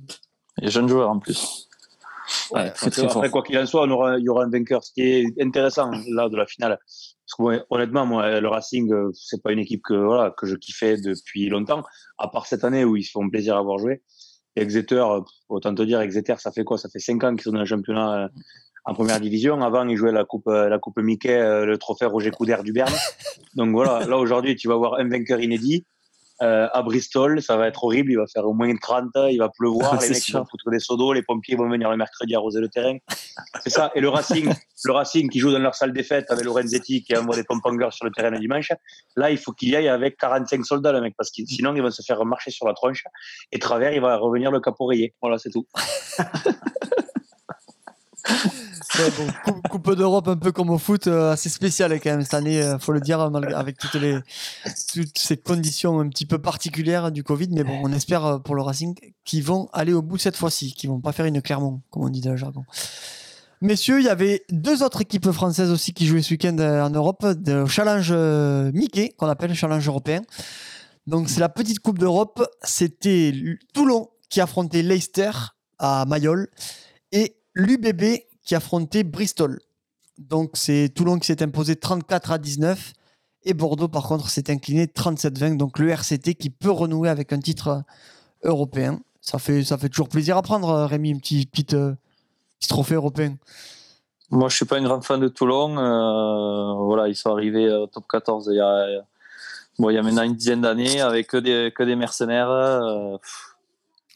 Et 0.66 0.70
jeune 0.70 0.88
joueur 0.88 1.10
en 1.10 1.18
plus. 1.18 1.68
ouais, 2.50 2.70
très 2.72 2.90
très 2.90 3.02
fort. 3.02 3.16
Après, 3.18 3.30
quoi 3.30 3.42
qu'il 3.42 3.58
en 3.58 3.66
soit, 3.66 3.82
on 3.84 3.90
aura, 3.90 4.18
il 4.18 4.24
y 4.24 4.28
aura 4.28 4.44
un 4.44 4.50
vainqueur. 4.50 4.82
Ce 4.84 4.92
qui 4.92 5.02
est 5.02 5.26
intéressant 5.40 5.90
là 6.10 6.28
de 6.28 6.36
la 6.36 6.46
finale, 6.46 6.78
parce 6.78 7.34
que 7.36 7.42
ouais, 7.42 7.62
honnêtement, 7.70 8.06
moi, 8.06 8.40
le 8.40 8.48
Racing, 8.48 8.92
euh, 8.92 9.10
c'est 9.14 9.42
pas 9.42 9.52
une 9.52 9.58
équipe 9.60 9.82
que 9.82 9.94
voilà 9.94 10.34
que 10.36 10.46
je 10.46 10.54
kiffais 10.56 10.96
depuis 11.00 11.48
longtemps, 11.48 11.82
à 12.18 12.28
part 12.28 12.46
cette 12.46 12.64
année 12.64 12.84
où 12.84 12.96
ils 12.96 13.04
se 13.04 13.10
font 13.12 13.28
plaisir 13.28 13.56
à 13.56 13.58
avoir 13.60 13.78
joué. 13.78 14.02
Et 14.58 14.62
Exeter, 14.62 15.04
autant 15.50 15.74
te 15.74 15.82
dire, 15.82 16.00
Exeter, 16.00 16.36
ça 16.38 16.50
fait 16.50 16.64
quoi? 16.64 16.78
Ça 16.78 16.88
fait 16.88 16.98
cinq 16.98 17.22
ans 17.24 17.34
qu'ils 17.34 17.42
sont 17.42 17.52
dans 17.52 17.58
le 17.60 17.66
championnat 17.66 18.24
euh, 18.24 18.28
en 18.86 18.94
première 18.94 19.20
division. 19.20 19.60
Avant, 19.62 19.86
ils 19.86 19.96
jouaient 19.96 20.12
la 20.12 20.24
coupe, 20.24 20.46
euh, 20.46 20.68
la 20.68 20.78
coupe 20.78 20.98
Mickey, 20.98 21.34
euh, 21.34 21.66
le 21.66 21.76
trophée 21.76 22.06
Roger 22.06 22.30
Coudert 22.30 22.62
du 22.62 22.72
Berne. 22.72 22.94
Donc 23.54 23.72
voilà, 23.72 24.06
là 24.06 24.16
aujourd'hui, 24.16 24.56
tu 24.56 24.68
vas 24.68 24.74
avoir 24.74 24.94
un 24.94 25.08
vainqueur 25.08 25.40
inédit. 25.40 25.84
Euh, 26.42 26.68
à 26.70 26.82
Bristol, 26.82 27.40
ça 27.40 27.56
va 27.56 27.66
être 27.66 27.82
horrible. 27.82 28.12
Il 28.12 28.16
va 28.16 28.26
faire 28.26 28.46
au 28.46 28.52
moins 28.52 28.74
30, 28.76 29.06
il 29.30 29.38
va 29.38 29.48
pleuvoir, 29.48 29.94
les 29.94 30.00
C'est 30.00 30.08
mecs 30.10 30.18
ils 30.18 30.20
sûr. 30.20 30.38
vont 30.38 30.44
foutre 30.44 30.70
des 30.70 30.80
seaux 30.80 30.96
d'eau, 30.96 31.14
les 31.14 31.22
pompiers 31.22 31.56
vont 31.56 31.68
venir 31.68 31.90
le 31.90 31.96
mercredi 31.96 32.34
arroser 32.34 32.60
le 32.60 32.68
terrain. 32.68 32.98
C'est 33.64 33.70
ça. 33.70 33.90
Et 33.94 34.00
le 34.00 34.10
Racing, 34.10 34.52
le 34.84 34.92
Racing 34.92 35.30
qui 35.30 35.40
joue 35.40 35.50
dans 35.50 35.58
leur 35.58 35.74
salle 35.74 35.94
des 35.94 36.02
fêtes 36.02 36.30
avec 36.30 36.44
Lorenzetti 36.44 37.02
qui 37.02 37.16
envoie 37.16 37.36
des 37.36 37.44
pompangers 37.44 37.88
sur 37.90 38.04
le 38.04 38.12
terrain 38.12 38.30
le 38.30 38.38
dimanche. 38.38 38.70
Là, 39.16 39.30
il 39.30 39.38
faut 39.38 39.52
qu'il 39.52 39.70
y 39.70 39.76
aille 39.76 39.88
avec 39.88 40.18
45 40.18 40.64
soldats, 40.64 40.92
le 40.92 41.00
mec, 41.00 41.14
parce 41.16 41.30
que 41.30 41.42
sinon, 41.46 41.74
il 41.74 41.82
va 41.82 41.90
se 41.90 42.02
faire 42.02 42.22
marcher 42.26 42.50
sur 42.50 42.66
la 42.66 42.74
tronche. 42.74 43.04
Et 43.50 43.58
travers, 43.58 43.94
il 43.94 44.02
va 44.02 44.18
revenir 44.18 44.50
le 44.50 44.60
rayé. 44.80 45.14
Voilà, 45.22 45.38
c'est 45.38 45.50
tout. 45.50 45.66
Coupe, 49.70 49.94
d'Europe 49.94 50.28
un 50.28 50.36
peu 50.36 50.52
comme 50.52 50.70
au 50.70 50.78
foot, 50.78 51.06
euh, 51.06 51.32
assez 51.32 51.48
spécial 51.48 51.92
quand 52.00 52.10
même 52.10 52.22
cette 52.22 52.34
année, 52.34 52.62
euh, 52.62 52.78
faut 52.78 52.92
le 52.92 53.00
dire, 53.00 53.30
malgré- 53.30 53.54
avec 53.54 53.78
toutes 53.78 53.94
les 53.94 54.18
toutes 54.92 55.18
ces 55.18 55.36
conditions 55.36 56.00
un 56.00 56.08
petit 56.08 56.26
peu 56.26 56.38
particulières 56.38 57.10
du 57.12 57.22
Covid. 57.24 57.48
Mais 57.50 57.64
bon, 57.64 57.80
on 57.82 57.92
espère 57.92 58.24
euh, 58.24 58.38
pour 58.38 58.54
le 58.54 58.62
Racing 58.62 58.94
qu'ils 59.24 59.42
vont 59.44 59.68
aller 59.72 59.92
au 59.92 60.02
bout 60.02 60.18
cette 60.18 60.36
fois-ci, 60.36 60.72
qu'ils 60.74 60.90
vont 60.90 61.00
pas 61.00 61.12
faire 61.12 61.26
une 61.26 61.42
Clermont, 61.42 61.82
comme 61.90 62.04
on 62.04 62.08
dit 62.08 62.20
dans 62.20 62.30
le 62.30 62.36
jargon. 62.36 62.64
Messieurs, 63.60 64.00
il 64.00 64.04
y 64.04 64.08
avait 64.10 64.44
deux 64.50 64.82
autres 64.82 65.00
équipes 65.00 65.30
françaises 65.30 65.70
aussi 65.70 65.92
qui 65.94 66.06
jouaient 66.06 66.22
ce 66.22 66.32
week-end 66.34 66.58
en 66.58 66.90
Europe, 66.90 67.24
de 67.26 67.64
challenge 67.66 68.12
Mickey, 68.74 69.14
qu'on 69.16 69.28
appelle 69.28 69.50
le 69.50 69.56
challenge 69.56 69.86
européen. 69.88 70.22
Donc 71.06 71.28
c'est 71.30 71.40
la 71.40 71.48
petite 71.48 71.78
Coupe 71.80 71.98
d'Europe. 71.98 72.46
C'était 72.62 73.32
Toulon 73.72 74.08
qui 74.28 74.40
affrontait 74.40 74.82
Leicester 74.82 75.30
à 75.78 76.04
Mayol 76.06 76.48
et 77.12 77.36
l'UBB 77.54 78.18
qui 78.46 78.54
affrontait 78.54 79.04
Bristol. 79.04 79.60
Donc 80.18 80.52
c'est 80.54 80.88
Toulon 80.94 81.18
qui 81.18 81.26
s'est 81.26 81.42
imposé 81.42 81.76
34 81.76 82.30
à 82.32 82.38
19 82.38 82.92
et 83.44 83.52
Bordeaux 83.54 83.88
par 83.88 84.04
contre 84.04 84.30
s'est 84.30 84.50
incliné 84.50 84.86
37-20. 84.86 85.56
Donc 85.58 85.78
le 85.78 85.90
RCT 85.90 86.34
qui 86.34 86.48
peut 86.48 86.70
renouer 86.70 87.10
avec 87.10 87.32
un 87.34 87.38
titre 87.40 87.68
euh, 87.68 87.80
européen. 88.44 88.98
Ça 89.20 89.38
fait, 89.38 89.62
ça 89.64 89.76
fait 89.76 89.88
toujours 89.88 90.08
plaisir 90.08 90.36
à 90.36 90.42
prendre, 90.42 90.68
euh, 90.70 90.86
Rémi, 90.86 91.12
un 91.12 91.18
petit, 91.18 91.44
petit, 91.46 91.74
euh, 91.74 91.92
petit 92.60 92.68
trophée 92.68 92.94
européen. 92.94 93.36
Moi, 94.30 94.48
je 94.48 94.56
suis 94.56 94.64
pas 94.64 94.76
un 94.78 94.82
grand 94.82 95.00
fan 95.02 95.20
de 95.20 95.28
Toulon. 95.28 95.76
euh, 95.78 96.74
voilà, 96.84 97.08
ils 97.08 97.14
sont 97.16 97.30
arrivés 97.30 97.68
au 97.72 97.86
top 97.88 98.04
14 98.08 98.48
il 98.52 98.56
y 98.56 98.60
a, 98.60 98.86
bon, 99.78 99.90
il 99.90 99.94
y 99.94 99.98
a 99.98 100.02
maintenant 100.02 100.22
une 100.22 100.34
dizaine 100.34 100.60
d'années 100.62 101.00
avec 101.00 101.26
que 101.28 101.36
des, 101.36 101.72
que 101.76 101.82
des 101.82 101.96
mercenaires. 101.96 102.50
euh, 102.50 103.16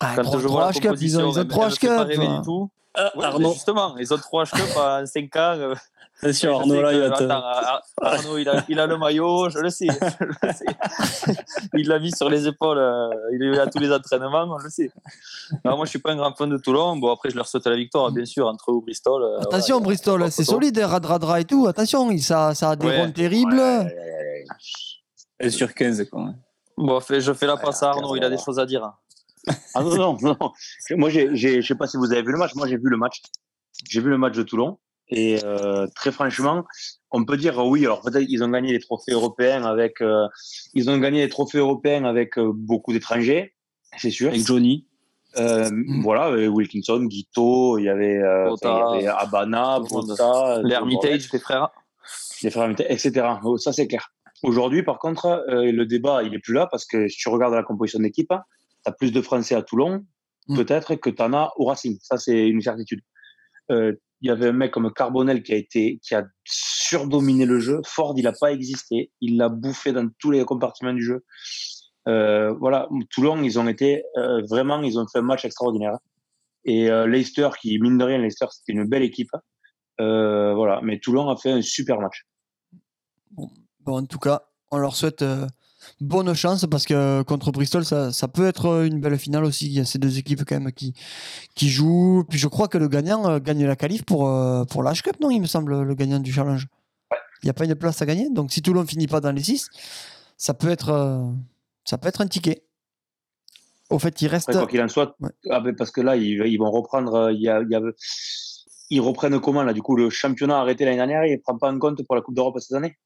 Ah, 0.00 0.12
quand 0.16 0.22
trois- 0.22 0.40
je 0.40 0.46
vois 0.48 0.60
la 0.66 0.70
H-Cup, 0.70 0.82
ils 0.82 0.86
ont, 0.86 0.90
composition, 0.90 1.20
ils 1.32 1.38
ont 1.38 1.42
elle- 1.42 1.48
trois 1.48 1.64
elle 1.66 1.70
me 1.70 1.76
fait 1.76 1.86
pas 1.88 2.04
H-Cup. 2.04 2.08
rêver 2.08 2.26
hein. 2.26 2.38
du 2.38 2.44
tout. 2.44 2.70
Ah, 3.02 3.12
Ouais, 3.16 3.24
Arnaud, 3.24 3.52
Justement, 3.52 3.96
ils 3.96 4.12
ont 4.12 4.18
trois 4.18 4.44
H-Cup 4.44 4.76
en 4.76 5.06
5 5.06 5.36
ans. 5.36 5.38
euh, 5.56 5.74
attention, 6.22 6.54
je 6.54 6.58
Arnaud, 6.60 6.82
là, 6.82 6.90
que- 6.90 6.94
il 6.96 7.00
va 7.00 7.10
te- 7.10 7.24
attends, 7.24 7.34
Ar- 7.34 7.82
Arnaud, 8.02 8.38
il 8.38 8.48
a, 8.48 8.64
il 8.68 8.78
a 8.80 8.86
le 8.86 8.98
maillot, 8.98 9.48
je 9.50 9.58
le 9.58 9.70
sais. 9.70 9.86
je 9.88 10.24
le 10.24 10.52
sais. 10.52 10.66
il 11.74 11.88
l'a 11.88 11.98
mis 11.98 12.12
sur 12.12 12.28
les 12.28 12.46
épaules, 12.46 12.78
euh, 12.78 13.08
il 13.32 13.42
est 13.42 13.58
à 13.58 13.66
tous 13.68 13.78
les 13.78 13.90
entraînements, 13.92 14.58
je 14.58 14.64
le 14.64 14.70
sais. 14.70 14.90
Alors, 15.64 15.76
moi, 15.78 15.86
je 15.86 15.90
suis 15.90 15.98
pas 15.98 16.12
un 16.12 16.16
grand 16.16 16.34
fan 16.34 16.50
de 16.50 16.58
Toulon. 16.58 16.96
Bon, 16.96 17.10
après, 17.12 17.30
je 17.30 17.36
leur 17.36 17.46
souhaite 17.46 17.66
la 17.66 17.76
victoire, 17.76 18.10
bien 18.12 18.24
sûr, 18.26 18.46
entre 18.46 18.70
eux 18.70 18.74
ou 18.74 18.82
Bristol. 18.82 19.22
euh, 19.22 19.38
Attention, 19.40 19.76
voilà, 19.76 19.84
Bristol, 19.86 20.30
c'est 20.30 20.44
solide, 20.44 20.78
hein, 20.78 20.86
Radradra 20.88 21.40
et 21.40 21.44
tout. 21.44 21.66
Attention, 21.66 22.10
il- 22.10 22.22
ça, 22.22 22.54
ça 22.54 22.70
a 22.70 22.76
des 22.76 22.86
Ouais. 22.86 23.00
ronds 23.00 23.12
terribles. 23.12 23.62
Est 25.38 25.50
sur 25.50 25.72
15, 25.72 26.06
quoi. 26.10 26.26
Bon, 26.76 27.00
je 27.08 27.32
fais 27.32 27.46
la 27.46 27.56
passe 27.56 27.82
à 27.82 27.90
Arnaud, 27.90 28.16
il 28.16 28.24
a 28.24 28.28
des 28.30 28.38
choses 28.38 28.58
à 28.58 28.66
dire. 28.66 28.90
Ah 29.74 29.82
non, 29.82 29.96
non, 29.96 30.16
non. 30.22 30.36
Moi, 30.96 31.10
j'ai, 31.10 31.34
j'ai- 31.36 31.62
je 31.62 31.66
sais 31.66 31.74
pas 31.74 31.86
si 31.86 31.96
vous 31.96 32.12
avez 32.12 32.22
vu 32.22 32.32
le 32.32 32.38
match. 32.38 32.54
Moi, 32.54 32.66
j'ai 32.68 32.76
vu 32.76 32.88
le 32.88 32.96
match. 32.96 33.22
J'ai 33.88 34.00
vu 34.00 34.10
le 34.10 34.18
match 34.18 34.34
de 34.36 34.42
Toulon. 34.42 34.78
Et 35.12 35.40
euh, 35.44 35.86
très 35.96 36.12
franchement, 36.12 36.64
on 37.10 37.24
peut 37.24 37.36
dire 37.36 37.58
oui. 37.66 37.84
Alors 37.84 38.00
peut-être 38.00 38.26
ils 38.28 38.44
ont 38.44 38.48
gagné 38.48 38.70
les 38.72 38.78
trophées 38.78 39.10
européens 39.10 39.64
avec, 39.64 40.00
euh, 40.02 40.28
ils 40.72 40.88
ont 40.88 40.98
gagné 40.98 41.22
les 41.22 41.28
trophées 41.28 41.58
européens 41.58 42.04
avec 42.04 42.38
euh, 42.38 42.52
beaucoup 42.54 42.92
d'étrangers, 42.92 43.54
c'est 43.98 44.10
sûr. 44.12 44.28
Avec 44.28 44.46
Johnny. 44.46 44.86
Euh, 45.36 45.68
Voilà, 46.02 46.30
Wilkinson, 46.48 47.00
Guito, 47.06 47.78
il 47.78 47.86
y 47.86 47.88
avait, 47.88 48.18
euh, 48.18 48.50
Bota. 48.50 48.90
il 48.94 49.02
y 49.02 49.08
avait 49.08 49.16
Abana. 49.18 49.80
Bota, 49.80 50.60
L'Hermitage, 50.62 51.28
tes 51.28 51.40
frères. 51.40 51.70
les 52.44 52.50
frères 52.50 52.64
Hermitage, 52.64 52.86
etc. 52.90 53.26
Oh, 53.42 53.58
Ça, 53.58 53.72
c'est 53.72 53.88
clair. 53.88 54.12
Aujourd'hui, 54.44 54.84
par 54.84 55.00
contre, 55.00 55.26
euh, 55.48 55.72
le 55.72 55.86
débat, 55.86 56.22
il 56.22 56.34
est 56.34 56.38
plus 56.38 56.54
là 56.54 56.68
parce 56.70 56.84
que 56.84 57.08
si 57.08 57.16
tu 57.18 57.28
regardes 57.30 57.54
la 57.54 57.64
composition 57.64 57.98
d'équipe, 57.98 58.32
tu 58.84 58.90
as 58.90 58.92
plus 58.92 59.12
de 59.12 59.20
Français 59.20 59.54
à 59.54 59.62
Toulon, 59.62 60.04
Mm. 60.50 60.56
peut-être, 60.56 60.94
que 60.96 61.10
tu 61.10 61.22
en 61.22 61.32
as 61.32 61.52
au 61.56 61.66
Racing. 61.66 61.98
Ça, 62.02 62.16
c'est 62.16 62.48
une 62.48 62.60
certitude. 62.60 63.00
Euh, 63.70 63.94
Il 64.22 64.28
y 64.28 64.30
avait 64.30 64.48
un 64.48 64.52
mec 64.52 64.70
comme 64.70 64.92
Carbonel 64.92 65.42
qui 65.42 65.54
a 65.54 65.56
été, 65.56 65.98
qui 66.02 66.14
a 66.14 66.26
surdominé 66.44 67.46
le 67.46 67.58
jeu. 67.58 67.80
Ford, 67.86 68.12
il 68.18 68.24
n'a 68.24 68.32
pas 68.38 68.52
existé. 68.52 69.10
Il 69.22 69.38
l'a 69.38 69.48
bouffé 69.48 69.92
dans 69.92 70.10
tous 70.18 70.30
les 70.30 70.44
compartiments 70.44 70.92
du 70.92 71.02
jeu. 71.02 71.24
Euh, 72.06 72.52
voilà. 72.52 72.86
Toulon, 73.08 73.42
ils 73.42 73.58
ont 73.58 73.66
été, 73.66 74.02
euh, 74.18 74.42
vraiment, 74.50 74.82
ils 74.82 74.98
ont 74.98 75.06
fait 75.08 75.20
un 75.20 75.22
match 75.22 75.46
extraordinaire. 75.46 75.96
Et 76.66 76.90
Leicester, 77.06 77.48
qui, 77.58 77.78
mine 77.78 77.96
de 77.96 78.04
rien, 78.04 78.18
Leicester, 78.18 78.44
c'était 78.50 78.72
une 78.72 78.84
belle 78.84 79.04
équipe. 79.04 79.30
Voilà. 79.98 80.80
Mais 80.82 80.98
Toulon 80.98 81.30
a 81.30 81.36
fait 81.38 81.52
un 81.52 81.62
super 81.62 81.98
match. 81.98 82.26
Bon, 83.30 83.48
en 83.86 84.04
tout 84.04 84.18
cas, 84.18 84.42
on 84.70 84.76
leur 84.76 84.94
souhaite 84.96 85.24
bonne 86.00 86.32
chance 86.34 86.66
parce 86.70 86.84
que 86.84 87.22
contre 87.22 87.52
Bristol, 87.52 87.84
ça, 87.84 88.12
ça 88.12 88.28
peut 88.28 88.46
être 88.46 88.84
une 88.86 89.00
belle 89.00 89.18
finale 89.18 89.44
aussi. 89.44 89.66
Il 89.66 89.72
y 89.72 89.80
a 89.80 89.84
ces 89.84 89.98
deux 89.98 90.18
équipes 90.18 90.44
quand 90.46 90.58
même 90.60 90.72
qui, 90.72 90.94
qui 91.54 91.68
jouent. 91.68 92.24
Puis 92.28 92.38
je 92.38 92.48
crois 92.48 92.68
que 92.68 92.78
le 92.78 92.88
gagnant 92.88 93.28
euh, 93.28 93.38
gagne 93.38 93.64
la 93.66 93.76
qualif 93.76 94.04
pour, 94.04 94.28
euh, 94.28 94.64
pour 94.64 94.82
l'H 94.82 95.02
Cup, 95.02 95.16
non 95.20 95.30
Il 95.30 95.40
me 95.40 95.46
semble, 95.46 95.82
le 95.82 95.94
gagnant 95.94 96.18
du 96.20 96.32
challenge. 96.32 96.66
Il 97.42 97.46
n'y 97.46 97.50
a 97.50 97.54
pas 97.54 97.64
une 97.64 97.74
place 97.74 98.00
à 98.02 98.06
gagner. 98.06 98.28
Donc 98.30 98.52
si 98.52 98.60
Toulon 98.62 98.84
finit 98.86 99.06
pas 99.06 99.20
dans 99.20 99.32
les 99.32 99.42
6, 99.42 99.68
ça 100.36 100.54
peut 100.54 100.68
être, 100.68 100.90
euh, 100.90 101.24
ça 101.84 101.96
peut 101.98 102.08
être 102.08 102.20
un 102.20 102.26
ticket. 102.26 102.62
Au 103.88 103.98
fait, 103.98 104.20
il 104.22 104.28
reste. 104.28 104.52
Quoi 104.52 104.66
qu'il 104.66 104.80
en 104.82 104.88
soit, 104.88 105.16
Ouais. 105.20 105.30
ah 105.50 105.62
parce 105.76 105.90
que 105.90 106.00
là, 106.00 106.16
ils, 106.16 106.46
ils 106.46 106.56
vont 106.58 106.70
reprendre. 106.70 107.30
Il 107.32 107.40
y 107.40 107.48
a, 107.48 107.60
il 107.62 107.70
y 107.70 107.74
a- 107.74 107.80
ils 108.92 109.00
reprennent 109.00 109.38
comment 109.40 109.62
là 109.62 109.72
Du 109.72 109.82
coup, 109.82 109.96
le 109.96 110.10
championnat 110.10 110.58
arrêté 110.58 110.84
l'année 110.84 110.96
dernière, 110.96 111.24
il 111.24 111.32
ne 111.32 111.36
prend 111.40 111.56
pas 111.56 111.72
en 111.72 111.78
compte 111.78 112.04
pour 112.04 112.14
la 112.16 112.22
Coupe 112.22 112.34
d'Europe 112.34 112.58
cette 112.60 112.76
année? 112.76 112.96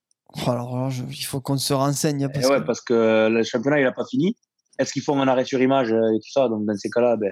Oh, 0.45 0.49
alors 0.51 0.75
là, 0.77 0.89
je- 0.89 1.03
il 1.09 1.23
faut 1.25 1.39
qu'on 1.41 1.57
se 1.57 1.73
renseigne. 1.73 2.27
Parce 2.29 2.45
Eh 2.45 2.49
ouais, 2.49 2.59
que- 2.59 2.65
parce 2.65 2.81
que 2.81 3.27
le 3.29 3.43
championnat, 3.43 3.79
il 3.79 3.83
n'a 3.83 3.91
pas 3.91 4.05
fini. 4.05 4.35
Est-ce 4.79 4.91
qu'ils 4.91 5.01
font 5.03 5.19
un 5.21 5.27
arrêt 5.27 5.45
sur 5.45 5.61
image 5.61 5.91
euh, 5.93 6.13
et 6.15 6.19
tout 6.19 6.31
ça? 6.31 6.49
Donc, 6.49 6.65
dans 6.65 6.75
ces 6.75 6.89
cas-là, 6.89 7.15
ben, 7.15 7.31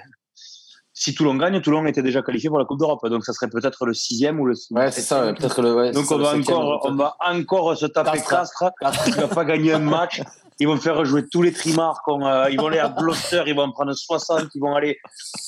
si 0.94 1.14
Toulon 1.14 1.36
gagne, 1.36 1.60
Toulon 1.60 1.86
était 1.88 2.04
déjà 2.04 2.22
qualifié 2.22 2.50
pour 2.50 2.60
la 2.60 2.66
Coupe 2.66 2.80
d'Europe. 2.80 3.06
Donc, 3.10 3.26
ça 3.26 3.34
serait 3.34 3.50
peut-être 3.50 3.86
le 3.86 3.94
sixième 3.94 4.40
ou 4.40 4.46
le 4.46 4.54
Ouais, 4.72 4.92
c'est 4.92 5.02
ça. 5.02 5.34
Peut-être 5.34 5.62
le. 5.62 5.74
ouais, 5.76 5.92
Donc, 5.92 6.10
on 6.12 6.18
le 6.18 6.24
va, 6.24 6.36
encore, 6.38 6.82
on 6.86 6.96
va 6.96 7.16
encore 7.20 7.78
se 7.78 7.86
taper 7.88 8.22
Castres. 8.22 8.72
Castres. 8.80 9.08
Il 9.08 9.16
va 9.16 9.28
pas 9.28 9.44
gagner 9.44 9.74
un 9.74 9.80
match. 9.80 10.22
ils 10.60 10.68
vont 10.68 10.78
faire 10.78 11.04
jouer 11.04 11.28
tous 11.30 11.42
les 11.42 11.52
trimards. 11.52 12.00
euh, 12.08 12.48
ils 12.52 12.58
vont 12.60 12.68
aller 12.68 12.78
à 12.80 12.88
Gloucester, 12.98 13.44
ils 13.48 13.56
vont 13.56 13.64
en 13.64 13.72
prendre 13.72 13.92
60, 13.94 14.50
ils 14.54 14.60
vont 14.62 14.76
aller 14.76 14.98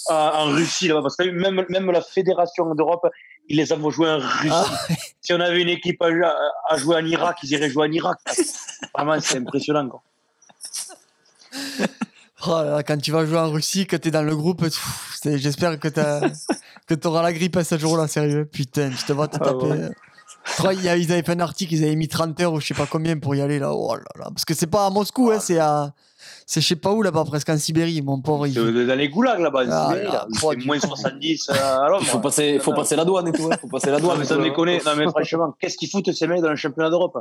euh, 0.09 0.13
en 0.13 0.45
Russie. 0.47 0.87
Là, 0.87 0.99
parce 1.01 1.15
que 1.15 1.23
même, 1.29 1.63
même 1.69 1.91
la 1.91 2.01
Fédération 2.01 2.73
d'Europe, 2.73 3.05
ils 3.49 3.57
les 3.57 3.71
envoient 3.73 3.91
jouer 3.91 4.09
en 4.09 4.19
Russie. 4.19 4.49
Ah. 4.51 4.65
Si 5.21 5.33
on 5.33 5.39
avait 5.39 5.61
une 5.61 5.69
équipe 5.69 6.01
à, 6.01 6.07
à 6.69 6.77
jouer 6.77 6.95
en 6.97 7.05
Irak, 7.05 7.37
ils 7.43 7.51
iraient 7.51 7.69
jouer 7.69 7.87
en 7.87 7.91
Irak. 7.91 8.17
Vraiment, 8.95 9.19
c'est 9.21 9.37
impressionnant. 9.37 9.87
Quoi. 9.89 10.01
Oh 12.47 12.51
là 12.61 12.75
là, 12.75 12.83
quand 12.83 12.97
tu 12.97 13.11
vas 13.11 13.25
jouer 13.25 13.39
en 13.39 13.49
Russie, 13.49 13.87
que 13.87 13.95
t'es 13.95 14.11
dans 14.11 14.21
le 14.21 14.35
groupe, 14.35 14.63
j'espère 15.23 15.79
que 15.79 15.87
t'as 15.87 16.21
que 16.85 16.93
t'auras 16.93 17.23
la 17.23 17.33
grippe 17.33 17.57
à 17.57 17.63
ce 17.63 17.75
jour-là, 17.79 18.07
sérieux. 18.07 18.45
Putain, 18.45 18.91
tu 18.91 19.03
te 19.03 19.13
vas 19.13 19.27
te 19.27 19.37
Ah 19.41 19.45
taper. 19.45 19.65
ouais. 19.65 19.89
Je 20.43 20.51
crois 20.57 20.75
qu'ils 20.75 20.87
avaient 20.89 21.23
fait 21.23 21.31
un 21.31 21.39
article, 21.39 21.73
ils 21.73 21.83
avaient 21.83 21.95
mis 21.95 22.07
30 22.07 22.39
heures 22.41 22.53
ou 22.53 22.59
je 22.59 22.67
sais 22.67 22.73
pas 22.75 22.85
combien 22.85 23.17
pour 23.17 23.33
y 23.33 23.41
aller 23.41 23.57
là. 23.57 23.73
Oh 23.73 23.95
là 23.95 24.03
là. 24.19 24.25
Parce 24.29 24.45
que 24.45 24.53
c'est 24.53 24.67
pas 24.67 24.85
à 24.85 24.89
Moscou, 24.91 25.31
hein, 25.31 25.39
c'est 25.39 25.57
à. 25.57 25.91
C'est 26.45 26.61
je 26.61 26.67
sais 26.67 26.75
pas 26.75 26.91
où 26.91 27.01
là-bas, 27.01 27.23
presque 27.25 27.49
en 27.49 27.57
Sibérie, 27.57 28.01
mon 28.01 28.21
pauvre. 28.21 28.45
il- 28.47 28.53
C'est 28.53 28.85
Dans 28.85 28.95
les 28.95 29.09
goulags 29.09 29.39
là-bas, 29.39 29.65
en 29.65 29.69
Ah, 29.71 29.87
Sibérie, 29.89 30.05
là, 30.05 30.11
là, 30.11 30.27
c'est 30.39 30.65
moins 30.65 30.79
tout. 30.79 30.87
70 30.87 31.49
euh, 31.49 31.53
à 31.53 31.89
l'ombre. 31.89 32.03
Il 32.03 32.07
faut 32.07 32.19
passer, 32.19 32.59
faut 32.59 32.73
passer 32.73 32.95
la 32.95 33.05
douane 33.05 33.27
et 33.27 33.31
tout. 33.31 33.49
hein. 33.51 33.57
Faut 33.59 33.67
passer 33.67 33.87
la 33.91 33.97
Non, 33.99 34.05
douane. 34.05 34.19
mais 34.19 34.25
ça 34.25 34.35
tout, 34.35 34.41
me 34.41 34.45
hein. 34.45 34.49
déconne. 34.49 34.69
Non, 34.85 34.95
mais 34.97 35.07
franchement, 35.09 35.55
qu'est-ce 35.59 35.77
qu'ils 35.77 35.89
foutent 35.89 36.11
ces 36.11 36.27
mecs 36.27 36.41
dans 36.41 36.49
le 36.49 36.55
championnat 36.55 36.89
d'Europe? 36.89 37.17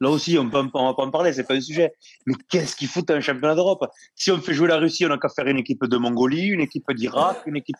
Là 0.00 0.10
aussi, 0.10 0.36
on, 0.38 0.50
peut, 0.50 0.58
on 0.74 0.86
va 0.86 0.94
pas 0.94 1.04
en 1.04 1.10
parler, 1.12 1.32
c'est 1.32 1.44
pas 1.44 1.54
un 1.54 1.60
sujet. 1.60 1.92
Mais 2.26 2.34
qu'est-ce 2.50 2.74
qu'ils 2.74 2.88
foutent 2.88 3.06
dans 3.06 3.14
le 3.14 3.20
championnat 3.20 3.54
d'Europe? 3.54 3.86
Si 4.16 4.32
on 4.32 4.38
fait 4.38 4.52
jouer 4.52 4.66
la 4.66 4.78
Russie, 4.78 5.06
on 5.06 5.08
n'a 5.08 5.18
qu'à 5.18 5.28
faire 5.28 5.46
une 5.46 5.58
équipe 5.58 5.84
de 5.84 5.96
Mongolie, 5.96 6.46
une 6.48 6.60
équipe 6.60 6.90
d'Irak, 6.92 7.42
une 7.46 7.56
équipe. 7.56 7.76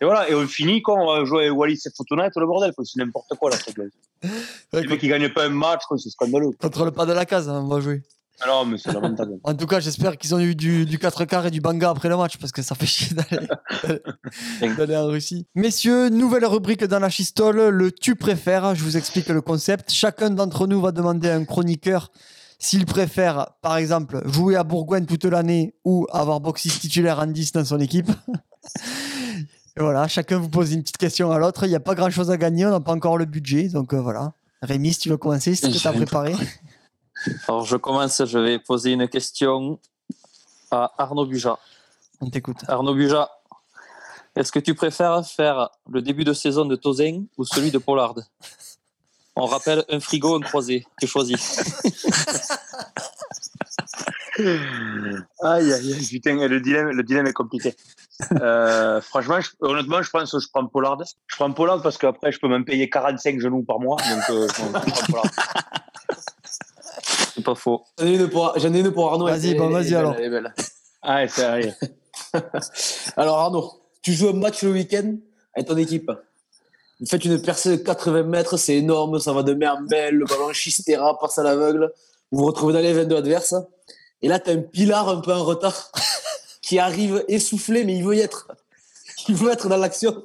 Et 0.00 0.04
voilà, 0.04 0.28
et 0.28 0.34
on 0.34 0.44
finit 0.48 0.82
quand 0.82 0.96
on 1.00 1.06
va 1.06 1.24
jouer 1.24 1.50
Wallis 1.50 1.80
et 1.86 1.90
Futuna 1.96 2.26
et 2.26 2.30
tout 2.32 2.40
le 2.40 2.46
bordel. 2.46 2.72
C'est 2.82 2.98
n'importe 2.98 3.32
quoi, 3.38 3.50
la 3.50 3.58
truc. 3.58 3.76
Ouais, 3.78 4.30
Les 4.72 4.88
mecs 4.88 4.98
qui 5.00 5.06
gagnent 5.08 5.32
pas 5.32 5.44
un 5.44 5.50
match, 5.50 5.82
c'est 5.98 6.10
scandaleux. 6.10 6.50
Contre 6.60 6.84
le 6.84 6.90
pas 6.90 7.06
de 7.06 7.12
la 7.12 7.24
case, 7.26 7.48
hein, 7.48 7.62
on 7.64 7.68
va 7.68 7.80
jouer. 7.80 8.02
Alors, 8.42 8.66
mais 8.66 8.76
c'est 8.78 8.92
lamentable. 8.92 9.38
En 9.44 9.54
tout 9.54 9.66
cas, 9.66 9.80
j'espère 9.80 10.16
qu'ils 10.16 10.34
ont 10.34 10.40
eu 10.40 10.54
du, 10.54 10.84
du 10.84 10.98
4 10.98 11.24
quarts 11.24 11.46
et 11.46 11.50
du 11.50 11.60
banga 11.60 11.90
après 11.90 12.08
le 12.08 12.16
match 12.16 12.38
parce 12.38 12.52
que 12.52 12.62
ça 12.62 12.74
fait 12.74 12.86
chier 12.86 13.14
d'aller 13.14 14.96
en 14.96 15.06
Russie. 15.06 15.46
Messieurs, 15.54 16.08
nouvelle 16.08 16.46
rubrique 16.46 16.84
dans 16.84 16.98
la 16.98 17.10
chistole, 17.10 17.68
le 17.68 17.92
tu 17.92 18.16
préfères. 18.16 18.74
Je 18.74 18.82
vous 18.82 18.96
explique 18.96 19.28
le 19.28 19.40
concept. 19.40 19.92
Chacun 19.92 20.30
d'entre 20.30 20.66
nous 20.66 20.80
va 20.80 20.92
demander 20.92 21.30
à 21.30 21.36
un 21.36 21.44
chroniqueur 21.44 22.10
s'il 22.58 22.86
préfère, 22.86 23.48
par 23.60 23.76
exemple, 23.76 24.22
jouer 24.24 24.54
à 24.54 24.62
Bourgogne 24.62 25.04
toute 25.04 25.24
l'année 25.24 25.74
ou 25.84 26.06
avoir 26.12 26.40
Boxis 26.40 26.78
titulaire 26.78 27.18
en 27.18 27.26
10 27.26 27.52
dans 27.52 27.64
son 27.64 27.80
équipe. 27.80 28.10
Et 29.76 29.80
voilà, 29.80 30.06
chacun 30.06 30.38
vous 30.38 30.48
pose 30.48 30.72
une 30.72 30.82
petite 30.82 30.98
question 30.98 31.32
à 31.32 31.38
l'autre. 31.38 31.64
Il 31.64 31.70
n'y 31.70 31.74
a 31.74 31.80
pas 31.80 31.94
grand 31.94 32.10
chose 32.10 32.30
à 32.30 32.36
gagner, 32.36 32.66
on 32.66 32.70
n'a 32.70 32.80
pas 32.80 32.92
encore 32.92 33.16
le 33.16 33.24
budget. 33.24 33.68
Donc 33.68 33.94
euh, 33.94 34.00
voilà. 34.00 34.34
Rémi, 34.62 34.92
si 34.92 35.00
tu 35.00 35.08
veux 35.08 35.16
commencer, 35.16 35.54
c'est 35.54 35.66
ce 35.66 35.72
que 35.72 35.78
tu 35.78 35.88
as 35.88 35.92
préparé. 35.92 36.34
Alors, 37.48 37.64
je 37.64 37.76
commence, 37.76 38.24
je 38.24 38.38
vais 38.38 38.58
poser 38.58 38.92
une 38.92 39.08
question 39.08 39.78
à 40.70 40.92
Arnaud 40.98 41.26
Buja. 41.26 41.58
On 42.20 42.30
t'écoute. 42.30 42.58
Arnaud 42.68 42.94
Buja, 42.94 43.30
est-ce 44.36 44.50
que 44.52 44.58
tu 44.58 44.74
préfères 44.74 45.24
faire 45.26 45.70
le 45.90 46.00
début 46.02 46.24
de 46.24 46.32
saison 46.32 46.64
de 46.64 46.76
Tozin 46.76 47.24
ou 47.36 47.44
celui 47.44 47.70
de 47.70 47.78
Pollard? 47.78 48.14
On 49.36 49.46
rappelle 49.46 49.84
un 49.90 49.98
frigo, 50.00 50.36
un 50.36 50.40
croisé. 50.40 50.84
Tu 51.00 51.06
choisis. 51.06 51.58
Aïe, 54.38 55.72
aïe, 55.72 55.72
aïe, 55.72 56.06
putain, 56.10 56.34
le 56.48 56.60
dilemme, 56.60 56.88
le 56.90 57.02
dilemme 57.02 57.26
est 57.26 57.32
compliqué. 57.32 57.74
Euh, 58.40 59.00
franchement, 59.00 59.40
je- 59.40 59.50
honnêtement, 59.60 60.00
je 60.02 60.10
pense 60.10 60.32
que 60.32 60.38
je 60.38 60.46
prends 60.52 60.66
Pollard. 60.66 60.98
Je 61.26 61.36
prends 61.36 61.52
Pollard 61.52 61.82
parce 61.82 61.98
qu'après, 61.98 62.32
je 62.32 62.38
peux 62.38 62.48
même 62.48 62.64
payer 62.64 62.88
45 62.88 63.40
genoux 63.40 63.62
par 63.62 63.78
mois. 63.78 63.96
Donc, 63.96 64.22
euh, 64.30 64.48
je 64.48 64.62
prends 64.62 65.06
Pollard. 65.06 65.32
C'est 67.34 67.44
pas 67.44 67.54
faux. 67.54 67.82
J'en 67.98 68.06
ai 68.06 68.14
une 68.14 68.28
pour, 68.28 68.52
j'en 68.58 68.74
ai 68.74 68.80
une 68.80 68.90
pour 68.90 69.10
Arnaud. 69.10 69.26
Vas-y, 69.26 69.54
bah, 69.54 69.68
vas-y, 69.68 69.94
alors. 69.94 70.14
elle 70.16 70.24
est 70.24 70.30
belle. 70.30 70.54
Ah, 71.02 71.26
c'est 71.26 71.42
vrai. 71.42 71.76
Alors 73.16 73.38
Arnaud, 73.38 73.72
tu 74.02 74.12
joues 74.12 74.28
un 74.28 74.34
match 74.34 74.62
le 74.62 74.72
week-end 74.72 75.16
avec 75.54 75.68
ton 75.68 75.76
équipe. 75.76 76.10
Vous 77.00 77.06
faites 77.06 77.24
une 77.24 77.40
percée 77.42 77.78
de 77.78 77.82
80 77.82 78.22
mètres, 78.24 78.56
c'est 78.56 78.76
énorme, 78.76 79.18
ça 79.18 79.32
va 79.32 79.42
de 79.42 79.54
mer 79.54 79.76
en 79.76 79.82
belle, 79.82 80.14
le 80.14 80.24
ballon 80.24 80.52
chistera, 80.52 81.18
passe 81.18 81.38
à 81.38 81.42
l'aveugle. 81.42 81.92
Vous 82.30 82.38
vous 82.38 82.46
retrouvez 82.46 82.72
dans 82.72 82.80
les 82.80 82.92
22 82.92 83.16
adverses. 83.16 83.54
Et 84.22 84.28
là, 84.28 84.38
tu 84.38 84.50
as 84.50 84.52
un 84.52 84.58
pilar 84.62 85.08
un 85.08 85.20
peu 85.20 85.32
en 85.32 85.42
retard 85.42 85.90
qui 86.62 86.78
arrive 86.78 87.24
essoufflé, 87.26 87.84
mais 87.84 87.96
il 87.96 88.04
veut 88.04 88.16
y 88.16 88.20
être. 88.20 88.48
Il 89.28 89.34
veut 89.34 89.50
être 89.50 89.68
dans 89.68 89.76
l'action. 89.76 90.22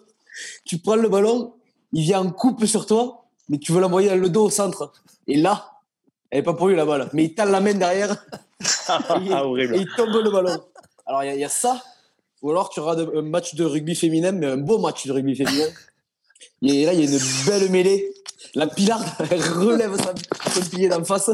Tu 0.66 0.78
prends 0.78 0.96
le 0.96 1.10
ballon, 1.10 1.56
il 1.94 2.04
vient 2.04 2.20
en 2.20 2.32
coupe 2.32 2.66
sur 2.66 2.86
toi, 2.86 3.26
mais 3.50 3.58
tu 3.58 3.72
veux 3.72 3.82
l'envoyer 3.82 4.10
dans 4.10 4.16
le 4.16 4.30
dos 4.30 4.46
au 4.46 4.50
centre. 4.52 4.92
Et 5.26 5.38
là, 5.38 5.77
elle 6.30 6.40
n'est 6.40 6.44
pas 6.44 6.54
pour 6.54 6.68
lui 6.68 6.76
la 6.76 6.86
balle, 6.86 7.10
mais 7.14 7.26
il 7.26 7.34
t'a 7.36 7.46
la 7.46 7.60
main 7.62 7.74
derrière 7.74 8.12
et, 8.62 8.64
il- 9.22 9.34
Ah, 9.34 9.46
horrible. 9.46 9.76
et 9.76 9.80
il 9.80 9.88
tombe 9.96 10.10
le 10.24 10.30
ballon. 10.32 10.58
Alors, 11.06 11.24
il 11.24 11.28
y, 11.28 11.30
a- 11.30 11.36
il 11.36 11.40
y 11.42 11.46
a 11.46 11.50
ça, 11.50 11.82
ou 12.42 12.52
alors 12.52 12.70
tu 12.70 12.80
auras 12.80 12.96
un 12.98 13.22
match 13.22 13.56
de 13.56 13.64
rugby 13.66 13.96
féminin, 13.96 14.32
mais 14.32 14.48
un 14.48 14.58
beau 14.58 14.78
match 14.78 15.06
de 15.08 15.12
rugby 15.14 15.36
féminin. 15.36 15.68
Et 16.64 16.86
là, 16.86 16.94
il 16.94 17.00
y 17.04 17.08
a 17.08 17.12
une 17.12 17.20
belle 17.46 17.70
mêlée. 17.70 18.14
La 18.56 18.68
Pilar, 18.68 19.02
elle 19.32 19.42
relève 19.42 19.96
son 20.54 20.62
pied 20.70 20.88
d'en 20.90 21.04
face, 21.04 21.30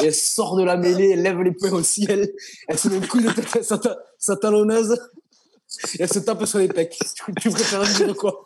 et 0.00 0.06
elle 0.06 0.14
sort 0.14 0.56
de 0.56 0.62
la 0.64 0.76
mêlée, 0.76 1.10
elle 1.10 1.22
lève 1.22 1.40
les 1.40 1.52
poings 1.52 1.72
au 1.72 1.82
ciel, 1.82 2.32
elle 2.68 2.78
se 2.78 2.88
met 2.88 2.96
un 2.96 3.06
coup 3.06 3.20
de 3.20 3.30
tête 3.30 3.56
à 3.56 3.62
sa, 3.62 3.78
ta- 3.78 3.98
sa 4.18 4.36
talonneuse, 4.36 4.96
et 5.94 6.02
elle 6.02 6.12
se 6.12 6.18
tape 6.20 6.44
sur 6.46 6.58
les 6.58 6.68
pecs. 6.68 6.96
Tu, 7.14 7.34
tu 7.34 7.50
préfères 7.50 7.82
dire 7.82 8.14
quoi? 8.16 8.44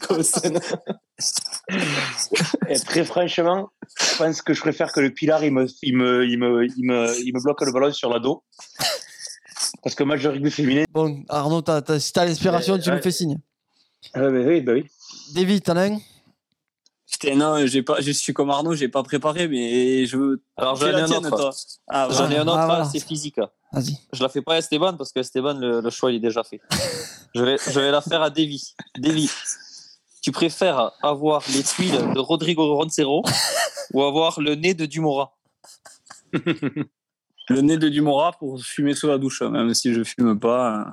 Comme 0.00 0.22
scène 0.22 0.60
Et 2.68 2.78
très 2.80 3.04
franchement, 3.04 3.70
je 4.00 4.16
pense 4.18 4.42
que 4.42 4.54
je 4.54 4.60
préfère 4.60 4.92
que 4.92 5.00
le 5.00 5.10
Pilar, 5.10 5.42
il 5.44 5.52
me, 5.52 5.66
il 5.82 5.96
me, 5.96 6.24
il 6.26 6.38
me, 6.38 6.64
il 6.66 6.84
me, 6.84 7.18
il 7.24 7.34
me 7.34 7.42
bloque 7.42 7.60
le 7.62 7.72
ballon 7.72 7.92
sur 7.92 8.10
la 8.10 8.18
dos. 8.18 8.42
Parce 9.82 9.94
que 9.94 10.04
match 10.04 10.22
de 10.22 10.28
rugby 10.28 10.50
féminin. 10.50 10.84
Bon, 10.92 11.22
Arnaud, 11.28 11.62
t'as- 11.62 11.82
t'as- 11.82 12.00
si 12.00 12.12
t'as 12.12 12.24
l'inspiration, 12.24 12.78
tu 12.78 12.88
Ouais. 12.90 12.96
nous 12.96 13.02
fais 13.02 13.10
signe. 13.10 13.38
Ah, 14.14 14.20
bah 14.20 14.28
oui, 14.30 14.60
bah 14.62 14.72
oui. 14.72 14.86
David, 15.34 15.62
t'en 15.62 15.76
as 15.76 15.90
un? 15.90 15.98
Putain, 17.10 17.34
non, 17.34 17.66
j'ai 17.66 17.82
pas, 17.82 18.00
je 18.00 18.12
suis 18.12 18.32
comme 18.32 18.50
Arnaud, 18.50 18.74
j'ai 18.74 18.88
pas 18.88 19.02
préparé, 19.02 19.48
mais 19.48 20.06
je 20.06 20.16
veux. 20.16 20.42
Alors, 20.56 20.76
j'en 20.76 20.86
Fais 20.86 20.92
ai 20.92 21.00
un 21.02 21.10
autre. 21.10 21.30
toi. 21.36 21.50
Ah, 21.88 22.08
J'en 22.10 22.30
ai 22.30 22.38
un 22.38 22.46
autre, 22.46 22.58
Ah, 22.58 22.88
c'est 22.90 23.00
physique. 23.04 23.36
Vas-y. 23.72 23.96
Je 24.12 24.22
la 24.22 24.28
fais 24.28 24.42
pas 24.42 24.54
à 24.54 24.58
Esteban 24.58 24.96
parce 24.96 25.12
que 25.12 25.20
Esteban, 25.20 25.54
le, 25.54 25.80
le 25.80 25.90
choix, 25.90 26.10
il 26.10 26.16
est 26.16 26.20
déjà 26.20 26.42
fait. 26.42 26.60
Je 27.34 27.44
vais, 27.44 27.56
je 27.64 27.78
vais 27.78 27.92
la 27.92 28.00
faire 28.00 28.22
à 28.22 28.30
Davy. 28.30 28.74
Davy, 28.98 29.30
tu 30.20 30.32
préfères 30.32 30.92
avoir 31.02 31.42
les 31.54 31.62
tuiles 31.62 32.12
de 32.14 32.18
Rodrigo 32.18 32.76
Roncero 32.76 33.22
ou 33.92 34.02
avoir 34.02 34.40
le 34.40 34.54
nez 34.54 34.74
de 34.74 34.86
Dumora? 34.86 35.36
Le 36.32 37.60
nez 37.62 37.76
de 37.78 37.88
Dumora 37.88 38.32
pour 38.32 38.60
fumer 38.62 38.94
sous 38.94 39.08
la 39.08 39.18
douche, 39.18 39.42
hein, 39.42 39.50
même 39.50 39.74
si 39.74 39.92
je 39.92 40.04
fume 40.04 40.38
pas, 40.38 40.78
euh, 40.78 40.84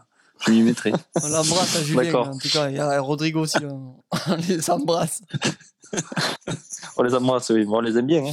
je 0.46 0.52
m'y 0.52 0.62
mettrai. 0.64 0.92
On 1.22 1.28
l'embrasse 1.28 1.76
à 1.76 1.84
Julien. 1.84 2.04
D'accord. 2.04 2.30
En 2.30 2.38
tout 2.38 2.50
cas, 2.50 2.70
il 2.70 2.78
y 2.78 2.80
a 2.80 3.00
Rodrigo 3.00 3.42
aussi. 3.42 3.58
On 4.28 4.36
les 4.48 4.70
embrasse. 4.72 5.22
On 6.98 7.04
les 7.04 7.14
embrasse, 7.14 7.50
oui. 7.52 7.64
Bon, 7.66 7.78
on 7.78 7.82
les 7.82 7.98
aime 7.98 8.08
bien. 8.08 8.26
hein. 8.26 8.32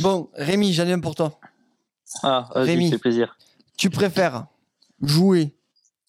Bon, 0.00 0.28
Rémi, 0.34 0.72
j'en 0.74 0.86
ai 0.86 0.92
un 0.92 1.00
pour 1.00 1.14
toi. 1.14 1.38
Ah, 2.22 2.48
vas-y, 2.54 2.66
Rémi. 2.70 2.90
fait 2.90 2.98
plaisir. 2.98 3.36
Tu 3.78 3.88
préfères 3.90 4.46
jouer 5.00 5.54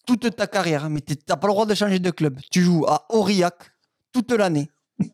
toute 0.06 0.34
ta 0.36 0.46
carrière, 0.46 0.88
mais 0.90 1.00
t'es- 1.00 1.16
t'as 1.16 1.36
pas 1.36 1.46
le 1.48 1.52
droit 1.54 1.66
de 1.66 1.74
changer 1.74 1.98
de 1.98 2.10
club. 2.10 2.38
Tu 2.50 2.62
joues 2.62 2.84
à 2.86 3.06
Aurillac 3.08 3.54
toute 4.22 4.32
l'année. 4.32 4.68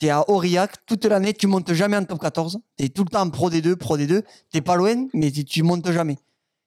Tu 0.00 0.06
es 0.06 0.10
à 0.10 0.28
Aurillac 0.30 0.86
toute 0.86 1.04
l'année, 1.06 1.34
tu 1.34 1.48
montes 1.48 1.72
jamais 1.72 1.96
en 1.96 2.04
top 2.04 2.20
14. 2.20 2.60
Tu 2.78 2.84
es 2.84 2.88
tout 2.88 3.02
le 3.02 3.10
temps 3.10 3.22
en 3.22 3.30
Pro 3.30 3.50
D2, 3.50 3.74
Pro 3.74 3.98
D2. 3.98 4.22
T'es 4.52 4.60
pas 4.60 4.76
loin, 4.76 5.08
mais 5.12 5.30
tu, 5.32 5.44
tu 5.44 5.62
montes 5.64 5.90
jamais. 5.90 6.16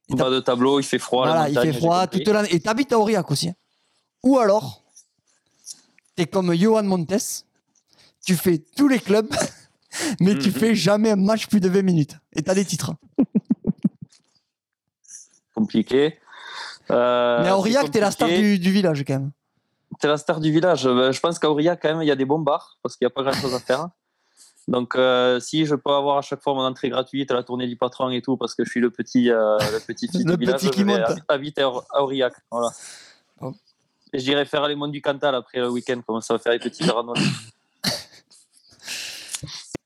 Et 0.10 0.15
t'as- 0.15 0.25
Pas 0.25 0.29
de 0.29 0.39
tableau, 0.41 0.79
il 0.81 0.84
fait 0.84 0.99
froid. 0.99 1.25
la 1.25 1.47
il 1.49 1.57
fait 1.57 1.71
froid 1.71 2.07
toute 2.07 2.27
l'année. 2.27 2.53
Et 2.53 2.60
t'habites 2.60 2.91
à 2.91 2.99
Aurillac 2.99 3.31
aussi. 3.31 3.47
hein. 3.49 3.55
Ou 4.23 4.38
alors, 4.38 4.84
t'es 6.15 6.25
comme 6.27 6.53
Johan 6.53 6.84
Montes, 6.84 7.45
tu 8.25 8.36
fais 8.36 8.57
tous 8.75 8.89
les 8.89 8.99
clubs, 8.99 9.29
mais 10.19 10.38
tu 10.38 10.49
Mhm. 10.49 10.53
fais 10.55 10.75
jamais 10.75 11.12
un 11.12 11.15
match 11.15 11.47
plus 11.47 11.62
de 11.62 11.69
20 11.69 11.84
minutes. 11.84 12.17
Et 12.36 12.41
t'as 12.43 12.53
des 12.53 12.65
titres. 12.65 12.93
Compliqué. 15.55 16.17
Euh, 16.89 17.41
mais 17.43 17.49
à 17.49 17.57
Aurillac, 17.57 17.91
t'es 17.91 17.99
la 17.99 18.12
star 18.12 18.27
du 18.27 18.57
village 18.57 19.03
quand 19.07 19.13
même. 19.13 19.31
T'es 20.01 20.07
la 20.07 20.17
star 20.17 20.39
du 20.39 20.51
village. 20.51 20.85
Euh, 20.87 21.11
Je 21.11 21.19
pense 21.19 21.37
qu'à 21.39 21.49
Aurillac, 21.49 21.79
quand 21.81 21.89
même, 21.89 22.01
il 22.01 22.07
y 22.07 22.11
a 22.11 22.15
des 22.15 22.25
bons 22.25 22.39
bars 22.39 22.77
parce 22.81 22.97
qu'il 22.97 23.05
n'y 23.05 23.11
a 23.11 23.13
pas 23.13 23.21
grand 23.23 23.33
chose 23.39 23.53
à 23.53 23.59
faire. 23.59 23.87
Donc, 24.67 24.95
euh, 24.95 25.39
si 25.39 25.65
je 25.65 25.75
peux 25.75 25.91
avoir 25.91 26.17
à 26.17 26.21
chaque 26.21 26.41
fois 26.41 26.53
mon 26.53 26.61
entrée 26.65 26.89
gratuite 26.89 27.29
à 27.31 27.33
la 27.35 27.43
tournée 27.43 27.67
du 27.67 27.75
patron 27.77 28.09
et 28.09 28.21
tout, 28.21 28.37
parce 28.37 28.53
que 28.55 28.63
je 28.63 28.69
suis 28.69 28.79
le 28.79 28.89
petit, 28.91 29.29
euh, 29.31 29.57
le 29.59 29.79
petit 29.79 30.07
fils 30.07 30.23
Le 30.25 30.37
du 30.37 30.45
village, 30.45 30.61
petit 30.61 30.69
qui 30.71 30.79
je 30.81 30.85
vais 30.85 31.03
habiter 31.27 31.61
à 31.61 31.69
Aur- 31.69 31.85
à 31.91 32.01
Aurillac. 32.03 32.33
Voilà. 32.51 32.69
Bon. 33.39 33.53
Et 34.13 34.19
je 34.19 34.23
dirais 34.23 34.45
faire 34.45 34.67
les 34.67 34.75
monts 34.75 34.87
du 34.87 35.01
Cantal 35.01 35.33
après 35.35 35.59
le 35.59 35.69
week-end, 35.69 36.01
comme 36.05 36.19
ça 36.21 36.33
va 36.33 36.39
faire 36.39 36.51
les 36.53 36.59
petites 36.59 36.89
randonnées. 36.89 37.21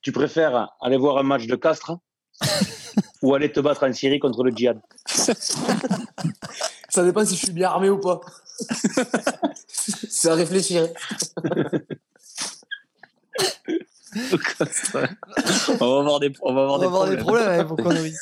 Tu 0.02 0.12
préfères 0.12 0.70
aller 0.82 0.98
voir 0.98 1.18
un 1.18 1.24
match 1.24 1.48
de 1.48 1.56
Castres 1.56 1.94
ou 3.24 3.34
aller 3.34 3.52
te 3.52 3.60
battre 3.60 3.88
en 3.88 3.92
Syrie 3.94 4.20
contre 4.20 4.44
le 4.44 4.52
djihad? 4.52 4.80
Ça 5.06 7.04
dépend 7.04 7.26
si 7.26 7.36
je 7.36 7.46
suis 7.46 7.54
bien 7.54 7.70
armé 7.70 7.90
ou 7.90 8.00
pas. 8.00 8.22
C'est 10.10 10.30
à 10.30 10.36
réfléchir. 10.36 10.88
on 15.80 15.88
va 15.88 16.00
avoir 16.00 16.20
des, 16.20 16.32
on 16.42 16.54
va 16.54 16.62
avoir 16.64 16.76
On 16.76 16.80
des 16.80 16.86
va 16.86 16.92
avoir 16.92 17.10
des 17.10 17.18
problèmes. 17.18 17.66
problèmes 17.66 17.86
conneries. 17.86 18.14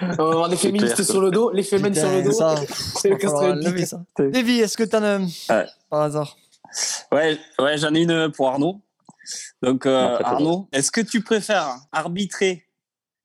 On 0.00 0.24
va 0.24 0.24
avoir 0.32 0.48
des 0.48 0.56
féministes 0.56 0.94
clair. 0.94 1.06
sur 1.06 1.20
le 1.20 1.30
dos, 1.30 1.50
les 1.52 1.62
féminines 1.62 1.94
sur 1.94 2.10
le 2.10 2.22
dos. 2.22 2.32
ça, 2.32 2.54
C'est 2.96 3.10
le 3.10 3.84
ça. 3.86 4.02
Davy, 4.18 4.60
est-ce 4.60 4.76
que 4.76 4.84
t'en 4.84 5.02
as 5.02 5.16
un 5.16 5.24
Ouais. 5.26 5.66
par 5.90 6.02
hasard? 6.02 6.36
Ouais, 7.12 7.38
ouais 7.58 7.78
j'en 7.78 7.94
ai 7.94 8.00
une 8.02 8.30
pour 8.32 8.48
Arnaud. 8.48 8.80
Donc, 9.62 9.86
euh, 9.86 10.18
Arnaud, 10.24 10.68
est-ce 10.72 10.90
que 10.90 11.00
tu 11.00 11.22
préfères 11.22 11.76
arbitrer 11.92 12.64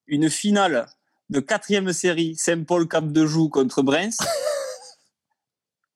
une 0.07 0.29
finale 0.29 0.87
de 1.29 1.39
quatrième 1.39 1.91
série 1.93 2.35
Saint-Paul 2.35 2.87
Cap 2.87 3.07
de 3.11 3.25
Joux 3.25 3.49
contre 3.49 3.81
Brens 3.81 4.17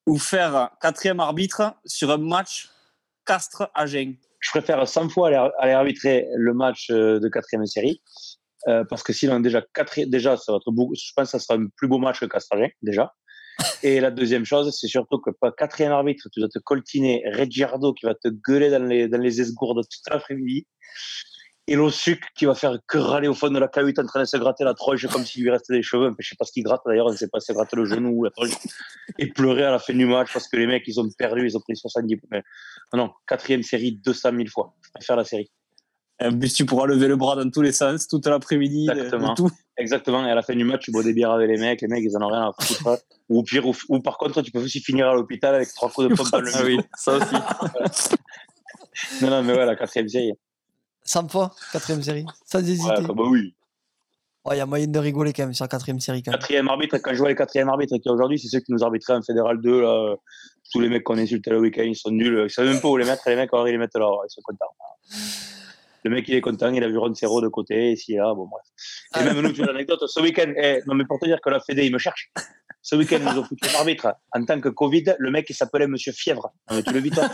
ou 0.09 0.17
faire 0.17 0.71
quatrième 0.81 1.19
arbitre 1.19 1.75
sur 1.85 2.09
un 2.09 2.17
match 2.17 2.69
Castres-Agen 3.25 4.15
Je 4.39 4.49
préfère 4.49 4.87
100 4.87 5.09
fois 5.09 5.27
aller, 5.27 5.49
aller 5.59 5.73
arbitrer 5.73 6.25
le 6.35 6.53
match 6.53 6.89
euh, 6.89 7.19
de 7.19 7.29
quatrième 7.29 7.65
série. 7.67 8.01
euh, 8.67 8.83
parce 8.89 9.03
que 9.03 9.13
sinon, 9.13 9.39
déjà, 9.39 9.61
quatri- 9.73 10.09
déjà, 10.09 10.35
ça 10.35 10.51
va 10.51 10.57
être 10.57 10.71
je 10.95 11.11
pense 11.15 11.31
que 11.31 11.37
ça 11.37 11.39
sera 11.39 11.59
un 11.59 11.67
plus 11.77 11.87
beau 11.87 11.99
match 11.99 12.19
que 12.19 12.25
Castragen, 12.25 12.71
déjà. 12.81 13.13
Et 13.83 13.99
la 13.99 14.09
deuxième 14.09 14.45
chose, 14.45 14.75
c'est 14.75 14.87
surtout 14.87 15.19
que 15.19 15.29
pas 15.29 15.51
quatrième 15.51 15.91
arbitre, 15.91 16.27
tu 16.33 16.39
dois 16.39 16.49
te 16.49 16.59
coltiner 16.59 17.23
Reggiardo 17.31 17.93
qui 17.93 18.05
va 18.07 18.15
te 18.15 18.29
gueuler 18.29 18.71
dans 18.71 18.83
les, 18.83 19.07
dans 19.07 19.19
les 19.21 19.41
esgourdes 19.41 19.83
toute 19.83 20.13
l'après-midi. 20.13 20.65
Et 21.69 21.75
Lossuc 21.75 22.19
qui 22.35 22.45
va 22.45 22.55
faire 22.55 22.77
que 22.87 22.97
râler 22.97 23.27
au 23.27 23.35
fond 23.35 23.49
de 23.49 23.59
la 23.59 23.67
cahute 23.67 23.99
en 23.99 24.05
train 24.05 24.21
de 24.21 24.25
se 24.25 24.37
gratter 24.37 24.63
la 24.63 24.73
tronche 24.73 25.05
comme 25.07 25.23
s'il 25.23 25.43
lui 25.43 25.51
restait 25.51 25.73
des 25.73 25.83
cheveux. 25.83 26.11
Je 26.17 26.27
sais 26.27 26.35
pas 26.35 26.43
ce 26.43 26.51
qu'il 26.51 26.63
gratte 26.63 26.81
d'ailleurs, 26.85 27.05
on 27.05 27.11
ne 27.11 27.15
sait 27.15 27.27
pas 27.27 27.39
si 27.39 27.45
c'est 27.45 27.53
gratter 27.53 27.75
le 27.75 27.85
genou 27.85 28.09
ou 28.09 28.23
la 28.23 28.31
tronche. 28.31 28.49
Et 29.19 29.27
pleurer 29.27 29.65
à 29.65 29.71
la 29.71 29.77
fin 29.79 29.93
du 29.93 30.05
match 30.07 30.33
parce 30.33 30.47
que 30.47 30.57
les 30.57 30.65
mecs, 30.65 30.83
ils 30.87 30.99
ont 30.99 31.07
perdu, 31.15 31.45
ils 31.45 31.55
ont 31.55 31.59
pris 31.61 31.75
70 31.75 32.17
points. 32.17 32.27
Mais 32.31 32.43
non, 32.99 33.11
quatrième 33.27 33.61
série 33.61 33.91
200 34.03 34.31
000 34.31 34.43
fois. 34.51 34.73
Je 34.81 34.89
préfère 34.95 35.15
la 35.15 35.23
série. 35.25 35.51
En 36.21 36.37
plus, 36.37 36.53
tu 36.53 36.65
pourras 36.65 36.87
lever 36.87 37.07
le 37.07 37.15
bras 37.15 37.35
dans 37.35 37.49
tous 37.49 37.61
les 37.61 37.71
sens 37.71 38.07
toute 38.07 38.25
l'après-midi. 38.25 38.87
de 38.87 38.91
Exactement. 38.91 39.35
tout. 39.35 39.51
Exactement. 39.77 40.25
Et 40.25 40.31
à 40.31 40.35
la 40.35 40.41
fin 40.41 40.55
du 40.55 40.63
match, 40.65 40.81
tu 40.85 40.91
bois 40.91 41.03
des 41.03 41.13
bières 41.13 41.31
avec 41.31 41.49
les 41.49 41.57
mecs. 41.57 41.81
Les 41.81 41.87
mecs, 41.87 42.03
ils 42.03 42.17
en 42.17 42.21
ont 42.23 42.29
rien 42.29 42.49
à 42.49 42.51
foutre. 42.59 42.97
ou 43.29 43.43
pire, 43.43 43.65
ou, 43.67 43.75
ou 43.89 43.99
par 44.01 44.17
contre, 44.17 44.41
tu 44.41 44.51
peux 44.51 44.59
aussi 44.59 44.81
finir 44.81 45.07
à 45.07 45.13
l'hôpital 45.13 45.53
avec 45.55 45.69
trois 45.73 45.89
coups 45.89 46.09
de 46.09 46.15
pompe 46.15 46.31
dans 46.31 46.41
le 46.41 46.49
Ah 46.55 46.63
oui, 46.65 46.79
ça 46.97 47.13
aussi. 47.13 47.35
Non, 49.21 49.29
non, 49.29 49.43
mais 49.43 49.53
ouais, 49.53 49.65
la 49.65 49.77
quatrième 49.77 50.09
série. 50.09 50.33
100 51.09 51.27
fois, 51.29 51.51
quatrième 51.73 52.03
série, 52.03 52.25
sans 52.45 52.59
hésiter. 52.59 52.87
Ouais, 52.87 53.01
bah 53.01 53.23
oui. 53.27 53.55
Il 54.51 54.57
y 54.57 54.61
a 54.61 54.65
moyen 54.65 54.87
de 54.87 54.99
rigoler 54.99 55.33
quand 55.33 55.43
même 55.43 55.53
sur 55.53 55.63
la 55.65 55.67
quatrième 55.69 55.99
série. 55.99 56.21
Quand 56.23 56.31
même. 56.31 56.39
Quatrième 56.39 56.67
arbitre, 56.69 56.97
quand 56.99 57.13
je 57.13 57.17
vois 57.19 57.29
les 57.29 57.35
quatrièmes 57.35 57.69
arbitres 57.69 57.95
qu'il 57.97 58.05
y 58.05 58.09
a 58.09 58.13
aujourd'hui, 58.13 58.37
c'est 58.39 58.47
ceux 58.47 58.59
qui 58.59 58.71
nous 58.71 58.83
arbitraient 58.83 59.13
en 59.13 59.21
Fédéral 59.21 59.59
2. 59.61 59.81
Là. 59.81 60.15
Tous 60.71 60.79
les 60.79 60.89
mecs 60.89 61.03
qu'on 61.03 61.17
insultait 61.17 61.49
le 61.49 61.59
week-end, 61.59 61.81
ils 61.83 61.95
sont 61.95 62.11
nuls. 62.11 62.43
Ils 62.45 62.49
savent 62.51 62.65
même 62.67 62.79
pas 62.79 62.87
où 62.89 62.97
les 62.97 63.05
mettre. 63.05 63.27
Et 63.27 63.31
les 63.31 63.35
mecs, 63.35 63.49
alors, 63.53 63.67
ils 63.67 63.71
les 63.71 63.77
mettent 63.79 63.95
là. 63.95 64.07
Ils 64.23 64.29
sont 64.29 64.41
contents. 64.43 64.65
Le 66.03 66.11
mec, 66.11 66.27
il 66.27 66.35
est 66.35 66.41
content. 66.41 66.71
Il 66.71 66.83
a 66.83 66.87
vu 66.87 66.97
Ron 66.97 67.13
Serrault 67.15 67.41
de 67.41 67.47
côté. 67.47 67.91
Ici, 67.91 68.13
là. 68.15 68.33
Bon, 68.35 68.47
bref. 68.47 68.63
Et 69.15 69.19
Ah. 69.19 69.33
même 69.33 69.41
nous, 69.45 69.51
tu 69.51 69.63
l'anecdote. 69.63 69.99
Ce 70.07 70.19
week-end, 70.21 70.51
eh, 70.57 70.81
non, 70.87 70.93
mais 70.95 71.05
pour 71.05 71.19
te 71.19 71.25
dire 71.25 71.39
que 71.43 71.49
la 71.49 71.59
Fédé, 71.59 71.85
il 71.85 71.91
me 71.93 71.97
cherche. 71.99 72.31
Ce 72.89 72.95
week-end, 72.95 73.19
ils 73.21 73.33
nous 73.35 73.41
ont 73.41 73.43
foutu 73.43 73.69
un 73.69 73.77
arbitre. 73.77 74.15
En 74.33 74.43
tant 74.45 74.59
que 74.59 74.69
Covid, 74.69 75.13
le 75.19 75.29
mec, 75.29 75.47
il 75.47 75.53
s'appelait 75.53 75.85
Monsieur 75.85 76.11
Fièvre. 76.11 76.51
Non, 76.67 76.77
mais 76.77 76.81
tu 76.81 76.91
le 76.91 76.99
vis, 76.99 77.11
toi 77.11 77.25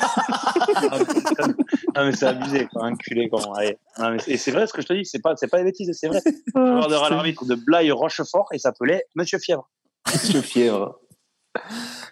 Non, 1.96 2.06
mais 2.06 2.12
c'est 2.12 2.26
abusé, 2.26 2.68
quoi. 2.68 2.88
Enculé, 2.88 3.30
quoi. 3.30 3.42
Allez. 3.56 3.78
Non, 3.98 4.12
mais, 4.12 4.18
et 4.28 4.36
c'est 4.36 4.52
vrai 4.52 4.68
ce 4.68 4.74
que 4.74 4.82
je 4.82 4.88
te 4.88 4.92
dis. 4.92 5.06
C'est 5.06 5.22
pas, 5.22 5.34
c'est 5.38 5.48
pas 5.48 5.60
des 5.60 5.64
bêtises, 5.64 5.90
c'est 5.98 6.10
vrai. 6.10 6.20
Le 6.26 6.66
joueur 6.66 6.90
de 6.90 6.94
l'arbitre 6.94 7.46
de 7.46 7.56
Blaye 7.56 7.90
Rochefort, 7.90 8.50
il 8.52 8.60
s'appelait 8.60 9.06
Monsieur 9.16 9.40
Fièvre. 9.40 9.70
Monsieur 10.12 10.42
Fièvre. 10.42 11.00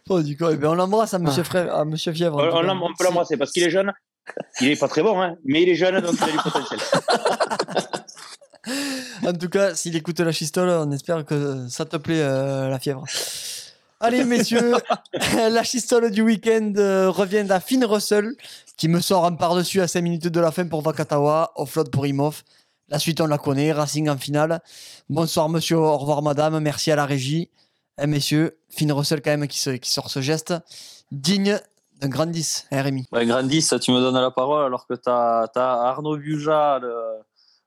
Oh, 0.07 0.21
du 0.21 0.37
coup, 0.37 0.47
eh 0.49 0.55
ben, 0.55 0.69
on 0.69 0.75
l'embrasse 0.75 1.13
à 1.13 1.19
Monsieur, 1.19 1.43
Frère, 1.43 1.75
à 1.75 1.83
Monsieur 1.83 2.13
Fièvre. 2.13 2.37
On, 2.37 2.69
on 2.69 2.93
peut 2.97 3.03
l'embrasser 3.03 3.35
parce 3.35 3.51
qu'il 3.51 3.63
est 3.63 3.69
jeune. 3.69 3.91
Il 4.61 4.69
est 4.69 4.79
pas 4.79 4.87
très 4.87 5.03
bon, 5.03 5.21
hein, 5.21 5.35
mais 5.43 5.63
il 5.63 5.69
est 5.69 5.75
jeune, 5.75 5.99
donc 5.99 6.15
il 6.15 6.23
a 6.23 6.31
du 6.31 6.37
potentiel. 6.37 6.79
En 9.27 9.33
tout 9.33 9.49
cas, 9.49 9.73
s'il 9.73 9.95
écoute 9.95 10.19
la 10.19 10.31
chistole, 10.31 10.69
on 10.69 10.91
espère 10.91 11.25
que 11.25 11.67
ça 11.69 11.85
te 11.85 11.95
plaît, 11.97 12.21
euh, 12.21 12.69
la 12.69 12.79
fièvre. 12.79 13.05
Allez, 13.99 14.25
messieurs, 14.25 14.73
la 15.37 15.63
chistole 15.63 16.11
du 16.11 16.21
week-end 16.21 16.73
euh, 16.75 17.09
revient 17.09 17.45
à 17.49 17.61
Finn 17.61 17.85
Russell, 17.85 18.35
qui 18.75 18.89
me 18.89 18.99
sort 18.99 19.25
un 19.25 19.33
par-dessus 19.33 19.79
à 19.79 19.87
5 19.87 20.01
minutes 20.01 20.27
de 20.27 20.39
la 20.41 20.51
fin 20.51 20.65
pour 20.67 20.81
Vakatawa, 20.81 21.53
offload 21.55 21.89
pour 21.89 22.05
Imhoff. 22.05 22.43
La 22.89 22.99
suite, 22.99 23.21
on 23.21 23.27
la 23.27 23.37
connaît, 23.37 23.71
Racing 23.71 24.09
en 24.09 24.17
finale. 24.17 24.59
Bonsoir, 25.09 25.47
monsieur, 25.47 25.77
au 25.77 25.97
revoir, 25.97 26.21
madame, 26.21 26.59
merci 26.59 26.91
à 26.91 26.97
la 26.97 27.05
régie. 27.05 27.49
Eh, 28.01 28.07
messieurs, 28.07 28.57
Finn 28.69 28.91
Russell, 28.91 29.21
quand 29.21 29.31
même, 29.31 29.47
qui, 29.47 29.57
sort 29.57 30.09
ce 30.09 30.19
geste 30.19 30.53
digne 31.11 31.59
d'un 32.01 32.09
grand 32.09 32.25
10, 32.25 32.67
hein, 32.71 32.81
Rémi. 32.81 33.05
Ouais, 33.13 33.25
Grandis, 33.25 33.69
tu 33.79 33.91
me 33.91 34.01
donnes 34.01 34.19
la 34.19 34.31
parole 34.31 34.65
alors 34.65 34.85
que 34.85 34.95
tu 34.95 35.09
as, 35.09 35.49
Arnaud 35.55 36.17
Buja, 36.17 36.79
le, 36.79 36.91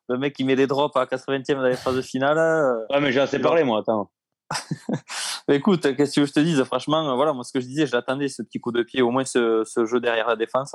le 0.09 0.19
mec 0.19 0.35
qui 0.35 0.45
met 0.45 0.57
des 0.57 0.67
drops 0.67 0.97
à 0.97 1.05
80e 1.05 1.55
dans 1.55 1.63
les 1.63 1.77
phases 1.77 2.01
finales. 2.03 2.39
euh. 2.39 2.87
Ouais, 2.91 3.01
mais 3.01 3.13
j'ai 3.13 3.21
assez 3.21 3.39
parlé, 3.39 3.65
moi, 3.65 3.81
attends. 3.81 4.11
Mais 5.49 5.57
écoute, 5.57 5.97
qu'est-ce 5.97 6.21
que 6.21 6.27
je 6.27 6.33
te 6.33 6.41
dise? 6.41 6.63
Franchement, 6.65 7.17
voilà, 7.17 7.33
moi, 7.33 7.43
ce 7.45 7.53
que 7.53 7.61
je 7.61 7.67
disais, 7.67 7.87
j'attendais 7.87 8.29
ce 8.29 8.43
petit 8.43 8.61
coup 8.61 8.73
de 8.73 8.83
pied, 8.83 9.03
au 9.03 9.11
moins 9.11 9.25
ce, 9.25 9.63
ce 9.65 9.85
jeu 9.87 10.01
derrière 10.01 10.29
la 10.29 10.37
défense. 10.37 10.75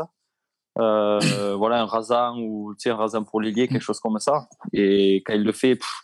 Euh, 0.78 1.20
euh, 1.38 1.56
voilà, 1.58 1.82
un 1.82 1.86
rasant 1.86 2.38
ou 2.38 2.74
tu 2.76 2.84
sais, 2.84 2.90
un 2.90 2.96
rasant 2.96 3.24
pour 3.24 3.42
l'ailier, 3.42 3.68
quelque 3.68 3.82
chose 3.82 4.00
comme 4.00 4.20
ça. 4.20 4.48
Et 4.74 5.24
quand 5.26 5.34
il 5.34 5.44
le 5.44 5.52
fait, 5.52 5.76
pff, 5.76 6.02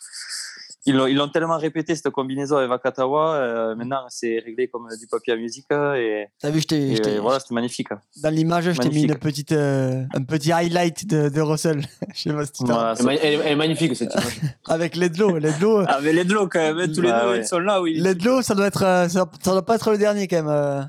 ils 0.88 0.96
l'ont 0.96 1.06
ils 1.08 1.16
l'ont 1.16 1.28
tellement 1.28 1.58
répété 1.58 1.96
cette 1.96 2.10
combinaison 2.10 2.58
avec 2.58 2.70
Vakatawa. 2.70 3.36
euh, 3.36 3.76
maintenant, 3.76 4.02
c'est 4.10 4.40
réglé 4.40 4.68
comme 4.68 4.88
du 5.00 5.06
papier 5.08 5.34
à 5.34 5.36
musique. 5.36 5.66
euh, 5.72 5.94
Et, 5.96 6.28
T'as 6.40 6.50
vu, 6.50 6.62
je 6.62 6.68
t'ai- 6.68 6.92
et 6.92 6.96
je 6.96 7.02
t'ai- 7.02 7.20
voilà, 7.20 7.40
c'était 7.40 7.54
magnifique. 7.54 7.90
dans 8.24 8.30
l'image, 8.34 8.72
je 8.72 8.80
t'ai 8.82 8.90
mis 8.90 9.04
une 9.04 9.16
petite, 9.16 9.52
euh, 9.52 10.04
un 10.16 10.24
petit 10.24 10.52
highlight 10.52 11.06
de, 11.08 11.30
de 11.30 11.42
Russell. 11.42 11.82
je 12.16 12.22
sais 12.22 12.34
pas 12.34 12.46
si 12.46 12.52
tu 12.54 12.64
t'en- 12.64 12.74
Voilà, 12.74 12.94
Elle, 12.98 13.02
est 13.02 13.04
ma- 13.06 13.14
elle 13.14 13.34
est- 13.34 13.34
elle 13.46 13.52
est 13.52 13.56
magnifique 13.56 13.96
cette 13.96 14.14
image. 14.14 14.40
Avec 14.68 14.96
Ledlow. 14.96 15.38
Ledlow, 15.38 15.84
Ah, 15.88 16.00
mais 16.02 16.14
Ledlow, 16.14 16.48
quand 16.48 16.60
même, 16.60 16.80
hein, 16.80 16.88
tous 16.94 17.02
les 17.02 17.10
Bah 17.10 17.24
deux, 17.26 17.30
ouais. 17.32 17.40
ils 17.40 17.48
sont 17.48 17.60
là, 17.60 17.82
oui. 17.82 18.00
Ledlow, 18.00 18.42
ça 18.42 18.56
doit 18.56 18.68
être, 18.68 18.84
euh, 18.84 19.08
ça, 19.10 19.30
ça 19.42 19.52
doit 19.52 19.66
pas 19.66 19.76
être 19.76 19.92
le 19.92 19.98
dernier 19.98 20.28
quand 20.28 20.38
même. 20.38 20.48
euh, 20.50 20.82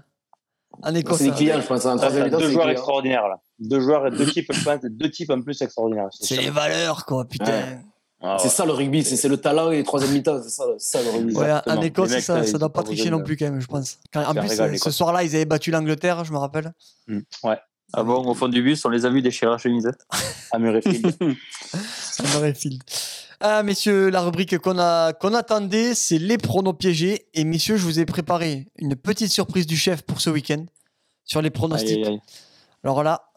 en 0.82 0.94
Écosse. 0.94 1.18
C'est 1.18 1.24
des 1.24 1.30
hein. 1.30 1.34
clients, 1.34 1.60
je 1.60 1.66
pense. 1.66 1.84
En 1.86 1.98
Ça, 1.98 2.06
troisième 2.06 2.30
deux 2.30 2.38
c'est 2.38 2.52
joueurs 2.52 2.68
extraordinaires, 2.70 3.26
là. 3.26 3.40
Deux 3.58 3.80
joueurs 3.80 4.06
et 4.06 4.10
deux 4.12 4.26
types, 4.26 4.46
je 4.52 4.62
pense, 4.64 4.80
deux 4.84 5.10
types 5.10 5.30
en 5.30 5.42
plus 5.42 5.60
extraordinaires. 5.60 6.06
C'est 6.12 6.36
les 6.36 6.50
valeurs, 6.50 7.04
quoi, 7.04 7.24
putain. 7.24 7.80
Ah, 8.20 8.32
ouais. 8.34 8.38
C'est 8.42 8.48
ça 8.48 8.66
le 8.66 8.72
rugby, 8.72 9.04
c'est 9.04 9.28
le 9.28 9.36
talent 9.36 9.70
et 9.70 9.76
les 9.76 9.84
troisième 9.84 10.12
mi-temps, 10.12 10.40
c'est 10.42 10.50
ça, 10.50 11.02
le 11.02 11.10
rugby. 11.10 11.34
Ouais, 11.34 11.52
en 11.66 11.80
Écosse, 11.82 12.10
mecs, 12.10 12.22
ça, 12.22 12.42
ça 12.42 12.48
ils 12.50 12.58
doit 12.58 12.72
pas 12.72 12.82
tricher 12.82 13.10
non 13.10 13.18
de- 13.18 13.22
plus 13.22 13.36
quand 13.36 13.44
même, 13.44 13.60
je 13.60 13.66
pense. 13.68 13.98
Quand- 14.12 14.24
en 14.24 14.32
plus, 14.34 14.48
régal, 14.48 14.74
euh, 14.74 14.76
ce 14.76 14.90
soir-là, 14.90 15.22
ils 15.22 15.34
avaient 15.36 15.44
battu 15.44 15.70
l'Angleterre, 15.70 16.24
je 16.24 16.32
me 16.32 16.38
rappelle. 16.38 16.72
Mm. 17.06 17.20
Ouais, 17.44 17.58
Ah 17.92 18.02
bon, 18.02 18.26
au 18.26 18.34
fond 18.34 18.48
du 18.48 18.60
bus, 18.62 18.84
on 18.84 18.88
les 18.88 19.06
a 19.06 19.08
vus 19.10 19.22
déchirer 19.22 19.50
la 19.52 19.58
chemise. 19.58 19.88
à 20.50 20.58
Murrayfield. 20.58 21.16
Murrayfield. 22.34 22.82
Ah, 23.40 23.62
messieurs, 23.62 24.10
la 24.10 24.20
rubrique 24.20 24.58
qu'on 24.58 24.78
a 24.78 25.12
qu'on 25.12 25.32
attendait, 25.32 25.94
c'est 25.94 26.18
les 26.18 26.38
pronos 26.38 26.72
piégés. 26.76 27.26
Et 27.34 27.44
messieurs, 27.44 27.76
je 27.76 27.84
vous 27.84 28.00
ai 28.00 28.04
préparé 28.04 28.66
une 28.78 28.96
petite 28.96 29.30
surprise 29.30 29.66
du 29.66 29.76
chef 29.76 30.02
pour 30.02 30.20
ce 30.20 30.28
week-end 30.30 30.64
sur 31.24 31.40
les 31.40 31.46
Aïe, 31.46 31.50
pronostics. 31.52 32.04
aïe, 32.04 32.14
aïe. 32.14 32.20
Alors 32.84 33.02
là, 33.04 33.27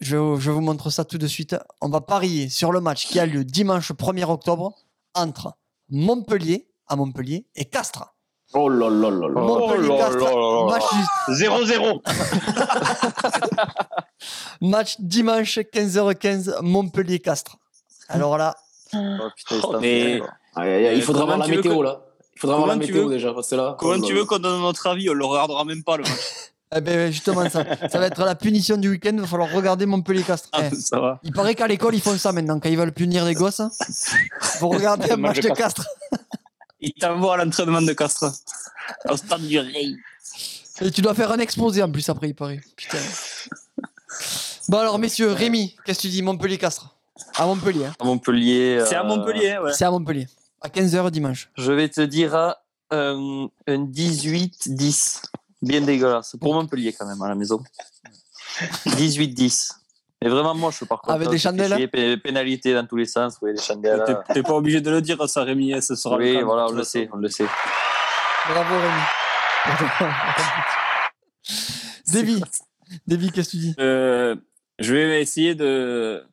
je, 0.00 0.36
je 0.38 0.50
vous 0.50 0.60
montre 0.60 0.90
ça 0.90 1.04
tout 1.04 1.18
de 1.18 1.26
suite. 1.26 1.56
On 1.80 1.88
va 1.88 2.00
parier 2.00 2.48
sur 2.48 2.72
le 2.72 2.80
match 2.80 3.06
qui 3.06 3.18
a 3.20 3.26
lieu 3.26 3.44
dimanche 3.44 3.92
1er 3.92 4.24
octobre 4.30 4.72
entre 5.14 5.52
Montpellier 5.90 6.68
à 6.88 6.96
Montpellier 6.96 7.46
et 7.56 7.64
Castres. 7.64 8.12
Oh 8.54 8.68
là 8.68 8.88
là 8.88 9.10
là 9.10 9.28
là. 9.28 9.40
Montpellier 9.40 9.88
là 9.88 9.96
Castres. 9.98 10.24
là 10.24 10.30
là 10.30 10.66
là. 10.66 10.66
Match, 10.70 10.84
du- 11.28 11.44
0-0. 11.44 12.00
match 14.60 14.96
dimanche 15.00 15.58
15h15 15.58 16.62
Montpellier 16.62 17.18
Castres. 17.20 17.56
Alors 18.08 18.38
là, 18.38 18.54
Oh, 18.94 18.98
putain, 19.36 19.56
c'est 19.60 19.74
un 19.74 19.80
mais-. 19.80 20.20
Aïe, 20.54 20.70
aïe, 20.72 20.86
aïe, 20.86 20.96
Il 20.98 21.02
faudra 21.02 21.24
voir 21.24 21.38
la 21.38 21.48
météo 21.48 21.78
que- 21.78 21.82
là. 21.84 22.00
Il 22.34 22.38
faudra 22.40 22.56
voir 22.56 22.68
la 22.68 22.76
météo 22.76 23.08
déjà, 23.08 23.32
parce 23.34 23.48
que 23.50 23.56
là. 23.56 23.74
Comment 23.78 23.94
oh 24.00 24.06
tu 24.06 24.12
là 24.12 24.20
veux 24.20 24.26
qu'on 24.26 24.38
donne 24.38 24.60
notre 24.60 24.86
avis 24.86 25.10
On 25.10 25.14
le 25.14 25.24
regardera 25.24 25.64
même 25.64 25.82
pas, 25.82 25.96
le 25.96 26.04
match. 26.04 26.12
eh 26.74 26.80
ben, 26.80 27.10
justement, 27.12 27.48
ça, 27.48 27.64
ça 27.88 27.98
va 27.98 28.06
être 28.06 28.24
la 28.24 28.34
punition 28.34 28.76
du 28.76 28.88
week-end. 28.90 29.10
Il 29.14 29.20
va 29.20 29.26
falloir 29.26 29.52
regarder 29.52 29.86
Montpellier 29.86 30.22
Castres. 30.22 30.48
Ah, 30.52 30.62
Eh, 30.72 30.74
ça 30.74 30.98
va. 30.98 31.20
il 31.22 31.32
paraît 31.32 31.54
qu'à 31.54 31.66
l'école, 31.66 31.94
ils 31.94 32.00
font 32.00 32.16
ça 32.18 32.32
maintenant. 32.32 32.58
Quand 32.58 32.68
ils 32.68 32.76
veulent 32.76 32.92
punir 32.92 33.24
les 33.24 33.34
gosses, 33.34 33.62
faut 34.40 34.68
regarder 34.68 35.10
un 35.12 35.16
match 35.16 35.40
de 35.40 35.48
Castres. 35.50 35.86
Il 36.80 36.92
t'envoie 36.94 37.34
à 37.34 37.44
l'entraînement 37.44 37.82
de 37.82 37.92
Castres. 37.92 38.32
Au 39.08 39.16
stade 39.16 39.42
du 39.42 39.58
Rey. 39.58 39.94
Et 40.82 40.90
tu 40.90 41.00
dois 41.02 41.14
faire 41.14 41.32
un 41.32 41.38
exposé 41.38 41.82
en 41.82 41.90
plus 41.90 42.08
après, 42.08 42.28
il 42.28 42.34
paraît. 42.34 42.60
Putain. 42.76 42.98
Bon 44.68 44.78
alors, 44.78 44.98
messieurs, 44.98 45.32
Rémi, 45.32 45.76
qu'est-ce 45.84 45.98
que 45.98 46.02
tu 46.02 46.08
dis 46.08 46.22
Montpellier-Castres 46.22 46.96
À 47.36 47.46
Montpellier. 47.46 47.86
hein. 47.86 47.94
À 48.00 48.04
Montpellier. 48.04 48.82
C'est 48.86 48.96
à 48.96 49.02
euh, 49.02 49.04
Montpellier, 49.04 49.58
ouais. 49.58 49.72
C'est 49.72 49.84
à 49.84 49.90
Montpellier. 49.90 50.26
À 50.60 50.68
15h 50.68 51.10
dimanche. 51.10 51.48
Je 51.56 51.72
vais 51.72 51.88
te 51.88 52.00
dire 52.00 52.34
euh, 52.92 53.46
un 53.66 53.78
18-10. 53.84 55.22
Bien 55.66 55.80
dégueulasse. 55.80 56.36
Pour 56.40 56.54
Montpellier, 56.54 56.92
quand 56.92 57.06
même, 57.06 57.20
à 57.22 57.28
la 57.28 57.34
maison. 57.34 57.62
18-10. 58.86 59.72
Et 60.22 60.28
vraiment 60.28 60.54
moche, 60.54 60.84
par 60.84 61.00
contre. 61.02 61.14
Avec 61.14 61.28
hein, 61.28 61.30
des 61.30 61.38
chandelles, 61.38 61.90
Pénalité 62.22 62.72
dans 62.72 62.86
tous 62.86 62.96
les 62.96 63.06
sens. 63.06 63.36
Oui, 63.42 63.52
des 63.52 63.60
chandelles. 63.60 64.22
T'es- 64.32 64.42
pas 64.42 64.54
obligé 64.54 64.80
de 64.80 64.90
le 64.90 65.02
dire, 65.02 65.28
ça, 65.28 65.42
Rémi. 65.44 65.74
hein, 65.74 65.80
Ce 65.80 65.94
sera 65.94 66.16
Oui, 66.16 66.40
voilà, 66.42 66.66
on 66.68 66.72
le 66.72 66.84
sait, 66.84 67.08
on 67.12 67.16
le 67.16 67.28
sait. 67.28 67.46
Bravo, 68.48 68.74
Rémi. 68.76 69.02
Davy, 72.12 72.42
Davy, 73.06 73.32
qu'est-ce 73.32 73.48
que 73.48 73.56
tu 73.56 73.58
dis? 73.58 73.74
Euh, 73.80 74.36
je 74.78 74.94
vais 74.94 75.20
essayer 75.20 75.54
de, 75.54 76.24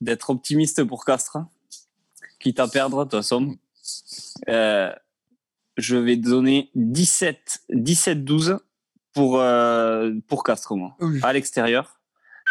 d'être 0.00 0.30
optimiste 0.30 0.84
pour 0.84 1.04
Castres, 1.04 1.38
quitte 2.38 2.60
à 2.60 2.68
perdre 2.68 3.04
de 3.04 3.10
toute 3.10 3.20
façon. 3.20 3.56
Euh, 4.48 4.92
je 5.80 5.96
vais 5.96 6.16
donner 6.16 6.70
17 6.74 7.60
17-12 7.72 8.58
pour, 9.12 9.40
euh, 9.40 10.12
pour 10.28 10.44
Castres, 10.44 10.76
moi, 10.76 10.94
Oui. 11.00 11.18
à 11.22 11.32
l'extérieur. 11.32 11.98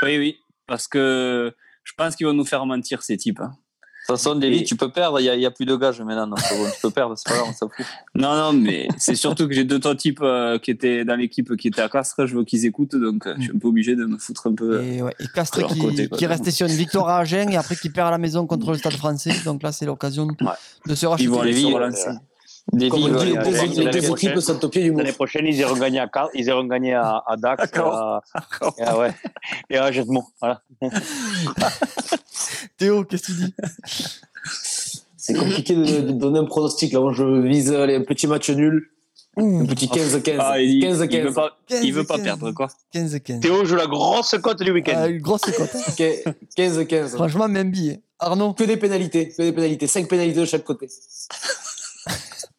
Oui, 0.01 0.17
oui, 0.17 0.37
parce 0.67 0.87
que 0.87 1.53
je 1.83 1.93
pense 1.97 2.15
qu'ils 2.15 2.27
vont 2.27 2.33
nous 2.33 2.45
faire 2.45 2.65
mentir, 2.65 3.01
ces 3.03 3.17
types. 3.17 3.39
hein. 3.39 3.51
De 4.07 4.13
toute 4.15 4.23
façon, 4.23 4.41
Et- 4.41 4.63
tu 4.63 4.75
peux 4.75 4.89
perdre, 4.91 5.19
il 5.19 5.23
n'y 5.23 5.29
a, 5.29 5.35
il 5.35 5.41
y 5.41 5.45
a 5.45 5.51
plus 5.51 5.65
de 5.65 5.75
gage 5.75 6.01
maintenant. 6.01 6.29
bon, 6.29 6.35
tu 6.73 6.81
peux 6.81 6.89
perdre, 6.89 7.15
c'est 7.15 7.29
pas 7.29 7.35
grave, 7.37 7.49
on 7.49 7.53
s'en 7.53 7.69
fout. 7.69 7.85
Non, 8.15 8.35
non, 8.35 8.53
mais 8.53 8.87
c'est 8.97 9.13
surtout 9.13 9.47
que 9.47 9.53
j'ai 9.53 9.65
deux 9.65 9.79
trois 9.79 9.93
types 9.95 10.21
euh, 10.23 10.57
qui 10.57 10.71
étaient 10.71 11.05
dans 11.05 11.15
l'équipe 11.15 11.55
qui 11.57 11.67
étaient 11.67 11.81
à 11.81 11.89
Castres. 11.89 12.25
Je 12.25 12.35
veux 12.35 12.43
qu'ils 12.43 12.65
écoutent, 12.65 12.95
donc 12.95 13.27
euh, 13.27 13.35
je 13.37 13.43
suis 13.43 13.51
un 13.55 13.59
peu 13.59 13.67
obligé 13.67 13.95
de 13.95 14.05
me 14.05 14.17
foutre 14.17 14.47
un 14.47 14.55
peu. 14.55 14.81
Et, 14.83 15.03
ouais, 15.03 15.13
et 15.19 15.27
Castres 15.27 15.67
qui, 15.67 15.79
côté, 15.79 16.07
quoi. 16.07 16.17
qui 16.17 16.25
restait 16.25 16.49
sur 16.49 16.65
une 16.65 16.73
victoire 16.73 17.07
à 17.09 17.19
Agen 17.19 17.51
et 17.51 17.57
après 17.57 17.75
qui 17.75 17.91
perd 17.91 18.07
à 18.07 18.11
la 18.11 18.17
maison 18.17 18.47
contre 18.47 18.71
le 18.71 18.77
Stade 18.79 18.93
français. 18.93 19.33
Donc 19.45 19.61
là, 19.61 19.71
c'est 19.71 19.85
l'occasion 19.85 20.25
de 20.87 20.95
se 20.95 21.05
racheter. 21.05 21.25
Ils 21.25 21.29
vont 21.29 21.41
aller 21.41 21.51
Lévi, 21.51 21.63
se 21.63 21.67
euh, 21.67 21.75
relancer. 21.75 22.09
Davy, 22.71 22.89
Comme 22.89 22.99
il 23.01 23.09
on 23.09 23.11
va 23.13 23.17
dit, 23.17 23.21
aller 23.23 23.31
les 23.31 23.37
au 23.37 23.41
deux, 23.43 23.43
Portugal. 23.43 23.67
les 23.69 23.75
deux 23.75 23.83
l'année 23.83 23.97
équipes 23.97 24.31
prochaine. 24.31 24.41
sont 24.41 24.65
au 24.65 24.69
pied 24.69 24.83
du 24.83 24.89
mur. 24.91 24.97
L'année 24.99 25.11
prochaine, 25.13 25.45
ils 25.47 25.55
iront 25.55 25.75
gagner 25.77 25.99
à, 25.99 26.07
Car- 26.07 26.29
ils 26.33 26.45
iront 26.45 26.63
gagner 26.65 26.93
à, 26.93 27.23
à 27.25 27.35
Dax 27.37 27.63
et 27.73 27.77
à, 27.79 28.21
et 28.77 28.81
à, 28.83 28.97
ouais, 28.97 29.11
et 29.69 29.77
à 29.77 29.91
Jetmont. 29.91 30.23
Voilà. 30.39 30.61
Théo, 32.77 33.03
qu'est-ce 33.03 33.23
que 33.23 33.27
tu 33.27 33.33
dis? 33.33 33.53
C'est 35.17 35.33
compliqué 35.33 35.75
de, 35.75 35.83
de 36.01 36.11
donner 36.11 36.39
un 36.39 36.45
pronostic. 36.45 36.93
Là, 36.93 36.99
moi, 37.01 37.13
je 37.13 37.23
vise 37.47 37.71
euh, 37.71 37.85
les 37.85 37.99
petits 38.01 38.27
matchs 38.27 38.49
nuls. 38.51 38.89
Un 39.37 39.65
petit 39.65 39.87
15-15. 39.87 40.35
Ah, 40.39 40.59
il, 40.59 40.83
il 40.83 40.87
veut 40.93 41.05
15-15. 41.05 41.33
pas, 41.33 41.57
il 41.83 41.93
veut 41.93 42.03
pas 42.03 42.17
15-15. 42.17 42.23
perdre 42.23 42.51
quoi. 42.51 42.67
15-15. 42.93 43.39
Théo 43.41 43.63
joue 43.63 43.75
la 43.75 43.85
grosse 43.87 44.35
cote 44.41 44.61
du 44.61 44.71
week-end. 44.71 44.93
Ah, 44.97 45.07
une 45.07 45.21
grosse 45.21 45.41
cote. 45.41 45.69
hein. 45.75 45.79
Ok, 45.87 46.33
15-15. 46.57 47.09
Franchement, 47.15 47.47
même 47.47 47.71
billet. 47.71 48.01
Arnaud? 48.19 48.53
Que 48.53 48.63
des 48.65 48.75
pénalités. 48.77 49.29
Que 49.29 49.43
des 49.43 49.53
pénalités. 49.53 49.87
5 49.87 50.07
pénalités 50.09 50.39
de 50.41 50.45
chaque 50.45 50.63
côté. 50.63 50.87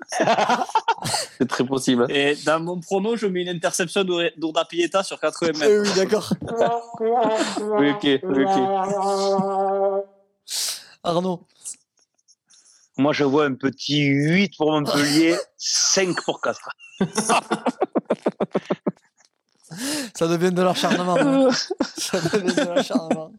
C'est 1.39 1.49
très 1.49 1.65
possible. 1.65 2.07
Et 2.11 2.35
dans 2.45 2.61
mon 2.61 2.81
prono, 2.81 3.17
je 3.17 3.27
mets 3.27 3.43
une 3.43 3.49
interception 3.49 4.05
d'Ourda 4.37 4.65
Pieta 4.65 5.03
sur 5.03 5.19
80 5.21 5.53
mètres. 5.59 5.65
Eh 5.69 5.79
Oui, 5.81 5.89
d'accord. 5.97 6.33
Oui, 7.01 7.91
ok, 7.91 8.03
oui, 8.25 8.45
ok. 8.45 10.05
Arnaud 11.03 11.47
Moi, 12.99 13.13
je 13.13 13.25
vois 13.25 13.47
un 13.47 13.55
petit 13.55 14.03
8 14.05 14.57
pour 14.57 14.73
Montpellier, 14.73 15.37
5 15.57 16.23
pour 16.25 16.41
Castres. 16.41 16.71
Ça 20.15 20.27
devient 20.27 20.51
de 20.53 20.63
l'acharnement. 20.63 21.17
hein. 21.19 21.49
Ça 21.97 22.21
devient 22.21 22.55
de 22.55 22.63
l'acharnement. 22.75 23.33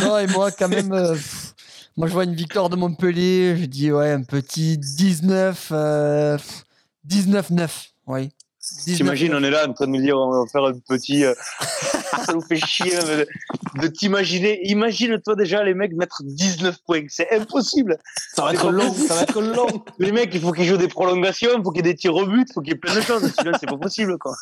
Non, 0.00 0.16
et 0.18 0.26
moi, 0.28 0.52
quand 0.52 0.68
même, 0.68 0.92
euh, 0.92 1.12
pff, 1.14 1.54
moi, 1.96 2.08
je 2.08 2.12
vois 2.12 2.24
une 2.24 2.34
victoire 2.34 2.68
de 2.70 2.76
Montpellier. 2.76 3.56
Je 3.58 3.64
dis, 3.66 3.92
ouais, 3.92 4.10
un 4.10 4.22
petit 4.22 4.78
19, 4.78 5.68
euh, 5.72 6.36
pff, 6.36 6.64
19-9. 7.08 7.68
Oui. 8.06 8.30
19-9. 8.62 8.96
T'imagines, 8.96 9.34
on 9.34 9.42
est 9.42 9.50
là 9.50 9.68
en 9.68 9.72
train 9.72 9.86
de 9.86 9.92
nous 9.92 10.00
dire, 10.00 10.16
on 10.16 10.30
va 10.30 10.46
faire 10.50 10.64
un 10.64 10.72
petit. 10.78 11.24
euh, 11.24 11.34
ça 12.18 12.32
nous 12.32 12.40
fait 12.40 12.56
chier 12.56 12.94
même 12.94 13.06
de, 13.06 13.82
de 13.82 13.86
t'imaginer. 13.88 14.60
Imagine-toi 14.68 15.36
déjà 15.36 15.62
les 15.62 15.74
mecs 15.74 15.92
mettre 15.92 16.22
19 16.24 16.78
points. 16.86 17.04
C'est 17.08 17.30
impossible. 17.32 17.98
Ça 18.34 18.44
va 18.44 18.52
être 18.52 18.70
long. 18.70 18.92
Ça 18.92 19.14
va 19.14 19.22
être 19.22 19.40
long. 19.40 19.84
Les 19.98 20.12
mecs, 20.12 20.34
il 20.34 20.40
faut 20.40 20.52
qu'ils 20.52 20.64
jouent 20.64 20.76
des 20.76 20.88
prolongations, 20.88 21.50
il 21.56 21.62
faut 21.62 21.70
qu'il 21.70 21.84
y 21.84 21.88
ait 21.88 21.92
des 21.92 21.98
tirs 21.98 22.14
au 22.14 22.26
but, 22.26 22.46
il 22.48 22.52
faut 22.52 22.60
qu'il 22.60 22.72
y 22.72 22.76
ait 22.76 22.78
plein 22.78 22.94
de 22.94 23.00
choses. 23.00 23.32
C'est 23.60 23.66
pas 23.66 23.76
possible. 23.76 24.18
Quoi. 24.18 24.34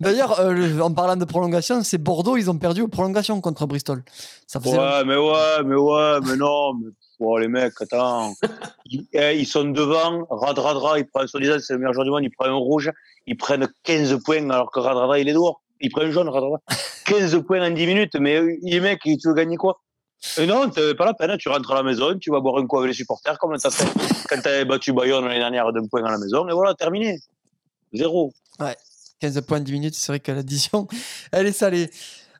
D'ailleurs, 0.00 0.40
euh, 0.40 0.80
en 0.80 0.92
parlant 0.92 1.16
de 1.16 1.24
prolongation, 1.24 1.82
c'est 1.82 1.98
Bordeaux, 1.98 2.36
ils 2.36 2.50
ont 2.50 2.58
perdu 2.58 2.82
aux 2.82 2.88
prolongations 2.88 3.40
contre 3.40 3.66
Bristol. 3.66 4.02
Ça 4.46 4.60
Ouais, 4.64 5.04
mais 5.04 5.16
ouais, 5.16 5.62
mais 5.64 5.74
ouais, 5.74 6.18
mais 6.24 6.36
non. 6.36 6.74
Mais, 6.74 6.90
oh, 7.20 7.38
les 7.38 7.48
mecs, 7.48 7.80
attends. 7.80 8.34
Ils, 8.86 9.06
eh, 9.12 9.38
ils 9.38 9.46
sont 9.46 9.64
devant. 9.64 10.26
Radradra, 10.30 10.98
il 10.98 11.06
prend, 11.06 11.26
soi-disant, 11.26 11.56
c'est 11.60 11.74
le 11.74 11.80
meilleur 11.80 11.92
joueur 11.92 12.04
du 12.04 12.10
monde, 12.10 12.24
il 12.24 12.30
prend 12.30 12.46
un 12.46 12.54
rouge. 12.54 12.90
Ils 13.26 13.36
prennent 13.36 13.68
15 13.84 14.22
points 14.24 14.48
alors 14.48 14.70
que 14.70 14.80
Radradra, 14.80 15.18
il 15.18 15.28
est 15.28 15.34
dehors. 15.34 15.60
Il 15.80 15.90
prend 15.90 16.02
un 16.02 16.10
jaune, 16.10 16.28
Radradra. 16.28 16.60
15 17.06 17.42
points 17.46 17.66
en 17.66 17.70
10 17.70 17.86
minutes. 17.86 18.16
Mais 18.18 18.36
euh, 18.36 18.56
les 18.62 18.80
mecs, 18.80 19.00
tu 19.02 19.16
veux 19.24 19.34
gagner 19.34 19.56
quoi? 19.56 19.80
Et 20.36 20.46
non, 20.46 20.70
c'est 20.74 20.94
pas 20.94 21.04
la 21.04 21.14
peine. 21.14 21.36
Tu 21.38 21.48
rentres 21.48 21.70
à 21.70 21.76
la 21.76 21.82
maison, 21.82 22.18
tu 22.18 22.30
vas 22.30 22.40
boire 22.40 22.58
un 22.58 22.66
coup 22.66 22.78
avec 22.78 22.88
les 22.88 22.94
supporters, 22.94 23.38
comme 23.38 23.56
t'as 23.56 23.70
fait 23.70 23.86
quand 24.28 24.40
t'avais 24.42 24.64
battu 24.64 24.92
Bayonne 24.92 25.24
l'année 25.24 25.38
dernière 25.38 25.72
d'un 25.72 25.86
point 25.86 26.04
à 26.04 26.10
la 26.10 26.18
maison. 26.18 26.48
Et 26.48 26.52
voilà, 26.52 26.74
terminé. 26.74 27.18
Zéro. 27.92 28.32
15 29.20 29.40
points, 29.42 29.60
10 29.60 29.72
minutes, 29.72 29.94
c'est 29.94 30.12
vrai 30.12 30.20
que 30.20 30.30
l'addition, 30.32 30.86
elle 31.32 31.46
est 31.46 31.52
salée. 31.52 31.90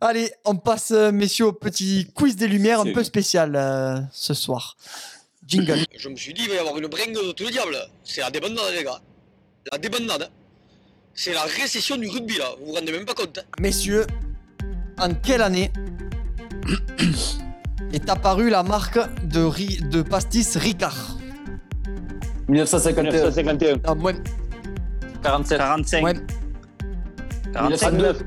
Allez, 0.00 0.30
on 0.44 0.54
passe, 0.54 0.92
euh, 0.92 1.10
messieurs, 1.10 1.46
au 1.46 1.52
petit 1.52 2.06
quiz 2.14 2.36
des 2.36 2.46
lumières 2.46 2.80
un 2.80 2.92
peu 2.92 3.02
spécial 3.02 3.56
euh, 3.56 3.98
ce 4.12 4.32
soir. 4.32 4.76
Jingle. 5.44 5.84
Je 5.96 6.08
me 6.08 6.14
suis 6.14 6.32
dit, 6.34 6.42
il 6.42 6.48
va 6.48 6.54
y 6.54 6.58
avoir 6.58 6.76
une 6.78 6.86
bringue 6.86 7.14
de 7.14 7.32
tout 7.32 7.44
le 7.44 7.50
diable. 7.50 7.76
C'est 8.04 8.20
la 8.20 8.30
débandade, 8.30 8.74
les 8.76 8.84
gars. 8.84 9.00
La 9.72 9.78
débandade. 9.78 10.30
C'est 11.14 11.32
la 11.32 11.42
récession 11.42 11.96
du 11.96 12.08
rugby, 12.08 12.38
là. 12.38 12.44
Vous 12.60 12.66
vous 12.66 12.72
rendez 12.74 12.92
même 12.92 13.04
pas 13.04 13.14
compte. 13.14 13.38
hein. 13.38 13.42
Messieurs, 13.60 14.06
en 14.98 15.14
quelle 15.14 15.42
année 15.42 15.72
est 17.92 18.08
apparue 18.08 18.50
la 18.50 18.62
marque 18.62 18.98
de, 19.24 19.42
ri- 19.42 19.80
de 19.90 20.02
pastis 20.02 20.56
Ricard? 20.56 21.16
1951. 22.48 23.02
1951. 23.02 23.76
Non, 23.86 23.94
moins, 24.00 24.12
47. 25.22 25.58
45. 25.58 26.00
moins, 26.00 26.12
45. 27.52 27.92
1902. 27.92 28.18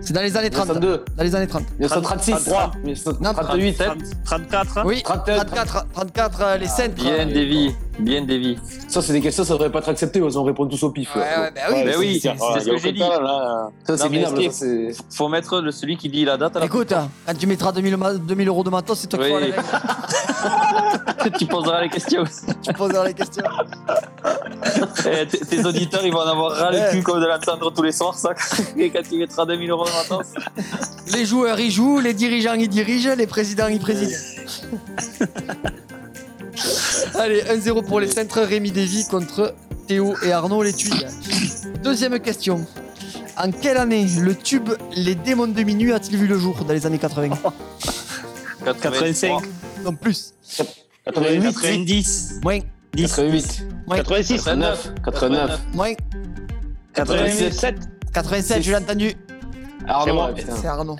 c'est 0.00 0.12
dans 0.14 0.22
les 0.22 0.36
années 0.36 0.50
30. 0.50 0.68
1902. 0.68 1.04
Dans 1.16 1.22
les 1.22 1.34
années 1.34 1.46
30. 1.46 1.70
1936. 1.78 2.30
33. 2.32 2.72
1938. 2.84 3.82
34. 4.24 4.82
Oui, 4.86 5.02
31. 5.04 5.44
34, 5.44 5.88
34 5.92 6.40
euh, 6.42 6.56
les 6.56 6.66
centres. 6.66 6.94
Bien, 6.94 7.26
Davy. 7.26 7.74
Bien, 7.98 8.22
Davy. 8.22 8.56
Ça, 8.88 9.02
c'est 9.02 9.12
des 9.12 9.20
questions, 9.20 9.44
ça 9.44 9.52
devrait 9.54 9.70
pas 9.70 9.80
être 9.80 9.88
accepté. 9.90 10.22
On 10.22 10.42
répond 10.44 10.66
tous 10.66 10.82
au 10.84 10.90
pif. 10.90 11.14
Ouais, 11.14 11.20
ouais, 11.20 11.50
bah 11.54 11.60
oui. 11.70 11.94
Oui, 11.98 12.20
c'est 12.20 12.30
ce 12.38 12.70
que 12.70 12.76
j'ai 12.78 12.92
dit. 12.92 13.00
Ça, 13.00 13.96
c'est 13.98 14.08
minable. 14.08 14.52
ça, 14.52 14.66
Faut 15.10 15.28
mettre 15.28 15.60
le, 15.60 15.70
celui 15.70 15.96
qui 15.96 16.08
dit 16.08 16.24
la 16.24 16.36
date 16.38 16.56
à 16.56 16.60
la 16.60 16.66
Écoute, 16.66 16.92
hein, 16.92 17.10
quand 17.26 17.34
tu 17.36 17.46
mettras 17.46 17.72
2000, 17.72 17.96
ma- 17.98 18.14
2000 18.14 18.48
euros 18.48 18.64
de 18.64 18.70
matos, 18.70 19.00
c'est 19.00 19.06
toi 19.08 19.18
qui 19.18 19.26
feras 19.28 19.40
les 19.40 19.52
tu 21.38 21.46
poseras 21.46 21.82
les 21.82 21.88
questions. 21.90 22.24
Tu 22.62 22.72
poseras 22.72 23.06
les 23.06 23.14
questions. 23.14 23.44
Eh, 25.06 25.26
tes 25.26 25.64
auditeurs, 25.66 26.04
ils 26.04 26.12
vont 26.12 26.20
en 26.20 26.26
avoir 26.28 26.52
ras 26.52 26.70
le 26.70 26.78
Ouais. 26.78 26.90
cul 26.92 27.02
comme 27.02 27.20
de 27.20 27.26
l'entendre 27.26 27.70
tous 27.72 27.82
les 27.82 27.92
soirs, 27.92 28.14
ça. 28.14 28.30
Et 28.76 28.88
quand 28.90 29.02
tu 29.08 29.18
mettras 29.18 29.44
2000 29.44 29.70
euros 29.70 29.84
de 29.84 29.90
matos. 29.90 30.26
Les 31.12 31.24
joueurs 31.26 31.58
y 31.60 31.70
jouent, 31.70 32.00
les 32.00 32.14
dirigeants 32.14 32.54
y 32.54 32.68
dirigent, 32.68 33.14
les 33.16 33.26
présidents 33.26 33.68
y 33.68 33.78
président. 33.78 34.16
Allez, 37.20 37.42
1-0 37.42 37.84
pour 37.84 38.00
les 38.00 38.08
centres, 38.10 38.40
Rémi 38.40 38.70
Davy 38.72 39.06
contre 39.06 39.54
Théo 39.86 40.14
et 40.24 40.32
Arnaud 40.32 40.62
les 40.62 40.72
Tuiles. 40.72 41.06
Deuxième 41.84 42.18
question. 42.18 42.66
En 43.36 43.50
quelle 43.50 43.76
année 43.76 44.06
le 44.22 44.34
tube 44.34 44.70
Les 44.96 45.14
démons 45.14 45.46
de 45.46 45.62
minuit 45.62 45.92
a-t-il 45.92 46.16
vu 46.16 46.26
le 46.26 46.38
jour 46.38 46.64
dans 46.64 46.72
les 46.72 46.86
années 46.86 46.98
80 46.98 47.36
85. 48.64 49.42
Non, 49.84 49.94
plus. 49.94 50.32
88. 51.04 51.42
90. 51.42 52.40
Moins, 52.42 52.60
10. 52.94 53.02
88. 53.02 53.66
moins, 53.86 53.96
86. 53.96 54.36
89. 54.36 54.92
89. 55.04 55.60
moins. 55.74 55.92
87. 56.94 57.76
87, 58.14 58.62
je 58.62 58.70
l'ai 58.70 58.76
entendu. 58.76 59.12
Arnaud, 59.86 60.14
moi. 60.14 60.26
ouais, 60.28 60.40
putain. 60.40 60.56
C'est 60.58 60.68
Arnaud. 60.68 60.96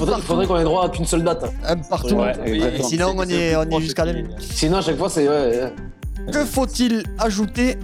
Il 0.00 0.22
faudrait, 0.22 0.46
qu'on 0.46 0.58
ait 0.58 0.64
droit 0.64 0.86
à 0.86 0.88
qu'une 0.88 1.04
seule 1.06 1.24
date. 1.24 1.44
Un 1.64 1.76
partout. 1.78 2.14
Ouais, 2.16 2.34
Et 2.46 2.82
sinon, 2.82 3.14
on 3.16 3.22
est, 3.22 3.56
on 3.56 3.62
est 3.68 3.80
jusqu'à 3.80 4.04
la 4.04 4.12
nuit. 4.12 4.26
Sinon, 4.38 4.78
à 4.78 4.82
chaque 4.82 4.96
fois, 4.96 5.08
c'est. 5.08 5.28
Ouais, 5.28 5.72
ouais. 6.26 6.32
Que 6.32 6.44
faut-il 6.44 7.04
ajouter 7.18 7.76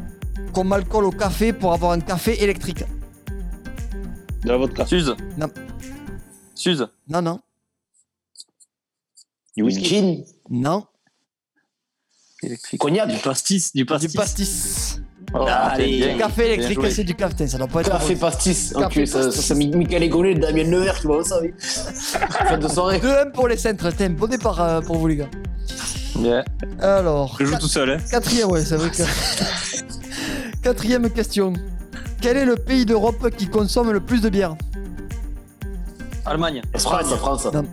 comme 0.53 0.73
alcool 0.73 1.05
au 1.05 1.11
café 1.11 1.53
pour 1.53 1.73
avoir 1.73 1.93
un 1.93 2.01
café 2.01 2.43
électrique? 2.43 2.85
De 4.43 4.49
la 4.49 4.57
vodka. 4.57 4.87
Suze. 4.87 5.15
Non. 5.37 5.49
Suze. 6.55 6.89
Non, 7.09 7.23
non, 7.23 7.41
Du 9.57 9.63
whisky. 9.63 10.25
Non. 10.49 10.87
Cognac. 12.79 13.09
Du 13.09 13.19
pastis. 13.19 13.73
Du 13.75 13.85
Du 13.85 14.09
pastis. 14.09 14.90
Pastis. 15.33 15.35
Oh, 15.35 15.47
Allez. 15.49 16.17
café 16.19 16.47
électrique, 16.55 16.79
c'est 16.91 17.05
du 17.05 17.15
café. 17.15 17.47
Ça 17.47 17.59
doit 17.59 17.67
pas 17.67 17.81
être. 17.81 17.91
Café 17.91 18.17
pastis. 18.17 18.73
Café 18.77 19.03
Ok, 19.03 19.07
ça, 19.07 19.21
ça, 19.21 19.27
pastis. 19.27 19.45
c'est 19.47 19.55
Mi- 19.55 19.69
Michael 19.71 20.03
Egoné, 20.05 20.35
Damien 20.35 20.65
Nevers 20.65 20.99
qui 21.01 21.07
va 21.07 21.23
ça, 21.25 21.41
oui. 21.41 21.53
Fête 21.59 22.61
de 22.61 22.69
soirée. 22.69 22.99
2-1 22.99 23.33
pour 23.33 23.49
les 23.49 23.57
centres. 23.57 23.91
Tiens, 23.97 24.11
bon 24.11 24.27
départ 24.27 24.61
euh, 24.61 24.81
pour 24.81 24.97
vous, 24.97 25.07
les 25.09 25.17
gars. 25.17 25.29
Bien. 26.17 26.45
Alors, 26.81 27.37
Je 27.39 27.45
joue 27.47 27.57
tout 27.59 27.69
seul. 27.69 27.91
Hein. 27.91 27.97
quatrième, 28.11 28.51
ouais, 28.51 28.65
c'est 28.65 28.77
vrai 28.77 28.91
que. 28.91 29.03
Quatrième 30.63 31.09
question. 31.11 31.53
Quel 32.21 32.37
est 32.37 32.45
le 32.45 32.57
pays 32.57 32.85
d'Europe 32.85 33.31
qui 33.37 33.47
consomme 33.47 33.93
le 33.93 34.01
plus 34.01 34.21
de 34.21 34.29
bière? 34.29 34.55
Allemagne. 36.27 36.61
France, 36.77 37.15
France. 37.15 37.47
Non. 37.53 37.65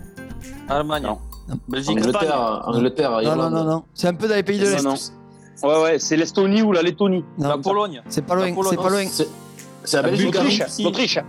Allemagne. 0.69 1.03
Non. 1.03 1.19
Belgique. 1.67 1.97
Angleterre, 1.97 2.61
Angleterre, 2.65 3.11
Non, 3.11 3.17
non, 3.17 3.21
Irlande. 3.29 3.53
non, 3.53 3.63
non. 3.65 3.83
C'est 3.93 4.07
un 4.07 4.13
peu 4.13 4.27
dans 4.27 4.35
les 4.35 4.43
pays 4.43 4.59
de 4.59 4.65
l'Est. 4.69 5.13
Non, 5.63 5.69
Ouais, 5.69 5.81
ouais, 5.83 5.99
c'est 5.99 6.15
l'Estonie 6.17 6.61
ou 6.61 6.71
la 6.71 6.81
Lettonie. 6.81 7.23
Non, 7.37 7.49
La 7.49 7.57
Pologne. 7.57 8.01
c'est 8.09 8.23
pas 8.25 8.35
loin, 8.35 8.47
c'est 8.69 8.75
pas 8.75 8.89
loin. 8.89 9.03
C'est 9.83 9.97
la 9.97 10.03
Belgique. 10.03 10.33
L'Autriche. 10.35 10.63
L'Autriche. 10.83 11.19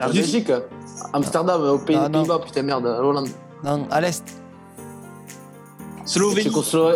La 0.00 0.08
Belgique. 0.08 0.52
Amsterdam, 1.12 1.60
au 1.62 1.78
pays 1.78 1.96
Ah, 2.00 2.08
non. 2.08 2.20
Pays-Bas, 2.22 2.38
putain, 2.44 2.62
merde, 2.62 2.86
à 2.86 3.00
Hollande. 3.02 3.28
Non, 3.62 3.86
à 3.90 4.00
l'est. 4.00 4.24
Slovénie. 6.04 6.50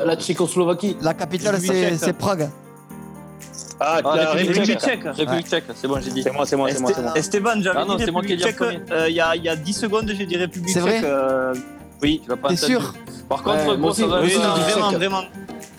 La 0.04 0.16
Tchécoslovaquie. 0.16 0.96
La 1.00 1.14
capitale, 1.14 1.58
c'est 1.60 2.12
Prague. 2.12 2.50
Ah, 3.80 4.00
Ah, 4.04 4.16
la 4.16 4.30
République 4.32 4.56
République 4.56 4.80
tchèque. 4.80 5.04
République 5.04 5.46
tchèque, 5.46 5.64
c'est 5.76 5.86
bon, 5.86 6.00
j'ai 6.00 6.10
dit. 6.10 6.22
C'est 6.24 6.32
moi, 6.32 6.44
c'est 6.44 6.56
moi, 6.56 6.68
c'est 6.70 6.80
moi. 6.80 6.90
c'est 6.92 7.00
moi. 7.02 7.12
Esteban, 7.16 7.60
j'avais 7.62 7.78
Ah 7.78 7.84
non, 7.84 7.94
dit 7.94 8.04
c'est 8.04 8.10
moi 8.10 8.22
qui 8.22 8.32
ai 8.32 8.36
République 8.36 8.58
tchèque. 8.80 8.90
euh, 8.90 9.08
Il 9.08 9.14
y, 9.14 9.20
a, 9.20 9.36
il 9.36 9.44
y 9.44 9.48
a 9.48 9.54
10 9.54 9.72
secondes, 9.72 10.12
j'ai 10.12 10.26
dit 10.26 10.36
République 10.36 10.70
C'est 10.70 10.80
vrai 10.80 10.94
tchèque. 10.98 11.04
euh, 11.04 11.54
oui. 12.02 12.20
Tu 12.24 12.28
l'as 12.28 12.36
pas 12.36 12.48
T'es 12.48 12.56
sûr 12.56 12.92
Par 13.28 13.42
contre, 13.44 13.76
moi 13.78 13.90
aussi, 13.90 14.02
non, 14.02 14.08
vraiment, 14.08 14.90
vraiment. 14.92 15.22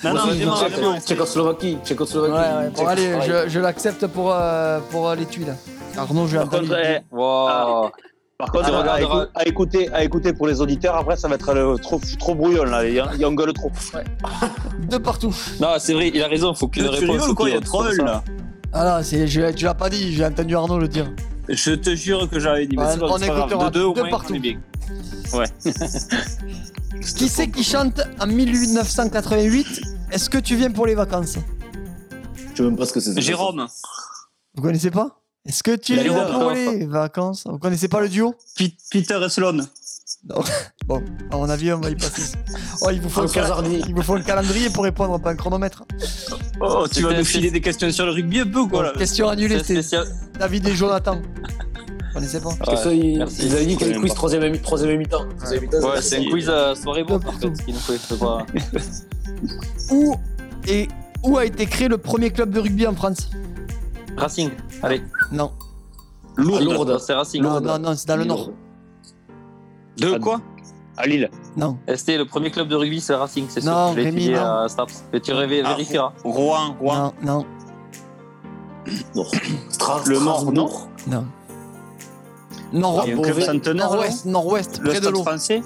Non, 0.03 0.13
non, 0.13 0.25
vraiment. 0.55 0.99
Tchécoslovaquie. 0.99 1.73
Ouais, 1.75 1.79
Tchécoslovaquie. 1.85 2.33
ouais. 2.33 2.69
Bon, 2.75 2.87
allez, 2.87 3.13
je, 3.27 3.49
je 3.49 3.59
l'accepte 3.59 4.07
pour, 4.07 4.31
euh, 4.33 4.79
pour 4.91 5.09
euh, 5.09 5.15
les 5.15 5.25
tuiles. 5.25 5.53
Arnaud, 5.97 6.27
je 6.27 6.37
vais 6.37 6.45
Par 6.45 6.49
contre, 6.61 6.77
eh, 6.77 6.99
Wow. 7.11 7.89
par 8.37 8.51
contre, 8.51 8.65
Tu 8.69 8.73
à, 8.73 8.79
regarderas- 8.79 9.23
écou- 9.25 9.29
à 9.35 9.45
écouter, 9.47 9.89
à 9.93 10.03
écouter 10.03 10.31
pour 10.33 10.47
les 10.47 10.61
auditeurs, 10.61 10.95
après, 10.95 11.17
ça 11.17 11.27
va 11.27 11.35
être 11.35 11.53
le- 11.53 11.77
trop, 11.77 11.99
trop 12.17 12.35
brouillon, 12.35 12.63
là. 12.63 12.85
Il 12.87 12.93
y 12.93 12.99
a, 12.99 13.09
il 13.13 13.19
y 13.19 13.23
a 13.25 13.27
un 13.27 13.33
gueule 13.35 13.51
trop. 13.53 13.71
De 14.89 14.97
partout. 14.97 15.35
Non, 15.59 15.73
c'est 15.79 15.93
vrai, 15.93 16.11
il 16.13 16.21
a 16.23 16.27
raison, 16.27 16.53
faut 16.53 16.67
qu'une 16.69 16.83
Tu 16.85 16.89
rigoles 17.05 17.35
quoi 17.35 17.49
Il 17.49 17.55
y 17.55 17.57
a 17.57 17.61
troll 17.61 17.95
là. 17.97 18.23
Ah 18.71 18.83
là, 18.83 19.03
c'est- 19.03 19.27
je- 19.27 19.51
tu 19.51 19.65
l'as 19.65 19.73
pas 19.73 19.89
dit, 19.89 20.13
j'ai 20.13 20.25
entendu 20.25 20.55
Arnaud 20.55 20.79
le 20.79 20.87
dire. 20.87 21.07
Je 21.49 21.71
te 21.71 21.95
jure 21.95 22.29
que 22.29 22.39
j'avais 22.39 22.67
dit. 22.67 22.77
Mais 22.77 22.83
Ouais, 22.83 22.89
c'est 22.93 22.99
pas, 22.99 23.05
on 23.07 23.17
c'est 23.17 23.27
pas 23.27 23.47
grave. 23.47 23.65
De 23.65 23.69
deux 23.71 23.83
au 23.85 23.93
de 23.93 24.01
moins, 24.01 24.09
partout. 24.11 24.33
on 24.33 24.35
est 24.35 24.39
bien. 24.39 24.59
Qui 27.01 27.27
c'est 27.29 27.49
qui 27.49 27.63
chante 27.63 28.01
en 28.19 28.27
1988 28.27 29.81
Est-ce 30.11 30.29
que 30.29 30.37
tu 30.37 30.55
viens 30.55 30.71
pour 30.71 30.85
les 30.85 30.95
vacances 30.95 31.35
Je 32.35 32.57
sais 32.57 32.63
même 32.63 32.77
pas 32.77 32.85
ce 32.85 32.93
que 32.93 32.99
c'est. 32.99 33.19
Jérôme. 33.21 33.65
Vous 34.55 34.61
connaissez 34.61 34.91
pas 34.91 35.21
Est-ce 35.45 35.63
que 35.63 35.75
tu 35.75 35.95
viens 35.95 36.25
pour 36.25 36.51
les 36.51 36.85
vacances 36.85 37.43
Vous 37.45 37.57
connaissez 37.59 37.87
pas 37.87 38.01
le 38.01 38.09
duo 38.09 38.35
Peter 38.91 39.19
et 39.25 39.29
Sloan. 39.29 39.59
Bon, 40.85 41.01
à 41.31 41.37
mon 41.37 41.49
avis, 41.49 41.71
on 41.71 41.79
va 41.79 41.91
y 41.91 41.95
passer. 41.95 42.33
Oh, 42.81 42.89
il 42.91 42.99
vous 43.01 43.09
faut, 43.09 43.21
un, 43.21 43.27
François 43.27 43.41
cal- 43.43 43.51
Hardy. 43.51 43.81
il 43.87 43.93
vous 43.93 44.01
faut 44.01 44.15
un 44.15 44.21
calendrier 44.21 44.69
pour 44.69 44.83
répondre, 44.83 45.19
pas 45.19 45.31
un 45.31 45.35
chronomètre. 45.35 45.83
Oh, 46.61 46.85
tu 46.91 47.03
vas 47.03 47.13
nous 47.17 47.23
filer 47.25 47.51
des 47.51 47.61
questions 47.61 47.89
sur 47.91 48.05
le 48.05 48.11
rugby 48.11 48.39
un 48.39 48.47
peu 48.47 48.59
ou 48.59 48.67
quoi 48.67 48.83
là 48.83 48.93
Question 48.97 49.29
annulée, 49.29 49.61
C'est. 49.63 49.81
David 50.37 50.67
et 50.67 50.75
Jonathan. 50.75 51.21
Vous 52.19 52.25
connaissez 52.25 52.41
pas 52.41 52.49
Parce 52.65 52.83
que 52.83 52.89
ça, 52.89 52.93
il, 52.93 53.17
merci. 53.17 53.45
ils 53.45 53.53
avaient 53.53 53.65
dit 53.65 53.77
qu'il 53.77 53.87
y 53.87 53.89
avait 53.89 53.93
connais 53.93 54.07
quiz 54.09 54.13
troisième 54.61 54.97
mi-temps. 54.97 55.25
Ouais, 55.25 56.01
c'est 56.01 56.17
un 56.17 56.29
quiz 56.29 56.49
à 56.49 56.75
soirée 56.75 57.03
bon, 57.03 57.15
en 57.15 57.19
partout. 57.19 57.39
fait, 57.49 57.55
ce 57.55 57.61
qu'il 57.63 57.73
nous 57.73 57.79
fait. 57.79 58.17
pas- 58.17 58.45
Où, 59.91 60.15
et, 60.67 60.87
où 61.23 61.37
a 61.37 61.45
été 61.45 61.65
créé 61.65 61.87
le 61.87 61.97
premier 61.97 62.29
club 62.31 62.51
de 62.51 62.59
rugby 62.59 62.85
en 62.87 62.93
France? 62.95 63.29
Racing, 64.17 64.49
allez. 64.83 65.01
Non, 65.31 65.51
Lourdes. 66.35 66.63
Lourdes. 66.63 66.99
C'est 66.99 67.13
Racing. 67.13 67.41
non, 67.41 67.61
non, 67.61 67.79
non, 67.79 67.95
c'est 67.95 68.07
dans 68.07 68.17
le 68.17 68.25
Nord. 68.25 68.51
De 69.97 70.17
quoi? 70.17 70.41
À 70.97 71.07
Lille. 71.07 71.29
Non, 71.55 71.77
ST, 71.93 72.17
le 72.17 72.25
premier 72.25 72.51
club 72.51 72.67
de 72.67 72.75
rugby, 72.75 72.99
c'est 72.99 73.15
Racing, 73.15 73.45
c'est 73.49 73.61
sûr. 73.61 73.71
Non, 73.71 73.91
Je 73.93 73.97
l'ai 73.97 74.03
Rémi, 74.05 74.17
étudié 74.17 74.35
non. 74.35 74.45
à 74.63 74.67
Staps. 74.67 75.05
Et 75.13 75.21
tu 75.21 75.31
rêves- 75.31 75.61
Ah, 75.63 75.69
vérifieras. 75.69 76.13
Rouen, 76.25 76.75
Rouen. 76.79 77.13
non, 77.23 77.45
non, 79.15 79.23
Stra- 79.69 80.01
Le 80.05 80.19
Nord, 80.19 80.39
Strasbourg. 80.41 80.89
non. 81.07 81.25
Nord, 82.73 83.03
Il 83.05 83.09
y 83.09 83.13
a 83.13 83.15
un 83.17 83.21
club 83.21 83.33
Beauvais. 83.33 83.45
centenaire. 83.45 83.75
nord-ouest, 83.89 84.25
nord-ouest, 84.25 84.81
près 84.83 84.99
de 84.99 85.09
l'eau. 85.09 85.21
français. 85.23 85.61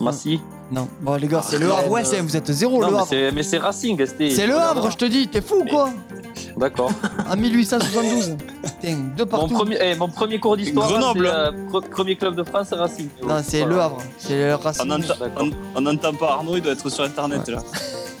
Massy. 0.00 0.40
Non, 0.70 0.86
bon 1.00 1.14
les 1.16 1.26
gars, 1.28 1.40
c'est 1.42 1.56
Ah, 1.56 1.60
le 1.60 1.72
Havre. 1.72 1.90
ouais, 1.90 2.04
c'est- 2.04 2.20
vous 2.20 2.36
êtes 2.36 2.52
zéro, 2.52 2.78
Non, 2.80 2.86
le 2.88 2.92
mais 2.92 2.98
Havre. 2.98 3.06
c'est- 3.08 3.32
mais 3.32 3.42
c'est 3.42 3.56
Racing, 3.58 3.98
ST. 4.04 4.30
C'est 4.30 4.46
le 4.46 4.54
Havre, 4.54 4.90
je 4.90 4.96
te 4.98 5.04
dis, 5.06 5.26
t'es 5.26 5.40
fou 5.40 5.56
ou 5.60 5.64
quoi 5.64 5.88
D'accord. 6.58 6.92
En 7.28 7.36
1872. 7.36 8.36
Putain, 8.62 8.96
de 9.16 9.22
Mon 9.24 9.26
partout. 9.26 9.54
premier, 9.54 9.78
eh, 9.80 9.94
mon 9.96 10.08
premier 10.08 10.38
cours 10.38 10.56
d'histoire, 10.56 10.88
Grenoble. 10.88 11.26
c'est 11.26 11.34
euh, 11.36 11.50
pre- 11.70 11.88
premier 11.88 12.16
club 12.16 12.34
de 12.36 12.44
France, 12.44 12.66
c'est 12.70 12.74
Racing. 12.76 13.08
Non, 13.26 13.40
c'est 13.42 13.64
le 13.64 13.80
Havre. 13.80 13.98
C'est 14.18 14.46
le 14.48 14.54
Racing. 14.56 14.90
On 14.92 14.98
D'accord. 14.98 15.48
n'entend 15.80 16.12
pas 16.14 16.32
Arnaud, 16.34 16.56
il 16.56 16.62
doit 16.62 16.72
être 16.72 16.88
sur 16.90 17.02
internet 17.04 17.48
là. 17.48 17.58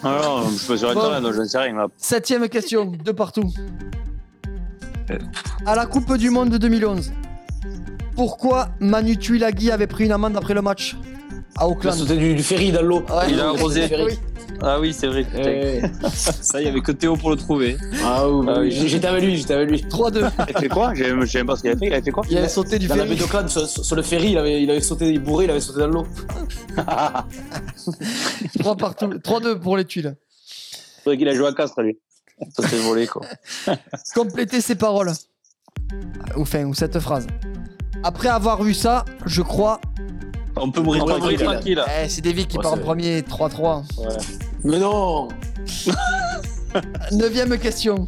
Ah 0.02 0.16
non, 0.24 0.48
je 0.50 0.56
suis 0.56 0.78
sur. 0.78 0.88
Internet, 0.90 1.22
donc 1.22 1.34
j'en 1.34 1.44
sais 1.44 1.58
rien, 1.58 1.74
là. 1.74 1.86
Septième 1.98 2.48
question, 2.48 2.86
de 2.86 3.12
partout. 3.12 3.44
À 5.66 5.74
la 5.74 5.86
Coupe 5.86 6.16
du 6.16 6.30
Monde 6.30 6.50
de 6.50 6.58
2011, 6.58 7.12
pourquoi 8.18 8.70
Manu 8.80 9.16
Tuilagi 9.16 9.70
avait 9.70 9.86
pris 9.86 10.06
une 10.06 10.10
amende 10.12 10.36
après 10.36 10.52
le 10.52 10.60
match 10.60 10.96
à 11.56 11.62
Il 11.62 11.62
a 11.62 11.68
Auckland 11.68 11.94
sauté 11.94 12.16
du, 12.16 12.34
du 12.34 12.42
ferry 12.42 12.72
dans 12.72 12.82
l'eau. 12.82 12.98
Ouais. 13.08 13.30
Il 13.30 13.38
a 13.40 13.46
arrosé. 13.50 13.88
Oui. 14.04 14.18
Ah 14.60 14.80
oui, 14.80 14.92
c'est 14.92 15.06
vrai. 15.06 15.22
putain. 15.22 15.42
Eh, 15.46 15.82
Ça, 16.12 16.60
il 16.60 16.66
y 16.66 16.68
avait 16.68 16.80
que 16.80 16.90
Théo 16.90 17.16
pour 17.16 17.30
le 17.30 17.36
trouver. 17.36 17.76
Ah 18.04 18.28
oui, 18.28 18.46
Ah 18.50 18.58
oui. 18.58 18.70
j'étais 18.72 19.06
avec 19.06 19.22
lui, 19.22 19.36
j'étais 19.36 19.54
avec 19.54 19.70
lui. 19.70 19.84
3-2. 19.88 20.30
Il 20.48 20.56
a 20.56 20.60
fait 20.60 20.68
quoi? 20.68 20.94
Je 20.94 21.04
je 21.04 21.26
sais 21.26 21.38
même 21.38 21.46
pas 21.46 21.54
ce 21.54 21.62
qu'il 21.62 21.70
a 21.70 21.76
fait. 21.76 21.86
Il 21.86 21.94
a 21.94 22.02
fait 22.02 22.10
quoi? 22.10 22.24
Il 22.28 22.36
avait 22.38 22.48
sauté 22.48 22.80
du 22.80 22.88
Dans 22.88 22.96
la 22.96 23.04
baie 23.04 23.10
ferry. 23.10 23.20
d'Auckland, 23.20 23.48
sur, 23.48 23.68
sur 23.68 23.94
le 23.94 24.02
ferry, 24.02 24.32
il 24.32 24.38
avait, 24.38 24.60
il 24.62 24.68
avait 24.68 24.80
sauté, 24.80 25.10
il 25.12 25.20
bourré, 25.20 25.44
il 25.44 25.50
avait 25.52 25.60
sauté 25.60 25.78
dans 25.78 25.86
l'eau. 25.86 26.06
3 28.58 28.76
partout. 28.76 29.06
3-2 29.06 29.60
pour 29.60 29.76
les 29.76 29.84
tuiles. 29.84 30.16
C'est 30.44 31.04
vrai 31.04 31.16
qu'il 31.18 31.28
a 31.28 31.34
joué 31.34 31.46
à 31.46 31.52
Castres, 31.52 31.82
lui. 31.82 31.96
Ça 32.56 32.66
s'est 32.68 32.78
volé, 32.80 33.06
quoi. 33.06 33.22
Complétez 34.14 34.60
ces 34.60 34.74
paroles. 34.74 35.12
Ou 36.36 36.42
enfin, 36.42 36.64
ou 36.64 36.74
cette 36.74 36.98
phrase. 36.98 37.26
Après 38.02 38.28
avoir 38.28 38.62
vu 38.62 38.74
ça, 38.74 39.04
je 39.26 39.42
crois. 39.42 39.80
On 40.56 40.70
peut 40.70 40.80
mourir 40.80 41.04
On 41.04 41.06
tranquille. 41.06 41.22
mourir 41.38 41.52
tranquille. 41.52 41.84
Eh, 42.04 42.08
c'est 42.08 42.20
David 42.20 42.46
qui 42.48 42.56
Ouais, 42.58 42.62
part 42.62 42.72
en 42.74 42.78
premier, 42.78 43.20
3-3. 43.22 43.82
Mais 44.64 44.78
non 44.78 45.28
Neuvième 47.12 47.56
question. 47.58 48.06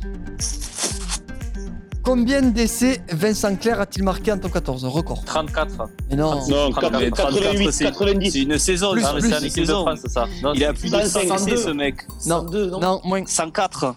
Combien 2.03 2.41
d'essais 2.43 3.03
Vincent 3.13 3.55
Clerc 3.57 3.79
a-t-il 3.81 4.03
marqué 4.05 4.33
en 4.33 4.39
top 4.39 4.53
14 4.53 4.85
Record. 4.87 5.23
34. 5.25 5.89
Mais 6.09 6.17
non. 6.17 6.35
Non, 6.49 6.69
mais 6.71 7.11
88, 7.11 7.73
c'est- 7.73 7.85
90. 7.85 8.31
C'est 8.31 8.41
une 8.41 8.59
saison. 8.59 8.93
Plus, 8.93 9.03
ça, 9.03 9.13
mais 9.13 9.21
plus, 9.21 9.29
c'est 9.29 9.35
un 9.35 9.39
une 9.41 9.45
de 9.45 9.49
saison. 9.51 9.81
France, 9.83 10.01
ça. 10.07 10.27
Non, 10.43 10.53
Il 10.55 10.65
a 10.65 10.73
plus 10.73 10.91
de 10.91 10.97
100 10.97 11.05
152. 11.21 11.53
essais, 11.55 11.63
ce 11.65 11.71
mec. 11.71 11.97
Non, 12.27 12.41
102, 12.41 12.71
non 12.71 12.81
non, 12.81 13.01
moins. 13.05 13.23
104. 13.27 13.95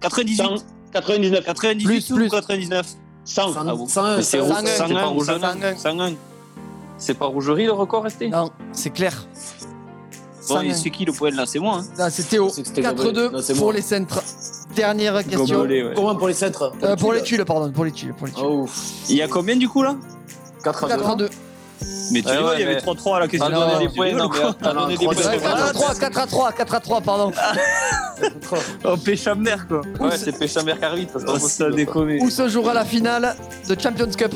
98. 0.00 0.36
100, 0.36 0.54
99, 0.92 1.44
98 1.44 1.84
Plus, 1.86 2.10
ou 2.10 2.16
plus. 2.16 2.28
99 2.28 2.86
100. 3.24 3.52
Ah 3.56 3.74
bon 3.74 3.86
101, 3.86 4.16
Mais 4.16 4.22
c'est 4.22 4.38
101, 4.38 4.44
rouge, 4.44 4.64
101, 4.64 4.66
c'est 4.66 4.78
pas 4.78 4.88
101, 4.88 5.06
rouge. 5.06 5.26
101, 5.26 5.76
101. 5.76 6.12
C'est 6.98 7.14
pas 7.14 7.26
rougerie 7.26 7.66
le 7.66 7.72
record 7.72 8.04
resté? 8.04 8.28
Non, 8.28 8.50
c'est 8.72 8.90
clair. 8.90 9.26
Bon, 10.48 10.54
101. 10.56 10.62
et 10.62 10.74
c'est 10.74 10.90
qui 10.90 11.04
le 11.04 11.12
poète? 11.12 11.34
Là 11.34 11.46
C'est 11.46 11.58
moi. 11.58 11.80
Hein. 11.98 12.10
C'est 12.10 12.28
Théo. 12.28 12.48
C'est 12.48 12.62
que 12.62 12.68
c'était 12.68 12.82
4-2 12.82 12.94
Gobelin. 12.96 13.30
Non, 13.30 13.38
c'est 13.42 13.54
pour 13.54 13.64
moi. 13.66 13.72
les 13.74 13.82
centres. 13.82 14.22
Dernière 14.74 15.24
question. 15.24 15.60
Ouais. 15.62 15.92
Comment 15.94 16.16
pour 16.16 16.28
les 16.28 16.34
centres 16.34 16.72
Euh, 16.82 16.96
pour 16.96 17.12
les 17.12 17.22
tuiles, 17.22 17.44
pardon, 17.44 17.70
pour 17.70 17.84
les 17.84 17.92
tuiles. 17.92 18.14
Pour 18.14 18.26
les 18.26 18.32
tuiles. 18.32 18.44
Oh, 18.46 18.66
Il 19.08 19.16
y 19.16 19.22
a 19.22 19.28
combien 19.28 19.56
du 19.56 19.68
coup 19.68 19.82
là? 19.82 19.96
4 20.64 20.84
à 20.84 20.88
2. 20.88 21.02
4 21.02 21.16
2. 21.16 21.30
Mais 22.12 22.20
tu 22.22 22.28
Ouais, 22.28 22.32
rigoles, 22.36 22.48
ouais, 22.50 22.56
il 22.56 22.60
y 22.60 22.64
avait 22.64 22.74
mais- 22.74 22.80
3-3 22.80 23.16
à 23.16 23.20
la 23.20 23.28
question 23.28 23.48
Ah, 23.52 23.78
des 23.78 23.88
points, 23.88 24.12
non, 24.12 24.28
mais 24.28 24.38
à 24.68 24.86
des 24.86 24.94
trois, 24.96 25.14
points. 25.14 25.22
c'est 25.22 25.38
4 25.40 25.62
à 25.64 25.72
3, 25.72 25.94
4 25.94 26.18
à 26.18 26.26
3, 26.26 26.52
4 26.52 26.74
à 26.74 26.80
3, 26.80 27.00
pardon. 27.00 27.32
Oh, 28.84 28.96
pécha 28.96 29.34
mère 29.34 29.66
quoi. 29.66 29.80
Ouais, 29.98 30.16
c'est 30.16 30.38
Péchamber 30.38 30.74
Carvite, 30.80 31.10
c'est 31.12 31.24
pas 31.24 31.32
Oh, 31.32 31.38
ça 31.38 31.40
possible. 31.40 31.74
déconne. 31.74 32.18
Où 32.20 32.30
se 32.30 32.48
jouera 32.48 32.72
la 32.74 32.84
finale 32.84 33.34
de 33.68 33.76
Champions 33.80 34.10
Cup 34.16 34.32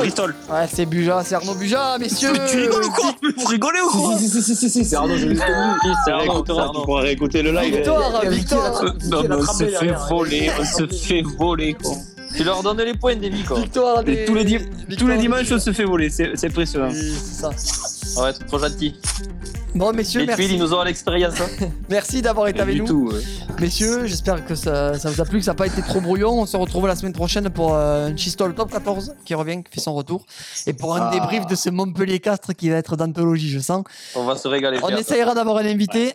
Bristol. 0.00 0.34
Ouais, 0.50 0.66
c'est 0.72 0.84
Buja, 0.86 1.22
c'est 1.24 1.36
Arnaud 1.36 1.54
Buja, 1.54 1.96
messieurs. 1.98 2.32
Mais 2.32 2.40
tu 2.50 2.58
rigoles 2.58 2.84
ou 2.86 2.90
quoi 2.90 3.14
Vous 3.36 3.46
rigolez 3.46 3.78
ou 3.80 3.88
quoi 3.90 4.18
Si, 4.18 4.28
si, 4.28 4.42
si, 4.56 4.68
si, 4.68 4.84
c'est 4.84 4.96
Arnaud, 4.96 5.16
je 5.16 5.26
l'ai 5.26 5.36
connu. 5.36 5.92
C'est 6.04 6.10
Arnaud, 6.10 6.42
tu 6.42 6.50
Arnaud. 6.50 6.82
pourras 6.82 7.02
réécouter 7.02 7.42
le 7.42 7.52
live. 7.52 7.76
Victoire, 7.76 8.20
victoire. 8.26 8.84
Non, 9.08 9.22
on 9.38 9.42
se 9.52 9.64
fait 9.66 9.94
voler, 10.08 10.50
on 10.58 10.64
se 10.64 10.86
fait 10.88 11.22
voler 11.38 11.74
quoi. 11.80 11.92
Tu 12.36 12.44
leur 12.44 12.62
donnes 12.62 12.80
les 12.80 12.94
points, 12.94 13.16
Davy, 13.16 13.42
quoi. 13.42 13.60
Victoire 13.60 14.04
des... 14.04 14.12
Et 14.12 14.24
tous 14.24 14.34
les 14.34 14.44
victoire 14.44 14.70
Tous 14.98 15.06
les 15.08 15.16
des- 15.16 15.20
dimanches, 15.22 15.50
on 15.52 15.58
se 15.58 15.72
fait 15.72 15.84
voler, 15.84 16.10
c'est 16.10 16.44
impressionnant. 16.44 16.90
C'est 16.92 17.10
ça. 17.16 17.50
Ouais, 18.22 18.32
trop 18.32 18.58
gentil. 18.58 18.94
Bon, 19.74 19.92
messieurs, 19.92 20.20
Les 20.22 20.26
tuiles, 20.26 20.36
merci. 20.38 20.54
ils 20.54 20.58
nous 20.60 20.74
ont 20.74 20.82
l'expérience. 20.82 21.40
hein. 21.40 21.66
Merci 21.88 22.22
d'avoir 22.22 22.48
été 22.48 22.60
avec 22.60 22.74
du 22.74 22.80
nous. 22.80 22.86
tout. 22.88 23.14
ouais. 23.14 23.22
Messieurs, 23.60 24.04
j'espère 24.06 24.44
que 24.44 24.56
ça, 24.56 24.98
ça 24.98 25.10
vous 25.10 25.20
a 25.20 25.24
plu, 25.24 25.38
que 25.38 25.44
ça 25.44 25.52
n'a 25.52 25.56
pas 25.56 25.66
été 25.68 25.80
trop 25.80 26.00
brouillon. 26.00 26.40
On 26.40 26.46
se 26.46 26.56
retrouve 26.56 26.88
la 26.88 26.96
semaine 26.96 27.12
prochaine 27.12 27.48
pour 27.50 27.74
euh, 27.76 28.08
un 28.08 28.16
Chistol 28.16 28.52
Top 28.54 28.72
14 28.72 29.14
qui 29.24 29.32
revient, 29.34 29.62
qui 29.62 29.70
fait 29.74 29.80
son 29.80 29.94
retour. 29.94 30.26
Et 30.66 30.72
pour 30.72 30.96
un 30.96 31.02
Ah. 31.02 31.10
débrief 31.12 31.46
de 31.46 31.54
ce 31.54 31.70
Montpellier 31.70 32.18
Castres 32.18 32.52
qui 32.56 32.68
va 32.68 32.76
être 32.78 32.96
d'anthologie, 32.96 33.48
je 33.50 33.60
sens. 33.60 33.84
On 34.16 34.24
va 34.24 34.34
se 34.36 34.48
régaler. 34.48 34.78
On 34.82 34.88
essayera 34.88 35.34
d'avoir 35.34 35.58
un 35.58 35.66
invité. 35.66 36.14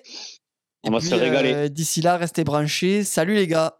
On 0.84 0.90
Et 0.90 0.92
va 0.92 1.00
puis, 1.00 1.08
se 1.08 1.16
régaler. 1.16 1.54
euh, 1.54 1.70
D'ici 1.70 2.02
là, 2.02 2.18
restez 2.18 2.44
branchés. 2.44 3.06
Salut 3.06 3.36
les 3.36 3.48
gars. 3.48 3.76